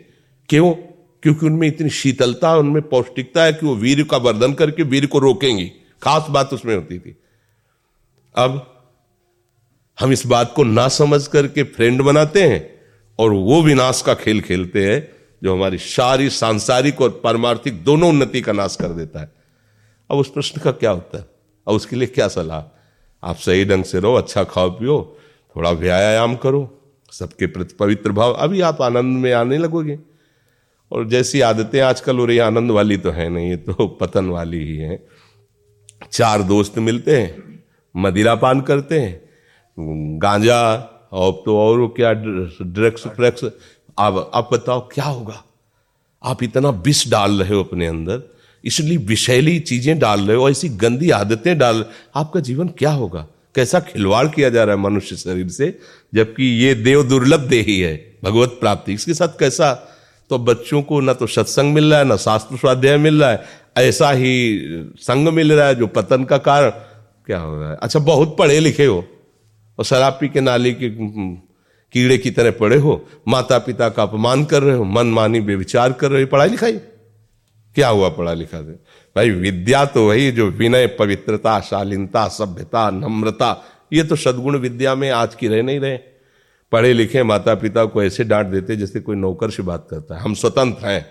क्यों? 0.49 0.73
क्योंकि 1.23 1.47
उनमें 1.47 1.67
इतनी 1.69 1.91
शीतलता, 1.91 2.55
उनमें 2.57 2.83
पौष्टिकता 2.83 3.45
है 3.45 3.53
कि 3.53 3.67
वो 3.67 3.75
वीर 3.77 4.03
का 4.03 4.17
वर्धन 4.17 4.53
करके 4.55 4.83
वीर 4.83 5.07
को 5.07 5.19
रोकेंगी। 5.19 5.67
खास 6.03 6.27
बात 6.31 6.53
उसमें 6.55 6.75
होती 6.75 6.99
थी। 6.99 7.17
अब 8.35 8.80
हम 10.01 10.13
इस 10.13 10.27
बात 10.27 10.53
को 10.57 10.65
ना 10.65 10.89
समझ 10.89 11.27
करके 11.27 11.63
फ्रेंड 11.63 12.03
बनाते 12.03 12.43
हैं 12.43 12.81
और 13.19 13.33
वो 13.33 13.63
विनाश 13.63 14.03
का 14.03 14.15
खेल 14.15 14.41
खेलते 14.41 14.93
हैं 14.93 15.09
जो 15.43 15.55
हमारी 15.55 15.79
सारी 15.79 16.31
सांसारिक 16.31 17.01
और 17.01 17.21
पारमार्थिक 17.25 17.85
दोनों 17.85 18.09
उन्नति 18.09 18.41
का 18.41 18.53
नाश 18.53 18.77
कर 18.77 18.89
देता 18.89 19.21
है। 19.21 19.33
अब 20.11 20.19
उस 20.19 20.31
प्रश्न 20.31 20.61
का 20.61 20.71
क्या 20.73 20.91
है 20.91 21.25
अब 21.69 21.75
उसके 21.75 21.97
लिए 21.97 22.09
क्या 22.09 22.29
सलाह? 22.29 22.77
आप 23.25 23.37
सही 23.37 23.65
ढंग 23.65 23.85
से 23.85 24.01
रहो 24.01 24.15
अच्छा 24.15 24.45
खाओ, 24.45 24.71
पियो, 24.71 25.19
थोड़ा 25.57 25.71
व्यायाम 25.71 26.37
करो, 26.37 26.83
सबके 27.13 27.47
प्रति 27.47 27.75
पवित्र 27.75 28.13
भाव। 28.13 28.33
अभी 28.33 28.61
आप 28.61 28.83
आनंद 28.83 29.19
में 29.19 29.33
आने 29.33 29.59
लगोगे। 29.59 29.99
और 30.93 31.09
जैसी 31.09 31.41
आदतें 31.41 31.81
आजकल 31.81 32.19
हो 32.19 32.25
रही 32.25 32.39
आनंद 32.39 32.71
वाली 32.71 32.97
तो 32.97 33.11
है 33.11 33.29
नहीं, 33.29 33.51
ये 33.51 33.57
तो 33.57 33.89
पतन 34.01 34.27
वाली 34.27 34.59
ही 34.59 34.77
है। 34.77 35.07
चार 36.13 36.43
दोस्त 36.43 36.79
मिलते 36.79 37.17
हैं, 37.17 37.65
मदिरा 37.97 38.35
पान 38.35 38.61
करते 38.61 39.01
हैं 39.01 39.30
गांजा 39.79 40.63
और 41.13 41.33
तो 41.45 41.57
और 41.59 41.87
क्या 41.97 42.13
ड्रग्स 42.13 43.07
फ्रग्स 43.07 43.45
आप 43.99 44.31
आप 44.35 44.49
बताओ, 44.53 44.81
क्या 44.93 45.05
होगा? 45.05 45.43
आप 46.25 46.43
इतना 46.43 46.69
विष 46.87 47.09
डाल 47.11 47.43
रहे 47.43 47.55
हो 47.55 47.63
अपने 47.65 47.87
अंदर, 47.87 48.23
इसलिए 48.65 48.97
विषैली 49.07 49.59
चीज़ें 49.61 49.99
डाल 49.99 50.21
रहे 50.21 50.37
हो, 50.37 50.49
ऐसी 50.51 50.69
गंदी 50.69 51.11
आदतें 51.11 51.57
डाल 51.59 51.85
आपका 52.17 52.41
जीवन 52.41 52.69
क्या 52.79 52.91
होगा? 52.93 53.27
कैसा 53.55 53.81
खिलवाड़ 53.81 54.27
किया 54.29 54.49
जा 54.49 54.65
रहा 54.65 54.75
है 54.77 54.81
मनुष्य 54.81 55.17
शरीर 55.17 55.49
से, 55.49 55.79
जबकि 56.15 56.45
ये 56.65 56.75
देव 56.75 57.03
दुर्लभ 57.03 57.49
दे 57.49 57.61
ही 57.61 57.79
है, 57.81 57.95
भगवत 58.25 58.57
प्राप्ति। 58.61 58.93
इसके 58.93 59.15
साथ 59.15 59.39
कैसा? 59.41 59.73
तो 60.31 60.39
बच्चों 60.39 60.83
को 60.83 61.01
ना 61.01 61.13
तो 61.13 61.27
सत्संग 61.27 61.75
मिल 61.75 61.91
रहा 61.91 61.99
है, 61.99 62.05
ना 62.05 62.17
शास्त्र 62.17 62.57
स्वाध्याय 62.57 62.97
मिल 62.99 63.21
रहा 63.23 63.31
है, 63.31 63.45
ऐसा 63.79 64.11
ही 64.11 64.93
संग 64.99 65.29
मिल 65.29 65.53
रहा 65.53 65.67
है, 65.67 65.75
जो 65.75 65.87
पतन 65.87 66.25
का 66.25 66.39
कारण। 66.41 66.71
क्या 67.27 67.39
हो 67.39 67.61
रहा 67.61 67.71
है? 67.71 67.77
अच्छा 67.77 67.99
बहुत 68.01 68.37
पढ़े 68.39 68.61
लिखे 68.61 68.85
हो। 68.85 69.05
और 69.81 69.85
शराब 69.85 70.19
पी 70.21 70.29
के 70.29 70.41
नाली 70.41 70.73
के 70.73 70.91
कीड़े 71.93 72.19
की 72.19 72.31
तरह 72.31 72.51
पड़े 72.51 72.77
हो 72.77 73.07
माता 73.29 73.59
पिता 73.59 73.89
का 73.89 74.03
अपमान 74.03 74.45
कर 74.45 74.63
रहे 74.63 74.77
हो 74.77 74.85
मन 74.85 75.07
मानी 75.07 75.41
बेविचार 75.41 75.93
कर 75.93 76.11
रहे 76.11 76.23
हो 76.23 76.29
पढ़ाई 76.29 76.49
लिखाई? 76.49 76.73
क्या 77.75 77.89
हुआ 77.89 78.09
पढ़ा 78.09 78.33
लिखा 78.33 78.59
से? 78.59 78.73
भाई, 79.17 79.31
विद्या 79.31 79.85
तो 79.85 80.09
वही 80.09 80.31
जो 80.31 80.47
विनय, 80.47 80.87
पवित्रता, 80.87 81.61
शालीनता, 81.61 82.29
सभ्यता, 82.29 82.91
नम्रता, 82.91 83.65
ये 83.93 84.05
तो 84.05 84.17
सदगुण 84.17 84.59
विद्या 84.59 84.95
में 84.95 85.11
आज 85.11 85.35
की 85.35 85.49
रह 85.49 85.63
नहीं 85.63 85.81
रहे। 85.81 85.99
पढ़े 86.73 86.93
लिखे 86.93 87.23
माता 87.23 87.55
पिता 87.55 87.85
को 87.85 88.03
ऐसे 88.03 88.25
डांट 88.25 88.47
देते 88.47 88.77
जैसे 88.77 89.01
कोई 89.01 89.17
नौकर 89.17 89.51
से 89.51 89.63
बात 89.63 89.89
करता 89.91 90.15
है। 90.15 90.21
हम 90.21 90.35
स्वतंत्र 90.35 90.87
हैं। 90.87 91.07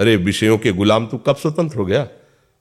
अरे, 0.00 0.16
विषयों 0.16 0.58
के 0.58 0.72
गुलाम, 0.72 1.06
तू 1.06 1.18
कब 1.18 1.36
स्वतंत्र 1.36 1.76
हो 1.76 1.86
गया? 1.86 2.08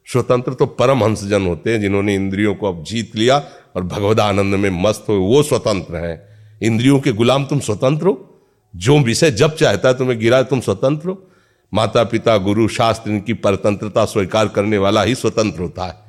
स्वतंत्र 0.05 0.53
तो 0.53 0.65
परम 0.65 1.03
हंसजन 1.03 1.47
होते 1.47 1.71
हैं 1.71 1.81
जिन्होंने 1.81 2.15
इंद्रियों 2.15 2.55
को 2.55 2.67
अब 2.67 2.83
जीत 2.83 3.15
लिया 3.15 3.47
और 3.75 3.83
भगवद 3.83 4.19
आनंद 4.19 4.55
में 4.55 4.69
मस्त 4.69 5.05
हो, 5.09 5.13
वो 5.13 5.43
स्वतंत्र 5.43 5.95
हैं। 5.95 6.27
इंद्रियों 6.63 6.99
के 6.99 7.11
गुलाम 7.11 7.45
तुम 7.45 7.59
स्वतंत्र 7.59 8.07
हो। 8.07 8.43
जो 8.75 8.99
विषय 8.99 9.31
जब 9.31 9.55
चाहता 9.55 9.89
है 9.89 9.97
तुम्हें 9.97 10.19
गिरा, 10.19 10.43
तुम 10.43 10.59
स्वतंत्र 10.59 11.09
हो। 11.09 11.29
माता 11.73 12.03
पिता 12.03 12.37
गुरु, 12.37 12.67
शास्त्र, 12.67 13.11
इनकी 13.11 13.33
परतंत्रता 13.33 14.05
स्वीकार 14.05 14.47
करने 14.47 14.77
वाला 14.77 15.03
ही 15.03 15.15
स्वतंत्र 15.15 15.61
होता 15.61 15.85
है। 15.85 16.05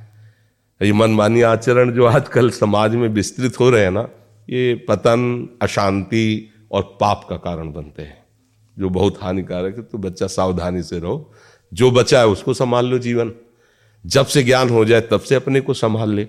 ये 0.87 0.93
मनमानी 0.93 1.43
आचरण 1.43 1.91
जो 1.91 2.05
आजकल 2.05 2.51
समाज 2.51 2.95
में 2.95 3.09
विस्तृत 3.09 3.61
हो 3.61 3.71
रहे 3.71 3.85
हैं 3.85 3.91
ना, 3.91 4.09
ये 4.51 4.75
पतन, 4.89 5.49
अशांति 5.63 6.51
और 6.73 6.83
पाप 6.83 7.27
का 7.31 7.37
कारण 7.37 7.73
बनते 7.73 8.03
हैं। 8.03 8.27
जो 8.79 8.91
बहुत 8.91 9.19
हानिकारक 9.23 9.77
है 9.77 9.83
तो 9.83 9.99
बच्चा 9.99 10.27
सावधानी 10.27 10.83
से 10.83 10.99
रहो। 10.99 11.33
जो 11.75 11.91
बचा 11.91 12.19
है 12.19 12.27
उसको 12.27 12.55
संभाल 12.55 12.87
लो 12.87 12.99
जीवन। 12.99 13.33
जब 14.07 14.27
से 14.27 14.43
ज्ञान 14.43 14.69
हो 14.69 14.85
जाए, 14.85 15.01
तब 15.01 15.21
से 15.21 15.35
अपने 15.35 15.61
को 15.61 15.75
संभाल 15.75 16.11
ले। 16.11 16.29